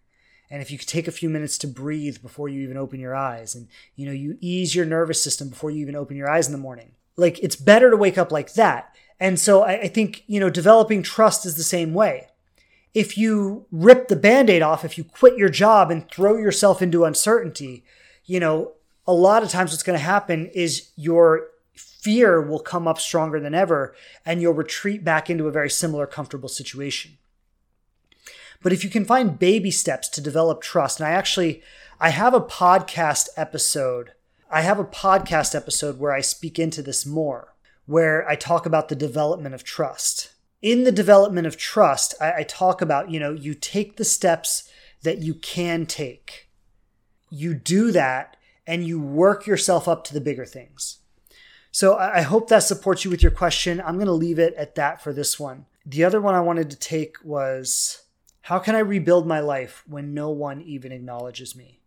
And 0.50 0.62
if 0.62 0.72
you 0.72 0.78
take 0.78 1.08
a 1.08 1.12
few 1.12 1.30
minutes 1.30 1.58
to 1.60 1.68
breathe 1.68 2.22
before 2.22 2.48
you 2.48 2.62
even 2.62 2.78
open 2.78 3.00
your 3.00 3.16
eyes 3.16 3.56
and, 3.56 3.68
you 3.96 4.06
know, 4.06 4.12
you 4.12 4.38
ease 4.40 4.76
your 4.76 4.86
nervous 4.86 5.22
system 5.22 5.50
before 5.50 5.72
you 5.72 5.82
even 5.82 5.96
open 5.96 6.16
your 6.16 6.30
eyes 6.30 6.48
in 6.48 6.52
the 6.52 6.60
morning 6.60 6.92
like 7.16 7.40
it's 7.40 7.56
better 7.56 7.90
to 7.90 7.98
wake 7.98 8.18
up 8.18 8.32
like 8.32 8.54
that. 8.54 8.96
And 9.20 9.40
so 9.40 9.64
I, 9.64 9.82
I 9.82 9.88
think, 9.88 10.24
you 10.28 10.40
know, 10.40 10.50
developing 10.50 11.04
trust 11.04 11.46
is 11.46 11.56
the 11.56 11.64
same 11.64 11.94
way. 11.94 12.28
If 12.94 13.18
you 13.18 13.66
rip 13.72 14.08
the 14.08 14.16
band 14.16 14.50
aid 14.50 14.62
off, 14.62 14.86
if 14.86 14.98
you 14.98 15.04
quit 15.04 15.38
your 15.38 15.50
job 15.50 15.90
and 15.90 16.10
throw 16.10 16.38
yourself 16.38 16.82
into 16.82 17.06
uncertainty, 17.06 17.84
you 18.26 18.40
know, 18.40 18.74
a 19.08 19.14
lot 19.14 19.44
of 19.44 19.50
times 19.50 19.72
what's 19.72 19.84
going 19.84 19.98
to 19.98 20.04
happen 20.04 20.48
is 20.48 20.92
your 20.96 21.48
fear 22.04 22.42
will 22.42 22.60
come 22.60 22.88
up 22.88 23.00
stronger 23.00 23.40
than 23.40 23.56
ever 23.56 23.96
and 24.26 24.42
you'll 24.42 24.54
retreat 24.54 25.04
back 25.04 25.30
into 25.30 25.48
a 25.48 25.52
very 25.52 25.70
similar 25.70 26.06
comfortable 26.06 26.50
situation. 26.50 27.18
But 28.62 28.74
if 28.74 28.84
you 28.84 28.90
can 28.90 29.06
find 29.06 29.40
baby 29.40 29.72
steps 29.72 30.08
to 30.10 30.22
develop 30.22 30.62
trust, 30.62 31.00
and 31.00 31.08
I 31.08 31.12
actually 31.12 31.62
I 32.00 32.10
have 32.10 32.34
a 32.34 32.42
podcast 32.42 33.30
episode 33.38 34.12
I 34.54 34.62
have 34.62 34.78
a 34.78 34.86
podcast 34.86 35.56
episode 35.56 35.98
where 35.98 36.12
I 36.12 36.22
speak 36.22 36.60
into 36.60 36.84
this 36.84 37.08
more, 37.08 37.56
where 37.88 38.30
I 38.30 38.36
talk 38.36 38.68
about 38.68 38.88
the 38.88 38.96
development 38.96 39.56
of 39.56 39.64
trust. 39.64 40.32
In 40.62 40.84
the 40.84 40.92
development 40.92 41.48
of 41.48 41.58
trust, 41.58 42.14
I, 42.22 42.34
I 42.34 42.44
talk 42.44 42.80
about, 42.80 43.10
you 43.10 43.20
know, 43.20 43.32
you 43.32 43.56
take 43.56 43.98
the 43.98 44.06
steps 44.06 44.70
that 45.02 45.24
you 45.24 45.34
can 45.34 45.88
take. 45.88 46.50
You 47.32 47.56
do 47.56 47.92
that 47.94 48.38
and 48.68 48.86
you 48.86 49.02
work 49.02 49.48
yourself 49.48 49.88
up 49.88 50.04
to 50.04 50.14
the 50.14 50.22
bigger 50.22 50.46
things. 50.46 51.00
So 51.74 51.98
I 51.98 52.22
hope 52.22 52.50
that 52.50 52.60
supports 52.60 53.04
you 53.04 53.10
with 53.10 53.24
your 53.24 53.32
question. 53.32 53.82
I'm 53.82 53.96
going 53.96 54.06
to 54.06 54.14
leave 54.14 54.38
it 54.38 54.54
at 54.54 54.76
that 54.76 55.02
for 55.02 55.12
this 55.12 55.40
one. 55.40 55.66
The 55.84 56.04
other 56.04 56.22
one 56.22 56.36
I 56.36 56.40
wanted 56.40 56.70
to 56.70 56.78
take 56.78 57.18
was 57.24 58.04
how 58.42 58.60
can 58.60 58.76
I 58.76 58.80
rebuild 58.80 59.26
my 59.26 59.40
life 59.40 59.84
when 59.88 60.14
no 60.14 60.30
one 60.30 60.62
even 60.62 60.92
acknowledges 60.92 61.56
me? 61.56 61.80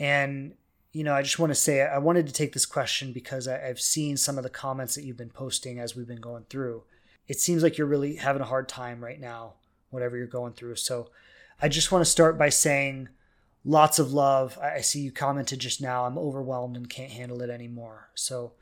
And 0.00 0.54
you 0.92 1.04
know, 1.04 1.14
I 1.14 1.22
just 1.22 1.38
want 1.38 1.50
to 1.52 1.54
say 1.54 1.82
I 1.82 1.98
wanted 1.98 2.26
to 2.26 2.32
take 2.32 2.54
this 2.54 2.66
question 2.66 3.12
because 3.12 3.46
I, 3.46 3.58
have 3.58 3.80
seen 3.80 4.16
some 4.16 4.36
of 4.36 4.42
the 4.42 4.50
comments 4.50 4.96
that 4.96 5.04
you've 5.04 5.16
been 5.16 5.30
posting 5.30 5.78
as 5.78 5.94
we've 5.94 6.08
been 6.08 6.20
going 6.20 6.46
through. 6.50 6.82
It 7.28 7.38
seems 7.38 7.62
like 7.62 7.78
you're 7.78 7.86
really 7.86 8.16
having 8.16 8.42
a 8.42 8.46
hard 8.46 8.68
time 8.68 9.04
right 9.04 9.20
now, 9.20 9.54
whatever 9.90 10.16
you're 10.16 10.26
going 10.26 10.54
through. 10.54 10.74
So 10.74 11.10
I 11.62 11.68
just 11.68 11.92
want 11.92 12.04
to 12.04 12.10
start 12.10 12.36
by 12.36 12.48
saying 12.48 13.10
lots 13.64 14.00
of 14.00 14.12
love. 14.12 14.58
I 14.58 14.80
see 14.80 15.02
you 15.02 15.12
commented 15.12 15.60
just 15.60 15.80
now. 15.80 16.04
I'm 16.04 16.18
overwhelmed 16.18 16.76
and 16.76 16.90
can't 16.90 17.12
handle 17.12 17.42
it 17.42 17.50
anymore. 17.50 18.08
So, 18.16 18.54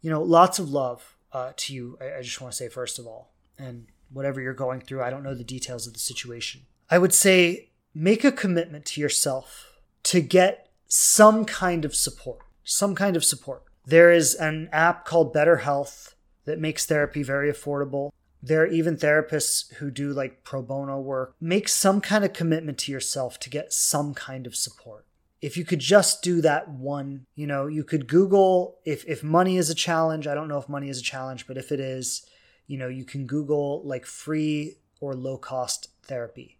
you 0.00 0.10
know, 0.10 0.22
lots 0.22 0.58
of 0.58 0.70
love 0.70 1.16
uh, 1.32 1.52
to 1.56 1.74
you. 1.74 1.98
I, 2.00 2.18
I 2.18 2.22
just 2.22 2.40
want 2.40 2.52
to 2.52 2.56
say, 2.56 2.68
first 2.68 2.98
of 2.98 3.06
all, 3.06 3.32
and 3.58 3.86
whatever 4.12 4.40
you're 4.40 4.54
going 4.54 4.80
through, 4.80 5.02
I 5.02 5.10
don't 5.10 5.22
know 5.22 5.34
the 5.34 5.44
details 5.44 5.86
of 5.86 5.92
the 5.92 5.98
situation. 5.98 6.62
I 6.90 6.98
would 6.98 7.14
say 7.14 7.70
make 7.94 8.24
a 8.24 8.32
commitment 8.32 8.84
to 8.86 9.00
yourself 9.00 9.78
to 10.04 10.20
get 10.20 10.70
some 10.86 11.44
kind 11.44 11.84
of 11.84 11.94
support. 11.94 12.40
Some 12.64 12.94
kind 12.94 13.16
of 13.16 13.24
support. 13.24 13.64
There 13.86 14.12
is 14.12 14.34
an 14.34 14.68
app 14.72 15.04
called 15.04 15.34
BetterHelp 15.34 16.14
that 16.44 16.58
makes 16.58 16.86
therapy 16.86 17.22
very 17.22 17.50
affordable. 17.50 18.10
There 18.42 18.62
are 18.62 18.66
even 18.66 18.96
therapists 18.96 19.72
who 19.74 19.90
do 19.90 20.12
like 20.12 20.44
pro 20.44 20.62
bono 20.62 20.98
work. 20.98 21.34
Make 21.40 21.68
some 21.68 22.00
kind 22.00 22.24
of 22.24 22.32
commitment 22.32 22.78
to 22.78 22.92
yourself 22.92 23.38
to 23.40 23.50
get 23.50 23.72
some 23.72 24.14
kind 24.14 24.46
of 24.46 24.56
support. 24.56 25.06
If 25.42 25.56
you 25.56 25.64
could 25.64 25.80
just 25.80 26.22
do 26.22 26.40
that 26.42 26.68
one, 26.68 27.26
you 27.34 27.46
know, 27.46 27.66
you 27.66 27.82
could 27.82 28.06
Google 28.08 28.78
if, 28.84 29.04
if 29.06 29.22
money 29.22 29.56
is 29.56 29.70
a 29.70 29.74
challenge. 29.74 30.26
I 30.26 30.34
don't 30.34 30.48
know 30.48 30.58
if 30.58 30.68
money 30.68 30.90
is 30.90 30.98
a 30.98 31.02
challenge, 31.02 31.46
but 31.46 31.56
if 31.56 31.72
it 31.72 31.80
is, 31.80 32.26
you 32.66 32.76
know, 32.76 32.88
you 32.88 33.04
can 33.04 33.26
Google 33.26 33.82
like 33.84 34.04
free 34.04 34.76
or 35.00 35.14
low 35.14 35.38
cost 35.38 35.88
therapy. 36.04 36.58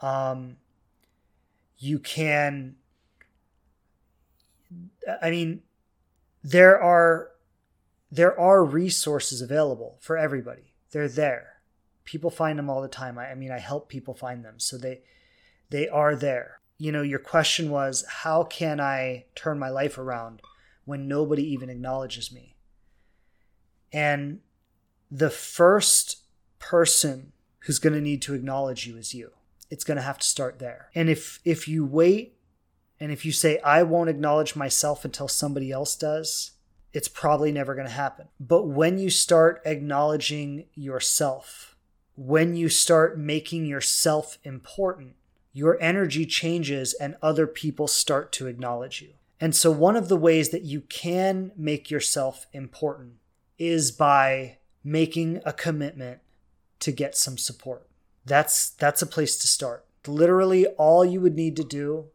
Um, 0.00 0.58
you 1.78 1.98
can 1.98 2.76
I 5.22 5.30
mean, 5.30 5.62
there 6.42 6.80
are 6.80 7.30
there 8.10 8.38
are 8.38 8.64
resources 8.64 9.42
available 9.42 9.98
for 10.00 10.16
everybody. 10.16 10.74
They're 10.92 11.08
there. 11.08 11.60
People 12.04 12.30
find 12.30 12.58
them 12.58 12.70
all 12.70 12.80
the 12.80 12.88
time. 12.88 13.18
I, 13.18 13.30
I 13.30 13.34
mean, 13.34 13.50
I 13.50 13.58
help 13.58 13.88
people 13.88 14.14
find 14.14 14.44
them, 14.44 14.58
so 14.58 14.78
they 14.78 15.02
they 15.70 15.88
are 15.88 16.16
there. 16.16 16.60
You 16.78 16.92
know, 16.92 17.02
your 17.02 17.18
question 17.18 17.70
was, 17.70 18.04
how 18.08 18.44
can 18.44 18.80
I 18.80 19.26
turn 19.34 19.58
my 19.58 19.68
life 19.68 19.98
around 19.98 20.40
when 20.84 21.08
nobody 21.08 21.42
even 21.52 21.68
acknowledges 21.68 22.32
me? 22.32 22.56
And 23.92 24.40
the 25.10 25.30
first 25.30 26.18
person 26.58 27.32
who's 27.60 27.78
going 27.78 27.94
to 27.94 28.00
need 28.00 28.22
to 28.22 28.34
acknowledge 28.34 28.86
you 28.86 28.96
is 28.96 29.12
you. 29.12 29.32
It's 29.70 29.84
going 29.84 29.96
to 29.96 30.02
have 30.02 30.18
to 30.18 30.26
start 30.26 30.58
there. 30.58 30.88
And 30.94 31.10
if 31.10 31.40
if 31.44 31.68
you 31.68 31.84
wait 31.84 32.38
and 33.00 33.12
if 33.12 33.24
you 33.24 33.32
say, 33.32 33.58
I 33.60 33.82
won't 33.82 34.10
acknowledge 34.10 34.56
myself 34.56 35.04
until 35.04 35.28
somebody 35.28 35.70
else 35.70 35.94
does, 35.96 36.52
it's 36.92 37.08
probably 37.08 37.52
never 37.52 37.74
going 37.74 37.86
to 37.86 37.92
happen. 37.92 38.28
But 38.40 38.64
when 38.64 38.98
you 38.98 39.10
start 39.10 39.62
acknowledging 39.64 40.66
yourself, 40.74 41.76
when 42.16 42.56
you 42.56 42.68
start 42.68 43.18
making 43.18 43.66
yourself 43.66 44.38
important, 44.42 45.16
your 45.52 45.80
energy 45.80 46.26
changes 46.26 46.94
and 46.94 47.16
other 47.22 47.46
people 47.46 47.88
start 47.88 48.32
to 48.32 48.46
acknowledge 48.46 49.02
you. 49.02 49.14
And 49.40 49.54
so, 49.54 49.70
one 49.70 49.96
of 49.96 50.08
the 50.08 50.16
ways 50.16 50.50
that 50.50 50.62
you 50.62 50.80
can 50.82 51.52
make 51.56 51.90
yourself 51.90 52.46
important 52.52 53.14
is 53.58 53.90
by 53.92 54.58
making 54.82 55.40
a 55.44 55.52
commitment 55.52 56.20
to 56.80 56.92
get 56.92 57.16
some 57.16 57.38
support. 57.38 57.86
That's 58.24 58.70
that's 58.70 59.02
a 59.02 59.06
place 59.06 59.36
to 59.38 59.46
start. 59.46 59.84
Literally 60.06 60.66
all 60.66 61.04
you 61.04 61.20
would 61.20 61.34
need 61.34 61.56
to 61.56 61.64
do 61.64 62.06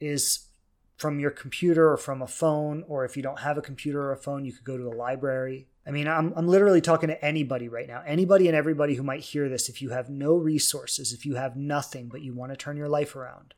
is 0.00 0.48
from 0.96 1.18
your 1.18 1.30
computer 1.30 1.90
or 1.90 1.96
from 1.96 2.22
a 2.22 2.26
phone, 2.26 2.84
or 2.86 3.04
if 3.04 3.16
you 3.16 3.22
don't 3.22 3.40
have 3.40 3.58
a 3.58 3.62
computer 3.62 4.02
or 4.02 4.12
a 4.12 4.16
phone, 4.16 4.44
you 4.44 4.52
could 4.52 4.64
go 4.64 4.76
to 4.76 4.86
a 4.86 4.94
library. 4.94 5.66
I 5.86 5.90
mean, 5.90 6.06
I'm, 6.06 6.32
I'm 6.36 6.46
literally 6.46 6.80
talking 6.80 7.08
to 7.08 7.24
anybody 7.24 7.68
right 7.68 7.88
now, 7.88 8.02
anybody 8.06 8.46
and 8.46 8.56
everybody 8.56 8.94
who 8.94 9.02
might 9.02 9.20
hear 9.20 9.48
this. 9.48 9.68
If 9.68 9.82
you 9.82 9.90
have 9.90 10.08
no 10.08 10.36
resources, 10.36 11.12
if 11.12 11.26
you 11.26 11.34
have 11.34 11.56
nothing, 11.56 12.08
but 12.08 12.22
you 12.22 12.34
want 12.34 12.52
to 12.52 12.56
turn 12.56 12.76
your 12.76 12.88
life 12.88 13.16
around, 13.16 13.54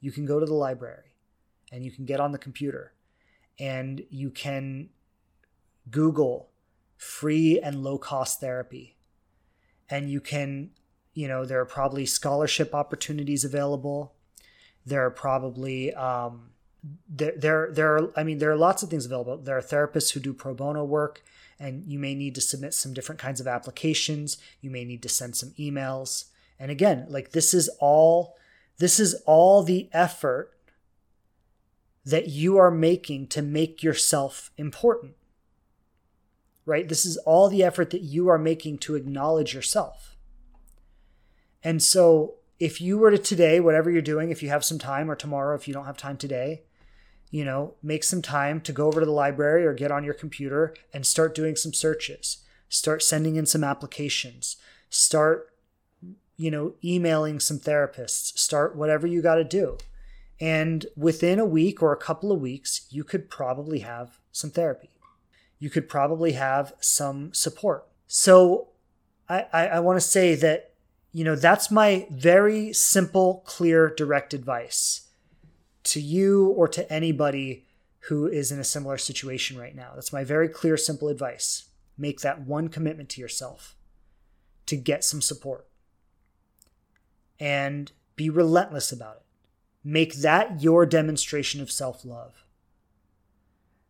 you 0.00 0.10
can 0.10 0.24
go 0.24 0.40
to 0.40 0.46
the 0.46 0.54
library 0.54 1.12
and 1.70 1.84
you 1.84 1.90
can 1.90 2.06
get 2.06 2.20
on 2.20 2.32
the 2.32 2.38
computer 2.38 2.94
and 3.58 4.04
you 4.08 4.30
can 4.30 4.88
Google 5.90 6.50
free 6.96 7.60
and 7.60 7.82
low 7.82 7.98
cost 7.98 8.40
therapy. 8.40 8.96
And 9.90 10.10
you 10.10 10.20
can, 10.20 10.70
you 11.12 11.28
know, 11.28 11.44
there 11.44 11.60
are 11.60 11.66
probably 11.66 12.06
scholarship 12.06 12.74
opportunities 12.74 13.44
available 13.44 14.16
there 14.86 15.04
are 15.04 15.10
probably 15.10 15.92
um, 15.94 16.50
there, 17.08 17.34
there 17.36 17.70
there 17.72 17.96
are 17.96 18.12
I 18.16 18.22
mean 18.24 18.38
there 18.38 18.50
are 18.50 18.56
lots 18.56 18.82
of 18.82 18.90
things 18.90 19.06
available. 19.06 19.36
There 19.36 19.56
are 19.56 19.62
therapists 19.62 20.12
who 20.12 20.20
do 20.20 20.32
pro 20.32 20.54
bono 20.54 20.84
work, 20.84 21.22
and 21.58 21.84
you 21.86 21.98
may 21.98 22.14
need 22.14 22.34
to 22.34 22.40
submit 22.40 22.74
some 22.74 22.94
different 22.94 23.20
kinds 23.20 23.40
of 23.40 23.46
applications. 23.46 24.38
You 24.60 24.70
may 24.70 24.84
need 24.84 25.02
to 25.02 25.08
send 25.08 25.36
some 25.36 25.50
emails. 25.58 26.26
And 26.58 26.70
again, 26.70 27.06
like 27.08 27.32
this 27.32 27.54
is 27.54 27.68
all 27.80 28.36
this 28.78 29.00
is 29.00 29.14
all 29.26 29.62
the 29.62 29.88
effort 29.92 30.52
that 32.04 32.28
you 32.28 32.56
are 32.56 32.70
making 32.70 33.26
to 33.28 33.42
make 33.42 33.82
yourself 33.82 34.50
important. 34.56 35.14
Right? 36.64 36.88
This 36.88 37.06
is 37.06 37.16
all 37.18 37.48
the 37.48 37.62
effort 37.62 37.90
that 37.90 38.02
you 38.02 38.28
are 38.28 38.38
making 38.38 38.78
to 38.78 38.96
acknowledge 38.96 39.54
yourself. 39.54 40.16
And 41.62 41.82
so 41.82 42.34
if 42.58 42.80
you 42.80 42.98
were 42.98 43.10
to 43.10 43.18
today, 43.18 43.60
whatever 43.60 43.90
you're 43.90 44.02
doing, 44.02 44.30
if 44.30 44.42
you 44.42 44.48
have 44.48 44.64
some 44.64 44.78
time, 44.78 45.10
or 45.10 45.14
tomorrow, 45.14 45.54
if 45.54 45.68
you 45.68 45.74
don't 45.74 45.84
have 45.84 45.96
time 45.96 46.16
today, 46.16 46.62
you 47.30 47.44
know, 47.44 47.74
make 47.82 48.04
some 48.04 48.22
time 48.22 48.60
to 48.60 48.72
go 48.72 48.86
over 48.86 49.00
to 49.00 49.06
the 49.06 49.12
library 49.12 49.66
or 49.66 49.74
get 49.74 49.90
on 49.90 50.04
your 50.04 50.14
computer 50.14 50.74
and 50.92 51.06
start 51.06 51.34
doing 51.34 51.56
some 51.56 51.72
searches. 51.72 52.38
Start 52.68 53.02
sending 53.02 53.36
in 53.36 53.46
some 53.46 53.64
applications. 53.64 54.56
Start, 54.90 55.52
you 56.36 56.50
know, 56.50 56.74
emailing 56.84 57.40
some 57.40 57.58
therapists. 57.58 58.38
Start 58.38 58.76
whatever 58.76 59.06
you 59.06 59.22
got 59.22 59.36
to 59.36 59.44
do. 59.44 59.78
And 60.40 60.86
within 60.96 61.38
a 61.38 61.46
week 61.46 61.82
or 61.82 61.92
a 61.92 61.96
couple 61.96 62.30
of 62.30 62.40
weeks, 62.40 62.86
you 62.90 63.04
could 63.04 63.30
probably 63.30 63.80
have 63.80 64.18
some 64.32 64.50
therapy. 64.50 64.90
You 65.58 65.70
could 65.70 65.88
probably 65.88 66.32
have 66.32 66.74
some 66.80 67.32
support. 67.32 67.86
So 68.06 68.68
I, 69.28 69.46
I, 69.52 69.66
I 69.68 69.80
want 69.80 69.96
to 69.96 70.06
say 70.06 70.34
that, 70.36 70.72
you 71.12 71.24
know, 71.24 71.34
that's 71.34 71.70
my 71.70 72.06
very 72.10 72.72
simple, 72.74 73.42
clear, 73.46 73.92
direct 73.96 74.34
advice 74.34 75.05
to 75.86 76.00
you 76.00 76.48
or 76.48 76.68
to 76.68 76.90
anybody 76.92 77.64
who 78.08 78.26
is 78.26 78.52
in 78.52 78.60
a 78.60 78.64
similar 78.64 78.98
situation 78.98 79.58
right 79.58 79.74
now. 79.74 79.92
That's 79.94 80.12
my 80.12 80.24
very 80.24 80.48
clear, 80.48 80.76
simple 80.76 81.08
advice. 81.08 81.68
Make 81.98 82.20
that 82.20 82.42
one 82.42 82.68
commitment 82.68 83.08
to 83.10 83.20
yourself 83.20 83.74
to 84.66 84.76
get 84.76 85.04
some 85.04 85.22
support 85.22 85.66
and 87.38 87.90
be 88.16 88.30
relentless 88.30 88.92
about 88.92 89.16
it. 89.16 89.22
Make 89.82 90.16
that 90.16 90.62
your 90.62 90.86
demonstration 90.86 91.60
of 91.60 91.70
self 91.70 92.04
love. 92.04 92.44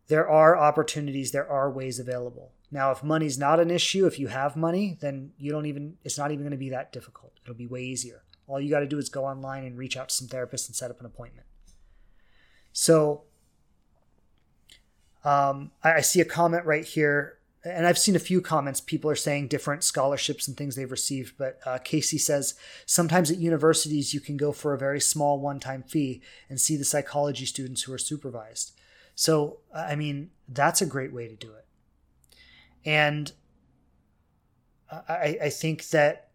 There 0.09 0.29
are 0.29 0.57
opportunities, 0.57 1.33
there 1.33 1.51
are 1.51 1.71
ways 1.71 1.99
available. 1.99 2.53
Now, 2.71 2.91
if 2.91 3.03
money's 3.03 3.39
not 3.39 3.61
an 3.61 3.71
issue, 3.71 4.07
if 4.07 4.19
you 4.19 4.29
have 4.29 4.57
money, 4.57 4.97
then 5.01 5.33
you 5.39 5.51
don't 5.51 5.67
even, 5.67 5.97
it's 6.05 6.19
not 6.19 6.31
even 6.31 6.45
going 6.45 6.51
to 6.51 6.57
be 6.57 6.71
that 6.71 6.93
difficult. 6.93 7.33
It'll 7.43 7.55
be 7.55 7.67
way 7.67 7.83
easier. 7.83 8.23
All 8.47 8.61
you 8.61 8.71
got 8.71 8.81
to 8.81 8.87
do 8.87 8.99
is 8.99 9.09
go 9.09 9.25
online 9.25 9.65
and 9.65 9.79
reach 9.79 9.97
out 9.97 10.09
to 10.11 10.15
some 10.15 10.29
therapists 10.29 10.69
and 10.69 10.77
set 10.77 10.91
up 10.91 11.01
an 11.01 11.07
appointment. 11.07 11.46
So 12.79 13.23
um, 15.25 15.71
I, 15.83 15.95
I 15.95 16.01
see 16.03 16.21
a 16.21 16.27
comment 16.27 16.67
right 16.67 16.85
here, 16.85 17.39
and 17.65 17.87
I've 17.87 17.97
seen 17.97 18.15
a 18.15 18.19
few 18.19 18.43
comments. 18.43 18.83
People 18.83 19.11
are 19.11 19.17
saying 19.17 19.49
different 19.49 19.83
scholarships 19.83 20.47
and 20.47 20.55
things 20.55 20.77
they've 20.77 20.91
received, 20.91 21.39
but 21.39 21.59
uh, 21.65 21.79
Casey 21.79 22.19
says 22.19 22.55
sometimes 22.85 23.31
at 23.31 23.39
universities 23.39 24.13
you 24.13 24.21
can 24.21 24.37
go 24.37 24.53
for 24.53 24.75
a 24.75 24.79
very 24.79 25.01
small 25.01 25.41
one 25.41 25.59
time 25.59 25.85
fee 25.85 26.21
and 26.51 26.61
see 26.61 26.77
the 26.77 26.85
psychology 26.85 27.47
students 27.47 27.83
who 27.83 27.95
are 27.95 27.99
supervised. 27.99 28.73
So, 29.15 29.61
I 29.75 29.97
mean, 29.97 30.29
that's 30.47 30.83
a 30.83 30.87
great 30.87 31.15
way 31.15 31.29
to 31.29 31.35
do 31.35 31.53
it. 31.55 31.65
And 32.85 33.33
I, 34.93 35.39
I 35.45 35.49
think 35.49 35.89
that 35.89 36.29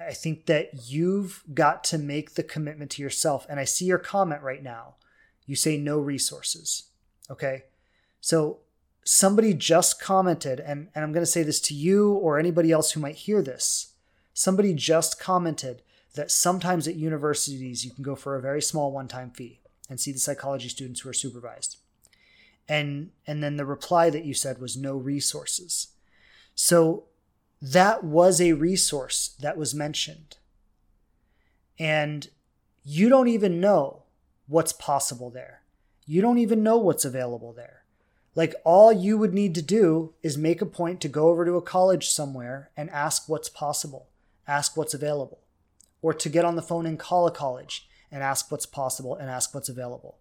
I 0.00 0.14
think 0.14 0.46
that 0.46 0.88
you've 0.88 1.44
got 1.52 1.84
to 1.84 1.98
make 1.98 2.34
the 2.34 2.42
commitment 2.42 2.90
to 2.92 3.02
yourself. 3.02 3.46
And 3.48 3.60
I 3.60 3.64
see 3.64 3.84
your 3.84 3.98
comment 3.98 4.40
right 4.40 4.62
now 4.62 4.94
you 5.46 5.56
say 5.56 5.76
no 5.76 5.98
resources. 5.98 6.84
Okay. 7.30 7.64
So 8.20 8.60
somebody 9.04 9.54
just 9.54 10.00
commented, 10.00 10.60
and, 10.60 10.88
and 10.94 11.04
I'm 11.04 11.12
going 11.12 11.22
to 11.22 11.30
say 11.30 11.42
this 11.42 11.60
to 11.62 11.74
you 11.74 12.12
or 12.12 12.38
anybody 12.38 12.72
else 12.72 12.92
who 12.92 13.00
might 13.00 13.16
hear 13.16 13.42
this. 13.42 13.92
Somebody 14.32 14.74
just 14.74 15.20
commented 15.20 15.82
that 16.14 16.30
sometimes 16.30 16.88
at 16.88 16.96
universities 16.96 17.84
you 17.84 17.90
can 17.90 18.02
go 18.02 18.14
for 18.14 18.36
a 18.36 18.40
very 18.40 18.62
small 18.62 18.92
one 18.92 19.08
time 19.08 19.30
fee 19.30 19.60
and 19.90 20.00
see 20.00 20.12
the 20.12 20.18
psychology 20.18 20.68
students 20.68 21.00
who 21.00 21.08
are 21.08 21.14
supervised. 21.14 21.76
And, 22.68 23.10
and 23.26 23.42
then 23.42 23.56
the 23.56 23.66
reply 23.66 24.10
that 24.10 24.24
you 24.24 24.32
said 24.32 24.58
was 24.58 24.76
no 24.76 24.96
resources. 24.96 25.88
So 26.54 27.04
that 27.60 28.04
was 28.04 28.40
a 28.40 28.52
resource 28.52 29.36
that 29.40 29.58
was 29.58 29.74
mentioned. 29.74 30.36
And 31.78 32.28
you 32.84 33.08
don't 33.08 33.28
even 33.28 33.60
know 33.60 34.03
what's 34.46 34.72
possible 34.72 35.30
there. 35.30 35.62
You 36.06 36.20
don't 36.20 36.38
even 36.38 36.62
know 36.62 36.76
what's 36.76 37.04
available 37.04 37.52
there. 37.52 37.84
Like, 38.34 38.54
all 38.64 38.92
you 38.92 39.16
would 39.16 39.32
need 39.32 39.54
to 39.54 39.62
do 39.62 40.14
is 40.22 40.36
make 40.36 40.60
a 40.60 40.66
point 40.66 41.00
to 41.00 41.08
go 41.08 41.28
over 41.28 41.44
to 41.44 41.56
a 41.56 41.62
college 41.62 42.10
somewhere 42.10 42.70
and 42.76 42.90
ask 42.90 43.28
what's 43.28 43.48
possible, 43.48 44.08
ask 44.46 44.76
what's 44.76 44.92
available, 44.92 45.38
or 46.02 46.12
to 46.12 46.28
get 46.28 46.44
on 46.44 46.56
the 46.56 46.62
phone 46.62 46.84
and 46.84 46.98
call 46.98 47.26
a 47.26 47.30
college 47.30 47.88
and 48.10 48.22
ask 48.22 48.50
what's 48.50 48.66
possible 48.66 49.14
and 49.14 49.30
ask 49.30 49.54
what's 49.54 49.68
available. 49.68 50.18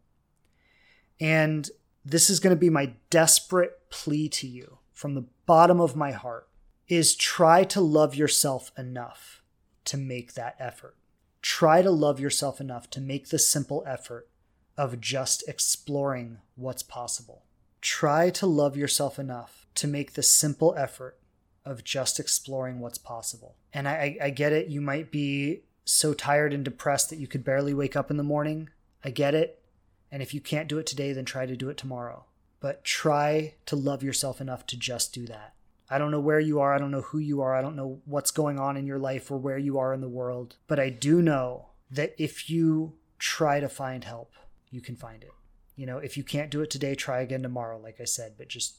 And 1.20 1.70
this 2.06 2.30
is 2.30 2.40
going 2.40 2.56
to 2.56 2.60
be 2.60 2.70
my 2.70 2.94
desperate 3.10 3.90
plea 3.90 4.30
to 4.30 4.48
you 4.48 4.78
from 4.92 5.16
the 5.16 5.26
bottom 5.46 5.80
of 5.80 5.96
my 5.96 6.12
heart 6.12 6.48
is 6.88 7.16
try 7.16 7.64
to 7.64 7.82
love 7.82 8.14
yourself 8.16 8.72
enough 8.78 9.42
to 9.86 9.98
make 9.98 10.34
that 10.34 10.56
effort 10.60 10.96
try 11.44 11.82
to 11.82 11.92
love 11.92 12.22
yourself 12.22 12.60
enough 12.60 12.90
to 12.90 13.02
make 13.02 13.28
the 13.28 13.38
simple 13.38 13.84
effort 13.86 14.30
of 14.78 15.00
just 15.00 15.44
exploring 15.48 16.40
what's 16.56 16.82
possible. 16.82 17.44
Try 17.82 18.30
to 18.32 18.48
love 18.48 18.78
yourself 18.78 19.20
enough 19.20 19.68
to 19.76 19.88
make 19.88 20.14
the 20.14 20.24
simple 20.24 20.74
effort 20.78 21.20
of 21.66 21.84
just 21.84 22.20
exploring 22.20 22.80
what's 22.80 22.98
possible. 22.98 23.56
And 23.74 23.88
I, 23.88 24.18
I, 24.22 24.30
get 24.30 24.54
it. 24.54 24.68
You 24.68 24.82
might 24.82 25.12
be 25.12 25.64
so 25.86 26.14
tired 26.14 26.54
and 26.54 26.64
depressed 26.64 27.10
that 27.10 27.20
you 27.20 27.28
could 27.28 27.44
barely 27.44 27.74
wake 27.74 27.96
up 27.96 28.10
in 28.10 28.18
the 28.18 28.24
morning. 28.24 28.70
I 29.04 29.12
get 29.12 29.36
it. 29.36 29.62
And 30.12 30.22
if 30.22 30.34
you 30.34 30.42
can't 30.42 30.70
do 30.70 30.78
it 30.78 30.86
today, 30.86 31.12
then 31.14 31.26
try 31.26 31.46
to 31.46 31.56
do 31.56 31.70
it 31.70 31.78
tomorrow. 31.78 32.26
But 32.60 32.84
try 32.84 33.56
to 33.66 33.76
love 33.76 34.04
yourself 34.04 34.40
enough 34.40 34.66
to 34.68 34.78
just 34.78 35.14
do 35.14 35.26
that. 35.28 35.54
I 35.94 36.00
don't 36.00 36.10
know 36.10 36.20
where 36.20 36.40
you 36.40 36.60
are. 36.60 36.74
I 36.74 36.80
don't 36.80 36.90
know 36.90 37.02
who 37.02 37.20
you 37.20 37.42
are. 37.42 37.54
I 37.54 37.62
don't 37.62 37.76
know 37.76 38.02
what's 38.06 38.32
going 38.32 38.58
on 38.58 38.78
in 38.78 38.88
your 38.88 38.98
life 38.98 39.30
or 39.30 39.38
where 39.38 39.60
you 39.60 39.78
are 39.78 39.94
in 39.94 40.02
the 40.02 40.10
world. 40.10 40.56
But 40.66 40.80
I 40.80 40.90
do 40.90 41.22
know 41.22 41.68
that 41.92 42.16
if 42.18 42.50
you 42.50 42.94
try 43.20 43.60
to 43.60 43.70
find 43.70 44.04
help, 44.04 44.34
you 44.72 44.82
can 44.82 44.96
find 44.96 45.22
it. 45.22 45.30
You 45.76 45.86
know, 45.86 46.00
if 46.00 46.18
you 46.18 46.24
can't 46.24 46.50
do 46.50 46.62
it 46.62 46.72
today, 46.72 46.96
try 46.96 47.22
again 47.22 47.44
tomorrow, 47.44 47.80
like 47.80 48.02
I 48.02 48.06
said. 48.06 48.34
But 48.40 48.48
just 48.48 48.78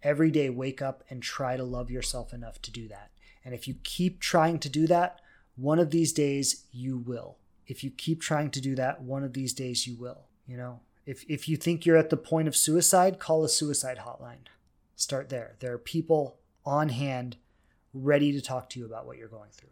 every 0.00 0.30
day, 0.30 0.48
wake 0.48 0.80
up 0.80 1.02
and 1.10 1.20
try 1.20 1.56
to 1.56 1.64
love 1.64 1.90
yourself 1.90 2.32
enough 2.32 2.62
to 2.62 2.70
do 2.70 2.86
that. 2.86 3.10
And 3.44 3.52
if 3.52 3.66
you 3.66 3.74
keep 3.82 4.20
trying 4.20 4.60
to 4.60 4.68
do 4.68 4.86
that, 4.86 5.18
one 5.56 5.80
of 5.80 5.90
these 5.90 6.12
days 6.12 6.66
you 6.70 6.98
will. 6.98 7.38
If 7.66 7.82
you 7.82 7.90
keep 7.90 8.20
trying 8.20 8.52
to 8.52 8.60
do 8.60 8.76
that, 8.76 9.02
one 9.02 9.24
of 9.24 9.32
these 9.32 9.52
days 9.52 9.88
you 9.88 9.96
will. 9.96 10.28
You 10.46 10.56
know, 10.56 10.80
if, 11.04 11.24
if 11.28 11.48
you 11.48 11.56
think 11.56 11.84
you're 11.84 11.96
at 11.96 12.10
the 12.10 12.16
point 12.16 12.46
of 12.46 12.54
suicide, 12.54 13.18
call 13.18 13.42
a 13.42 13.48
suicide 13.48 14.02
hotline. 14.06 14.46
Start 14.98 15.28
there. 15.28 15.54
There 15.60 15.72
are 15.72 15.78
people 15.78 16.40
on 16.66 16.88
hand 16.88 17.36
ready 17.94 18.32
to 18.32 18.40
talk 18.40 18.68
to 18.70 18.80
you 18.80 18.84
about 18.84 19.06
what 19.06 19.16
you're 19.16 19.28
going 19.28 19.50
through. 19.52 19.68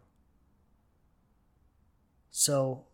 So, 2.31 2.85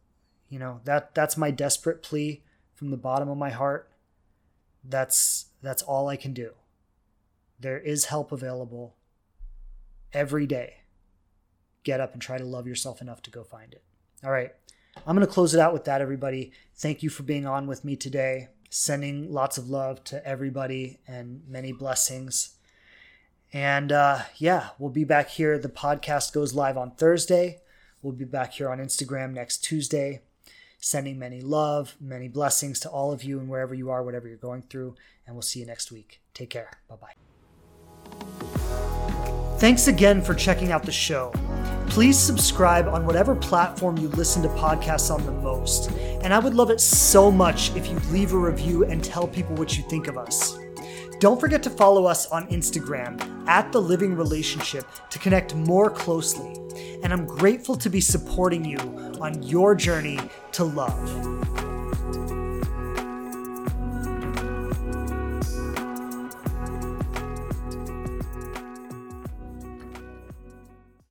you 0.49 0.57
know, 0.57 0.81
that 0.86 1.13
that's 1.13 1.38
my 1.38 1.51
desperate 1.51 2.01
plea 2.01 2.41
from 2.73 2.89
the 2.89 2.97
bottom 2.97 3.29
of 3.29 3.38
my 3.38 3.51
heart. 3.51 3.91
That's 4.84 5.45
that's 5.61 5.84
all 5.84 6.07
I 6.07 6.15
can 6.15 6.34
do. 6.34 6.53
There 7.59 7.77
is 7.77 8.05
help 8.05 8.31
available 8.31 8.95
every 10.11 10.47
day. 10.47 10.77
Get 11.84 11.99
up 11.99 12.13
and 12.13 12.21
try 12.21 12.39
to 12.39 12.45
love 12.45 12.65
yourself 12.65 12.99
enough 12.99 13.21
to 13.21 13.29
go 13.29 13.43
find 13.43 13.73
it. 13.73 13.84
All 14.23 14.31
right. 14.31 14.51
I'm 15.05 15.15
going 15.15 15.27
to 15.27 15.31
close 15.31 15.53
it 15.53 15.59
out 15.59 15.71
with 15.71 15.86
that, 15.86 16.01
everybody. 16.01 16.51
Thank 16.73 17.03
you 17.03 17.11
for 17.11 17.21
being 17.21 17.45
on 17.45 17.67
with 17.67 17.86
me 17.86 17.95
today 17.95 18.49
sending 18.74 19.32
lots 19.32 19.60
of 19.60 19.70
love 19.70 20.04
to 20.04 20.26
everybody 20.28 20.98
and 21.08 21.44
many 21.48 21.72
blessings. 21.72 22.56
And 23.54 23.91
uh, 23.91 24.22
yeah, 24.38 24.70
we'll 24.80 24.90
be 24.90 25.04
back 25.04 25.30
here. 25.30 25.60
The 25.60 25.70
podcast 25.70 26.34
goes 26.34 26.56
live 26.56 26.76
on 26.76 26.90
Thursday. 26.91 27.60
We'll 28.02 28.14
be 28.14 28.26
back 28.26 28.54
here 28.54 28.70
on 28.70 28.80
Instagram 28.80 29.32
next 29.32 29.60
Tuesday, 29.60 30.22
sending 30.80 31.20
many 31.20 31.40
love, 31.40 31.95
many 32.02 32.28
blessings 32.28 32.80
to 32.80 32.90
all 32.90 33.12
of 33.12 33.24
you 33.24 33.40
and 33.40 33.48
wherever 33.48 33.76
you 33.76 33.91
are, 33.91 34.02
whatever 34.04 34.28
you're 34.28 34.38
going 34.38 34.64
through. 34.64 34.95
And 35.28 35.36
we'll 35.36 35.44
see 35.44 35.60
you 35.60 35.68
next 35.68 35.91
week. 35.91 36.20
Take 36.34 36.50
care. 36.50 36.72
Bye 36.90 36.95
bye. 36.95 37.14
Thanks 39.60 39.88
again 39.88 40.20
for 40.20 40.34
checking 40.34 40.72
out 40.72 40.84
the 40.84 40.91
show. 40.91 41.32
Please 41.88 42.18
subscribe 42.18 42.88
on 42.88 43.05
whatever 43.05 43.35
platform 43.35 43.97
you 43.97 44.07
listen 44.10 44.41
to 44.41 44.49
podcasts 44.49 45.14
on 45.14 45.26
the 45.26 45.31
most. 45.31 45.91
And 46.22 46.34
I 46.34 46.39
would 46.39 46.53
love 46.53 46.69
it 46.69 46.81
so 46.81 47.31
much 47.31 47.76
if 47.76 47.88
you 47.88 47.99
leave 48.11 48.34
a 48.34 48.38
review 48.38 48.84
and 48.85 49.03
tell 49.03 49.27
people 49.27 49.55
what 49.55 49.77
you 49.77 49.84
think 49.84 50.07
of 50.07 50.18
us. 50.18 50.57
Don't 51.19 51.39
forget 51.39 51.64
to 51.64 51.69
follow 51.69 52.05
us 52.05 52.27
on 52.31 52.47
Instagram 52.47 53.47
at 53.47 53.72
The 53.72 53.81
Living 53.81 54.15
Relationship 54.15 54.85
to 55.10 55.19
connect 55.19 55.55
more 55.55 55.89
closely. 55.89 56.53
And 57.03 57.14
I'm 57.14 57.26
grateful 57.26 57.76
to 57.76 57.89
be 57.89 58.01
supporting 58.01 58.65
you 58.65 58.77
on 59.22 59.41
your 59.43 59.76
journey 59.76 60.19
to 60.53 60.64
love. 60.64 61.62